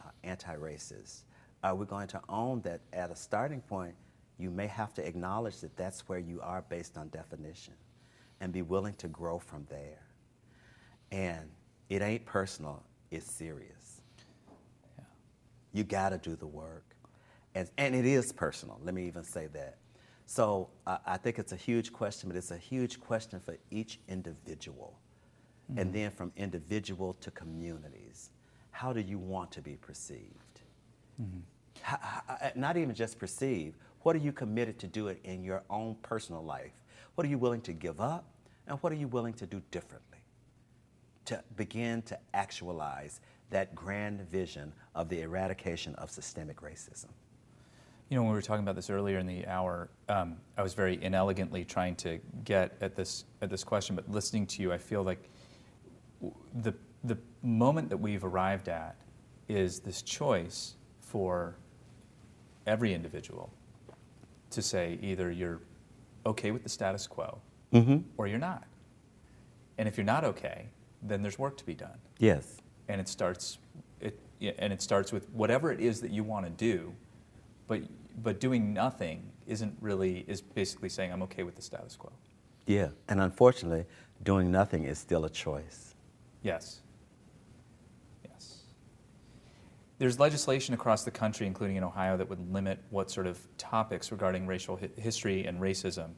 uh, 0.00 0.10
anti-racist? 0.24 1.22
Are 1.64 1.74
we 1.74 1.86
going 1.86 2.08
to 2.08 2.20
own 2.28 2.60
that 2.62 2.80
at 2.92 3.10
a 3.10 3.16
starting 3.16 3.60
point? 3.60 3.94
You 4.38 4.50
may 4.50 4.66
have 4.68 4.94
to 4.94 5.06
acknowledge 5.06 5.60
that 5.60 5.76
that's 5.76 6.08
where 6.08 6.18
you 6.18 6.40
are 6.40 6.64
based 6.68 6.96
on 6.98 7.08
definition, 7.08 7.74
and 8.40 8.52
be 8.52 8.62
willing 8.62 8.94
to 8.94 9.08
grow 9.08 9.38
from 9.38 9.66
there. 9.68 10.02
And 11.10 11.50
it 11.88 12.02
ain't 12.02 12.24
personal, 12.24 12.82
it's 13.10 13.30
serious. 13.30 13.81
You 15.72 15.84
got 15.84 16.10
to 16.10 16.18
do 16.18 16.36
the 16.36 16.46
work. 16.46 16.84
And, 17.54 17.70
and 17.76 17.94
it 17.94 18.06
is 18.06 18.32
personal, 18.32 18.80
let 18.82 18.94
me 18.94 19.06
even 19.06 19.24
say 19.24 19.46
that. 19.48 19.76
So 20.24 20.70
uh, 20.86 20.98
I 21.04 21.16
think 21.18 21.38
it's 21.38 21.52
a 21.52 21.56
huge 21.56 21.92
question, 21.92 22.28
but 22.28 22.36
it's 22.36 22.50
a 22.50 22.56
huge 22.56 23.00
question 23.00 23.40
for 23.40 23.58
each 23.70 23.98
individual. 24.08 24.98
Mm-hmm. 25.70 25.80
And 25.80 25.92
then 25.92 26.10
from 26.10 26.32
individual 26.36 27.14
to 27.20 27.30
communities. 27.30 28.30
How 28.70 28.92
do 28.92 29.00
you 29.00 29.18
want 29.18 29.50
to 29.52 29.60
be 29.60 29.76
perceived? 29.76 30.60
Mm-hmm. 31.20 31.40
How, 31.82 31.98
how, 32.00 32.22
uh, 32.28 32.50
not 32.54 32.76
even 32.76 32.94
just 32.94 33.18
perceived, 33.18 33.76
what 34.00 34.16
are 34.16 34.20
you 34.20 34.32
committed 34.32 34.78
to 34.78 34.86
do 34.86 35.08
it 35.08 35.20
in 35.24 35.44
your 35.44 35.62
own 35.68 35.96
personal 36.02 36.42
life? 36.42 36.72
What 37.14 37.26
are 37.26 37.30
you 37.30 37.38
willing 37.38 37.60
to 37.62 37.72
give 37.72 38.00
up? 38.00 38.24
And 38.66 38.78
what 38.78 38.92
are 38.92 38.96
you 38.96 39.08
willing 39.08 39.34
to 39.34 39.46
do 39.46 39.60
differently? 39.70 40.12
to 41.24 41.42
begin 41.56 42.02
to 42.02 42.18
actualize 42.34 43.20
that 43.52 43.74
grand 43.74 44.20
vision 44.20 44.72
of 44.94 45.08
the 45.08 45.20
eradication 45.22 45.94
of 45.96 46.10
systemic 46.10 46.60
racism. 46.60 47.06
You 48.08 48.16
know, 48.16 48.22
when 48.24 48.32
we 48.32 48.36
were 48.36 48.42
talking 48.42 48.62
about 48.62 48.74
this 48.74 48.90
earlier 48.90 49.18
in 49.18 49.26
the 49.26 49.46
hour, 49.46 49.88
um, 50.08 50.36
I 50.58 50.62
was 50.62 50.74
very 50.74 51.02
inelegantly 51.02 51.64
trying 51.64 51.96
to 51.96 52.18
get 52.44 52.76
at 52.80 52.94
this 52.94 53.24
at 53.40 53.48
this 53.48 53.64
question, 53.64 53.96
but 53.96 54.10
listening 54.10 54.46
to 54.48 54.62
you, 54.62 54.72
I 54.72 54.78
feel 54.78 55.02
like 55.02 55.30
the 56.60 56.74
the 57.04 57.16
moment 57.42 57.88
that 57.88 57.96
we've 57.96 58.24
arrived 58.24 58.68
at 58.68 58.96
is 59.48 59.80
this 59.80 60.02
choice 60.02 60.74
for 61.00 61.56
every 62.66 62.92
individual 62.94 63.52
to 64.50 64.62
say 64.62 64.98
either 65.02 65.30
you're 65.30 65.60
okay 66.26 66.50
with 66.50 66.62
the 66.62 66.68
status 66.68 67.06
quo 67.06 67.38
mm-hmm. 67.72 67.98
or 68.16 68.26
you're 68.26 68.38
not. 68.38 68.64
And 69.78 69.88
if 69.88 69.96
you're 69.96 70.04
not 70.06 70.24
okay, 70.24 70.68
then 71.02 71.22
there's 71.22 71.38
work 71.38 71.56
to 71.56 71.66
be 71.66 71.74
done. 71.74 71.98
Yes. 72.18 72.61
And 72.88 73.00
it 73.00 73.08
starts, 73.08 73.58
it, 74.00 74.18
and 74.58 74.72
it 74.72 74.82
starts 74.82 75.12
with 75.12 75.28
whatever 75.30 75.70
it 75.70 75.80
is 75.80 76.00
that 76.00 76.10
you 76.10 76.24
want 76.24 76.46
to 76.46 76.50
do, 76.50 76.94
but 77.68 77.82
but 78.22 78.40
doing 78.40 78.72
nothing 78.72 79.22
isn't 79.46 79.76
really 79.80 80.24
is 80.28 80.40
basically 80.40 80.88
saying 80.88 81.12
I'm 81.12 81.22
okay 81.22 81.42
with 81.42 81.56
the 81.56 81.62
status 81.62 81.96
quo. 81.96 82.12
Yeah, 82.66 82.88
and 83.08 83.20
unfortunately, 83.20 83.86
doing 84.22 84.50
nothing 84.50 84.84
is 84.84 84.98
still 84.98 85.24
a 85.24 85.30
choice. 85.30 85.94
Yes. 86.42 86.80
Yes. 88.24 88.62
There's 89.98 90.18
legislation 90.20 90.74
across 90.74 91.04
the 91.04 91.10
country, 91.10 91.46
including 91.46 91.76
in 91.76 91.84
Ohio, 91.84 92.16
that 92.16 92.28
would 92.28 92.52
limit 92.52 92.78
what 92.90 93.10
sort 93.10 93.26
of 93.26 93.38
topics 93.58 94.12
regarding 94.12 94.46
racial 94.46 94.76
hi- 94.76 94.90
history 94.96 95.44
and 95.46 95.60
racism 95.60 96.10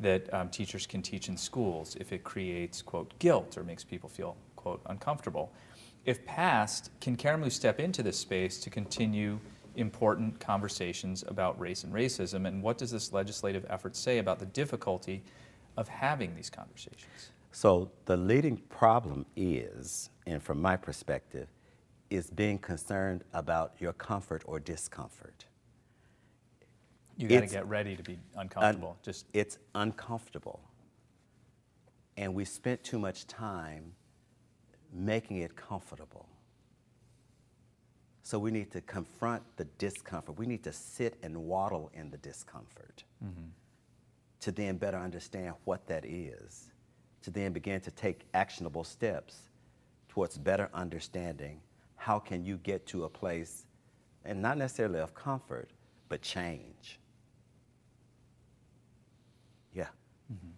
that 0.00 0.32
um, 0.34 0.48
teachers 0.50 0.86
can 0.86 1.02
teach 1.02 1.28
in 1.28 1.36
schools 1.36 1.96
if 2.00 2.12
it 2.12 2.24
creates, 2.24 2.82
quote, 2.82 3.16
guilt 3.18 3.56
or 3.56 3.64
makes 3.64 3.84
people 3.84 4.08
feel, 4.08 4.36
quote, 4.56 4.80
uncomfortable. 4.86 5.52
If 6.04 6.24
passed, 6.26 6.90
can 7.00 7.16
Karamu 7.16 7.50
step 7.50 7.78
into 7.78 8.02
this 8.02 8.18
space 8.18 8.58
to 8.60 8.70
continue 8.70 9.38
important 9.76 10.38
conversations 10.40 11.24
about 11.26 11.58
race 11.60 11.84
and 11.84 11.92
racism? 11.92 12.46
And 12.46 12.62
what 12.62 12.78
does 12.78 12.90
this 12.90 13.12
legislative 13.12 13.64
effort 13.68 13.94
say 13.94 14.18
about 14.18 14.38
the 14.38 14.46
difficulty 14.46 15.22
of 15.76 15.88
having 15.88 16.34
these 16.34 16.50
conversations? 16.50 17.30
So, 17.52 17.90
the 18.06 18.16
leading 18.16 18.56
problem 18.56 19.26
is, 19.36 20.10
and 20.26 20.42
from 20.42 20.60
my 20.60 20.76
perspective, 20.76 21.48
is 22.10 22.30
being 22.30 22.58
concerned 22.58 23.24
about 23.32 23.74
your 23.78 23.92
comfort 23.92 24.42
or 24.46 24.58
discomfort. 24.58 25.44
You 27.16 27.28
got 27.28 27.40
to 27.40 27.46
get 27.46 27.68
ready 27.68 27.94
to 27.94 28.02
be 28.02 28.18
uncomfortable. 28.36 28.90
Un- 28.90 28.96
Just 29.02 29.26
it's 29.34 29.58
uncomfortable, 29.74 30.60
and 32.16 32.34
we 32.34 32.44
spent 32.44 32.82
too 32.82 32.98
much 32.98 33.26
time 33.26 33.92
making 34.92 35.38
it 35.38 35.56
comfortable. 35.56 36.28
So 38.22 38.38
we 38.38 38.50
need 38.50 38.70
to 38.72 38.80
confront 38.82 39.42
the 39.56 39.64
discomfort. 39.78 40.38
We 40.38 40.46
need 40.46 40.62
to 40.64 40.72
sit 40.72 41.16
and 41.22 41.36
waddle 41.36 41.90
in 41.94 42.10
the 42.10 42.18
discomfort 42.18 43.02
mm-hmm. 43.24 43.48
to 44.40 44.52
then 44.52 44.76
better 44.76 44.98
understand 44.98 45.54
what 45.64 45.86
that 45.88 46.04
is, 46.04 46.70
to 47.22 47.30
then 47.30 47.52
begin 47.52 47.80
to 47.80 47.90
take 47.90 48.26
actionable 48.32 48.84
steps 48.84 49.48
towards 50.08 50.38
better 50.38 50.68
understanding 50.72 51.60
how 51.96 52.18
can 52.18 52.44
you 52.44 52.58
get 52.58 52.86
to 52.86 53.04
a 53.04 53.08
place, 53.08 53.66
and 54.24 54.42
not 54.42 54.58
necessarily 54.58 54.98
of 54.98 55.14
comfort, 55.14 55.70
but 56.08 56.20
change. 56.20 56.98
Yeah. 59.72 59.86
Mm-hmm. 60.32 60.48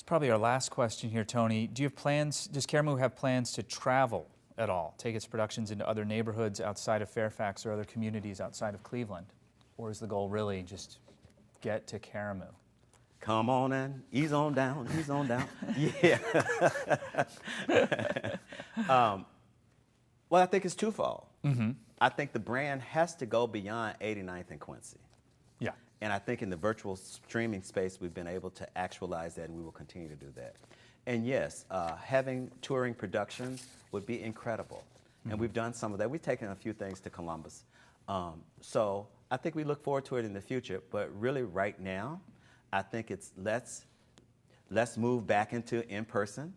It's 0.00 0.06
probably 0.06 0.30
our 0.30 0.38
last 0.38 0.70
question 0.70 1.10
here, 1.10 1.24
Tony. 1.24 1.66
Do 1.66 1.82
you 1.82 1.86
have 1.86 1.94
plans, 1.94 2.46
does 2.46 2.64
Karamu 2.64 2.98
have 3.00 3.14
plans 3.14 3.52
to 3.52 3.62
travel 3.62 4.26
at 4.56 4.70
all, 4.70 4.94
take 4.96 5.14
its 5.14 5.26
productions 5.26 5.70
into 5.70 5.86
other 5.86 6.06
neighborhoods 6.06 6.58
outside 6.58 7.02
of 7.02 7.10
Fairfax 7.10 7.66
or 7.66 7.72
other 7.72 7.84
communities 7.84 8.40
outside 8.40 8.72
of 8.72 8.82
Cleveland? 8.82 9.26
Or 9.76 9.90
is 9.90 10.00
the 10.00 10.06
goal 10.06 10.30
really 10.30 10.62
just 10.62 11.00
get 11.60 11.86
to 11.88 11.98
Karamu? 11.98 12.46
Come 13.20 13.50
on 13.50 13.74
in, 13.74 14.02
ease 14.10 14.32
on 14.32 14.54
down, 14.54 14.88
ease 14.98 15.10
on 15.10 15.28
down. 15.28 15.44
yeah. 16.02 16.18
um, 18.88 19.26
well, 20.30 20.42
I 20.42 20.46
think 20.46 20.64
it's 20.64 20.74
twofold. 20.74 21.26
Mm-hmm. 21.44 21.72
I 22.00 22.08
think 22.08 22.32
the 22.32 22.40
brand 22.40 22.80
has 22.80 23.16
to 23.16 23.26
go 23.26 23.46
beyond 23.46 23.96
89th 24.00 24.50
and 24.50 24.60
Quincy. 24.60 24.96
And 26.00 26.12
I 26.12 26.18
think 26.18 26.42
in 26.42 26.50
the 26.50 26.56
virtual 26.56 26.96
streaming 26.96 27.62
space, 27.62 28.00
we've 28.00 28.14
been 28.14 28.26
able 28.26 28.50
to 28.50 28.78
actualize 28.78 29.34
that, 29.34 29.48
and 29.48 29.56
we 29.56 29.62
will 29.62 29.72
continue 29.72 30.08
to 30.08 30.16
do 30.16 30.32
that. 30.36 30.56
And 31.06 31.26
yes, 31.26 31.64
uh, 31.70 31.96
having 31.96 32.50
touring 32.62 32.94
productions 32.94 33.66
would 33.92 34.06
be 34.06 34.22
incredible. 34.22 34.82
Mm-hmm. 35.20 35.30
And 35.32 35.40
we've 35.40 35.52
done 35.52 35.74
some 35.74 35.92
of 35.92 35.98
that. 35.98 36.10
We've 36.10 36.22
taken 36.22 36.48
a 36.48 36.54
few 36.54 36.72
things 36.72 37.00
to 37.00 37.10
Columbus. 37.10 37.64
Um, 38.08 38.40
so 38.60 39.06
I 39.30 39.36
think 39.36 39.54
we 39.54 39.64
look 39.64 39.82
forward 39.82 40.04
to 40.06 40.16
it 40.16 40.24
in 40.24 40.32
the 40.32 40.40
future. 40.40 40.82
But 40.90 41.10
really, 41.18 41.42
right 41.42 41.78
now, 41.78 42.20
I 42.72 42.82
think 42.82 43.10
it's 43.10 43.32
let's 43.36 43.84
let's 44.70 44.96
move 44.96 45.26
back 45.26 45.52
into 45.52 45.86
in 45.88 46.04
person. 46.04 46.54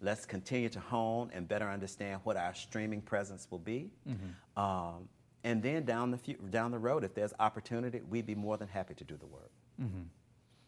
Let's 0.00 0.26
continue 0.26 0.68
to 0.70 0.80
hone 0.80 1.30
and 1.32 1.48
better 1.48 1.70
understand 1.70 2.20
what 2.24 2.36
our 2.36 2.54
streaming 2.54 3.00
presence 3.00 3.46
will 3.50 3.58
be. 3.58 3.90
Mm-hmm. 4.08 4.60
Um, 4.62 5.08
and 5.46 5.62
then 5.62 5.84
down 5.84 6.10
the, 6.10 6.18
down 6.50 6.72
the 6.72 6.78
road, 6.78 7.04
if 7.04 7.14
there's 7.14 7.32
opportunity, 7.38 8.00
we'd 8.10 8.26
be 8.26 8.34
more 8.34 8.56
than 8.56 8.66
happy 8.66 8.94
to 8.94 9.04
do 9.04 9.16
the 9.16 9.26
work. 9.26 9.52
Mm-hmm. 9.80 10.02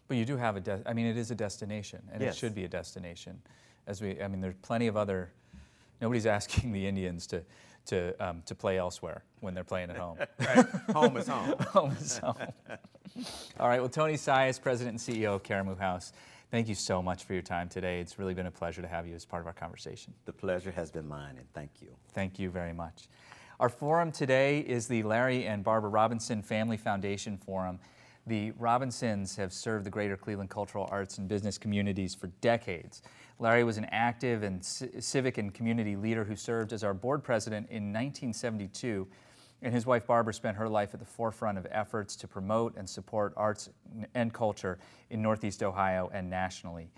But 0.07 0.17
you 0.17 0.25
do 0.25 0.37
have 0.37 0.55
a, 0.55 0.61
de- 0.61 0.83
I 0.87 0.93
mean, 0.93 1.07
it 1.07 1.17
is 1.17 1.33
a 1.33 1.35
destination, 1.35 2.01
and 2.13 2.23
yes. 2.23 2.35
it 2.35 2.39
should 2.39 2.55
be 2.55 2.63
a 2.63 2.69
destination. 2.69 3.43
As 3.89 4.01
we, 4.01 4.23
I 4.23 4.29
mean, 4.29 4.41
there's 4.41 4.55
plenty 4.63 4.87
of 4.87 4.97
other, 4.97 5.33
nobody's 6.01 6.27
asking 6.39 6.71
the 6.71 6.87
Indians 6.87 7.27
to, 7.27 7.43
to, 7.87 8.15
um, 8.25 8.43
to 8.47 8.55
play 8.55 8.79
elsewhere 8.79 9.25
when 9.41 9.53
they're 9.53 9.65
playing 9.65 9.91
at 9.91 9.97
home. 9.97 10.17
right. 10.39 10.65
Home 10.93 11.17
is 11.17 11.27
home. 11.27 11.55
home 11.73 11.97
is 12.01 12.19
home. 12.19 12.37
All 13.59 13.69
right, 13.69 13.81
well, 13.81 13.89
Tony 13.89 14.15
Sias, 14.15 14.63
President 14.63 15.05
and 15.05 15.17
CEO 15.17 15.35
of 15.35 15.43
Karamu 15.43 15.77
House, 15.77 16.13
thank 16.53 16.69
you 16.69 16.77
so 16.77 17.03
much 17.03 17.25
for 17.25 17.33
your 17.33 17.43
time 17.43 17.69
today. 17.69 17.99
It's 17.99 18.17
really 18.17 18.35
been 18.35 18.47
a 18.47 18.53
pleasure 18.53 18.81
to 18.81 18.89
have 18.89 19.09
you 19.09 19.17
as 19.17 19.25
part 19.25 19.41
of 19.41 19.49
our 19.49 19.55
conversation. 19.55 20.15
The 20.25 20.33
pleasure 20.33 20.71
has 20.71 20.93
been 20.93 21.09
mine, 21.09 21.35
and 21.37 21.53
thank 21.53 21.71
you. 21.81 21.89
Thank 22.13 22.39
you 22.39 22.49
very 22.49 22.73
much. 22.73 23.09
Our 23.61 23.69
forum 23.69 24.13
today 24.13 24.61
is 24.61 24.87
the 24.87 25.03
Larry 25.03 25.45
and 25.47 25.65
Barbara 25.65 25.91
Robinson 25.91 26.43
Family 26.43 26.77
Foundation 26.77 27.37
Forum. 27.37 27.81
The 28.25 28.53
Robinsons 28.53 29.35
have 29.35 29.53
served 29.53 29.85
the 29.85 29.91
greater 29.91 30.17
Cleveland 30.17 30.49
cultural 30.49 30.89
arts 30.93 31.19
and 31.19 31.27
business 31.27 31.59
communities 31.59 32.15
for 32.15 32.29
decades. 32.41 33.03
Larry 33.41 33.65
was 33.65 33.77
an 33.77 33.87
active 33.87 34.45
and 34.45 34.65
civic 34.65 35.39
and 35.39 35.53
community 35.53 35.97
leader 35.97 36.23
who 36.23 36.37
served 36.37 36.73
as 36.73 36.85
our 36.85 36.95
board 36.95 37.25
president 37.25 37.69
in 37.69 37.93
1972, 37.93 39.09
and 39.63 39.75
his 39.75 39.87
wife 39.87 40.07
Barbara 40.07 40.35
spent 40.35 40.57
her 40.57 40.69
life 40.69 40.95
at 40.95 41.01
the 41.01 41.07
forefront 41.07 41.59
of 41.59 41.67
efforts 41.73 42.15
to 42.15 42.29
promote 42.29 42.77
and 42.77 42.89
support 42.89 43.33
arts 43.37 43.71
and 44.15 44.33
culture 44.33 44.79
in 45.11 45.21
Northeast 45.21 45.65
Ohio 45.65 46.09
and 46.15 46.31
nationally. 46.31 46.93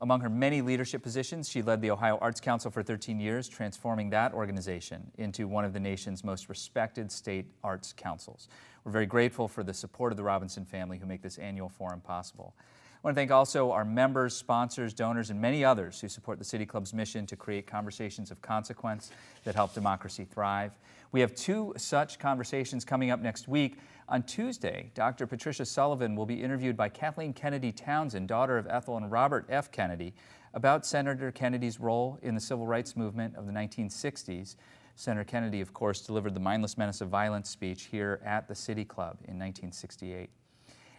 Among 0.00 0.20
her 0.20 0.28
many 0.28 0.62
leadership 0.62 1.02
positions, 1.02 1.48
she 1.48 1.60
led 1.60 1.82
the 1.82 1.90
Ohio 1.90 2.18
Arts 2.20 2.40
Council 2.40 2.70
for 2.70 2.84
13 2.84 3.18
years, 3.18 3.48
transforming 3.48 4.10
that 4.10 4.32
organization 4.32 5.10
into 5.18 5.48
one 5.48 5.64
of 5.64 5.72
the 5.72 5.80
nation's 5.80 6.22
most 6.22 6.48
respected 6.48 7.10
state 7.10 7.46
arts 7.64 7.92
councils. 7.96 8.48
We're 8.84 8.92
very 8.92 9.06
grateful 9.06 9.48
for 9.48 9.64
the 9.64 9.74
support 9.74 10.12
of 10.12 10.16
the 10.16 10.22
Robinson 10.22 10.64
family 10.64 10.98
who 10.98 11.06
make 11.06 11.20
this 11.20 11.36
annual 11.38 11.68
forum 11.68 12.00
possible. 12.00 12.54
I 12.98 13.06
want 13.06 13.14
to 13.14 13.20
thank 13.20 13.30
also 13.30 13.70
our 13.70 13.84
members, 13.84 14.34
sponsors, 14.34 14.92
donors, 14.92 15.30
and 15.30 15.40
many 15.40 15.64
others 15.64 16.00
who 16.00 16.08
support 16.08 16.40
the 16.40 16.44
City 16.44 16.66
Club's 16.66 16.92
mission 16.92 17.26
to 17.26 17.36
create 17.36 17.64
conversations 17.64 18.32
of 18.32 18.42
consequence 18.42 19.12
that 19.44 19.54
help 19.54 19.72
democracy 19.72 20.24
thrive. 20.24 20.72
We 21.12 21.20
have 21.20 21.32
two 21.32 21.74
such 21.76 22.18
conversations 22.18 22.84
coming 22.84 23.12
up 23.12 23.20
next 23.20 23.46
week. 23.46 23.78
On 24.08 24.24
Tuesday, 24.24 24.90
Dr. 24.94 25.28
Patricia 25.28 25.64
Sullivan 25.64 26.16
will 26.16 26.26
be 26.26 26.42
interviewed 26.42 26.76
by 26.76 26.88
Kathleen 26.88 27.32
Kennedy 27.32 27.70
Townsend, 27.70 28.26
daughter 28.26 28.58
of 28.58 28.66
Ethel 28.66 28.96
and 28.96 29.12
Robert 29.12 29.46
F. 29.48 29.70
Kennedy, 29.70 30.12
about 30.52 30.84
Senator 30.84 31.30
Kennedy's 31.30 31.78
role 31.78 32.18
in 32.22 32.34
the 32.34 32.40
civil 32.40 32.66
rights 32.66 32.96
movement 32.96 33.36
of 33.36 33.46
the 33.46 33.52
1960s. 33.52 34.56
Senator 34.96 35.22
Kennedy, 35.22 35.60
of 35.60 35.72
course, 35.72 36.00
delivered 36.00 36.34
the 36.34 36.40
mindless 36.40 36.76
menace 36.76 37.00
of 37.00 37.10
violence 37.10 37.48
speech 37.48 37.84
here 37.84 38.20
at 38.24 38.48
the 38.48 38.56
City 38.56 38.84
Club 38.84 39.18
in 39.28 39.38
1968. 39.38 40.30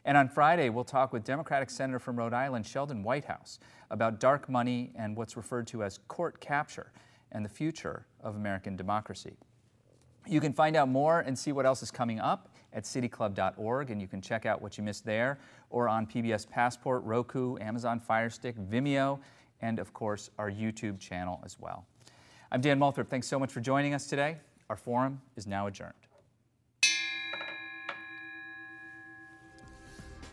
And 0.06 0.18
on 0.18 0.30
Friday, 0.30 0.70
we'll 0.70 0.84
talk 0.84 1.12
with 1.14 1.24
Democratic 1.24 1.70
Senator 1.70 2.00
from 2.00 2.18
Rhode 2.18 2.34
Island, 2.34 2.66
Sheldon 2.66 3.04
Whitehouse, 3.04 3.60
about 3.90 4.20
dark 4.20 4.50
money 4.50 4.92
and 4.96 5.16
what's 5.16 5.36
referred 5.36 5.68
to 5.68 5.84
as 5.84 6.00
court 6.08 6.40
capture 6.40 6.92
and 7.32 7.44
the 7.44 7.50
future 7.50 8.06
of 8.22 8.36
American 8.36 8.76
democracy. 8.76 9.36
You 10.28 10.40
can 10.40 10.54
find 10.54 10.76
out 10.76 10.90
more 10.90 11.22
and 11.22 11.38
see 11.38 11.52
what 11.52 11.66
else 11.66 11.82
is 11.82 11.92
coming 11.92 12.20
up 12.20 12.50
at 12.74 12.84
cityclub.org, 12.84 13.90
and 13.90 14.02
you 14.02 14.08
can 14.08 14.22
check 14.22 14.46
out 14.46 14.62
what 14.62 14.78
you 14.78 14.84
missed 14.84 15.06
there 15.06 15.40
or 15.70 15.88
on 15.88 16.06
PBS 16.06 16.48
Passport, 16.50 17.04
Roku, 17.04 17.58
Amazon 17.60 18.00
Fire 18.00 18.30
Stick, 18.30 18.56
Vimeo, 18.58 19.20
and 19.62 19.80
of 19.80 19.94
course, 19.94 20.30
our 20.38 20.50
YouTube 20.50 21.00
channel 21.00 21.42
as 21.44 21.60
well. 21.60 21.86
I'm 22.52 22.62
Dan 22.62 22.80
Moulthrop. 22.80 23.08
Thanks 23.10 23.28
so 23.28 23.40
much 23.40 23.52
for 23.52 23.60
joining 23.60 23.94
us 23.94 24.08
today. 24.08 24.38
Our 24.70 24.76
forum 24.76 25.22
is 25.36 25.48
now 25.48 25.68
adjourned. 25.68 25.94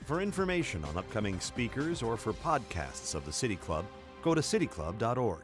For 0.06 0.20
information 0.20 0.84
on 0.84 0.96
upcoming 0.96 1.40
speakers 1.40 2.00
or 2.00 2.16
for 2.16 2.32
podcasts 2.32 3.16
of 3.16 3.26
the 3.26 3.32
City 3.32 3.56
Club, 3.56 3.84
go 4.22 4.36
to 4.36 4.40
cityclub.org. 4.40 5.42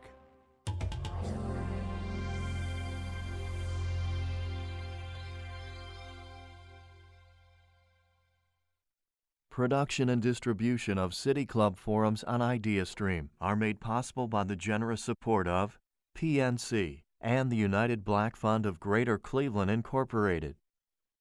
Production 9.50 10.08
and 10.08 10.22
distribution 10.22 10.96
of 10.96 11.12
City 11.12 11.44
Club 11.44 11.76
forums 11.76 12.22
on 12.22 12.38
IdeaStream 12.38 13.30
are 13.40 13.56
made 13.56 13.80
possible 13.80 14.28
by 14.28 14.44
the 14.44 14.56
generous 14.56 15.02
support 15.02 15.48
of 15.48 15.80
PNC 16.16 17.02
and 17.20 17.50
the 17.50 17.56
United 17.56 18.04
Black 18.04 18.36
Fund 18.36 18.64
of 18.64 18.78
Greater 18.78 19.18
Cleveland 19.18 19.72
Incorporated. 19.72 20.54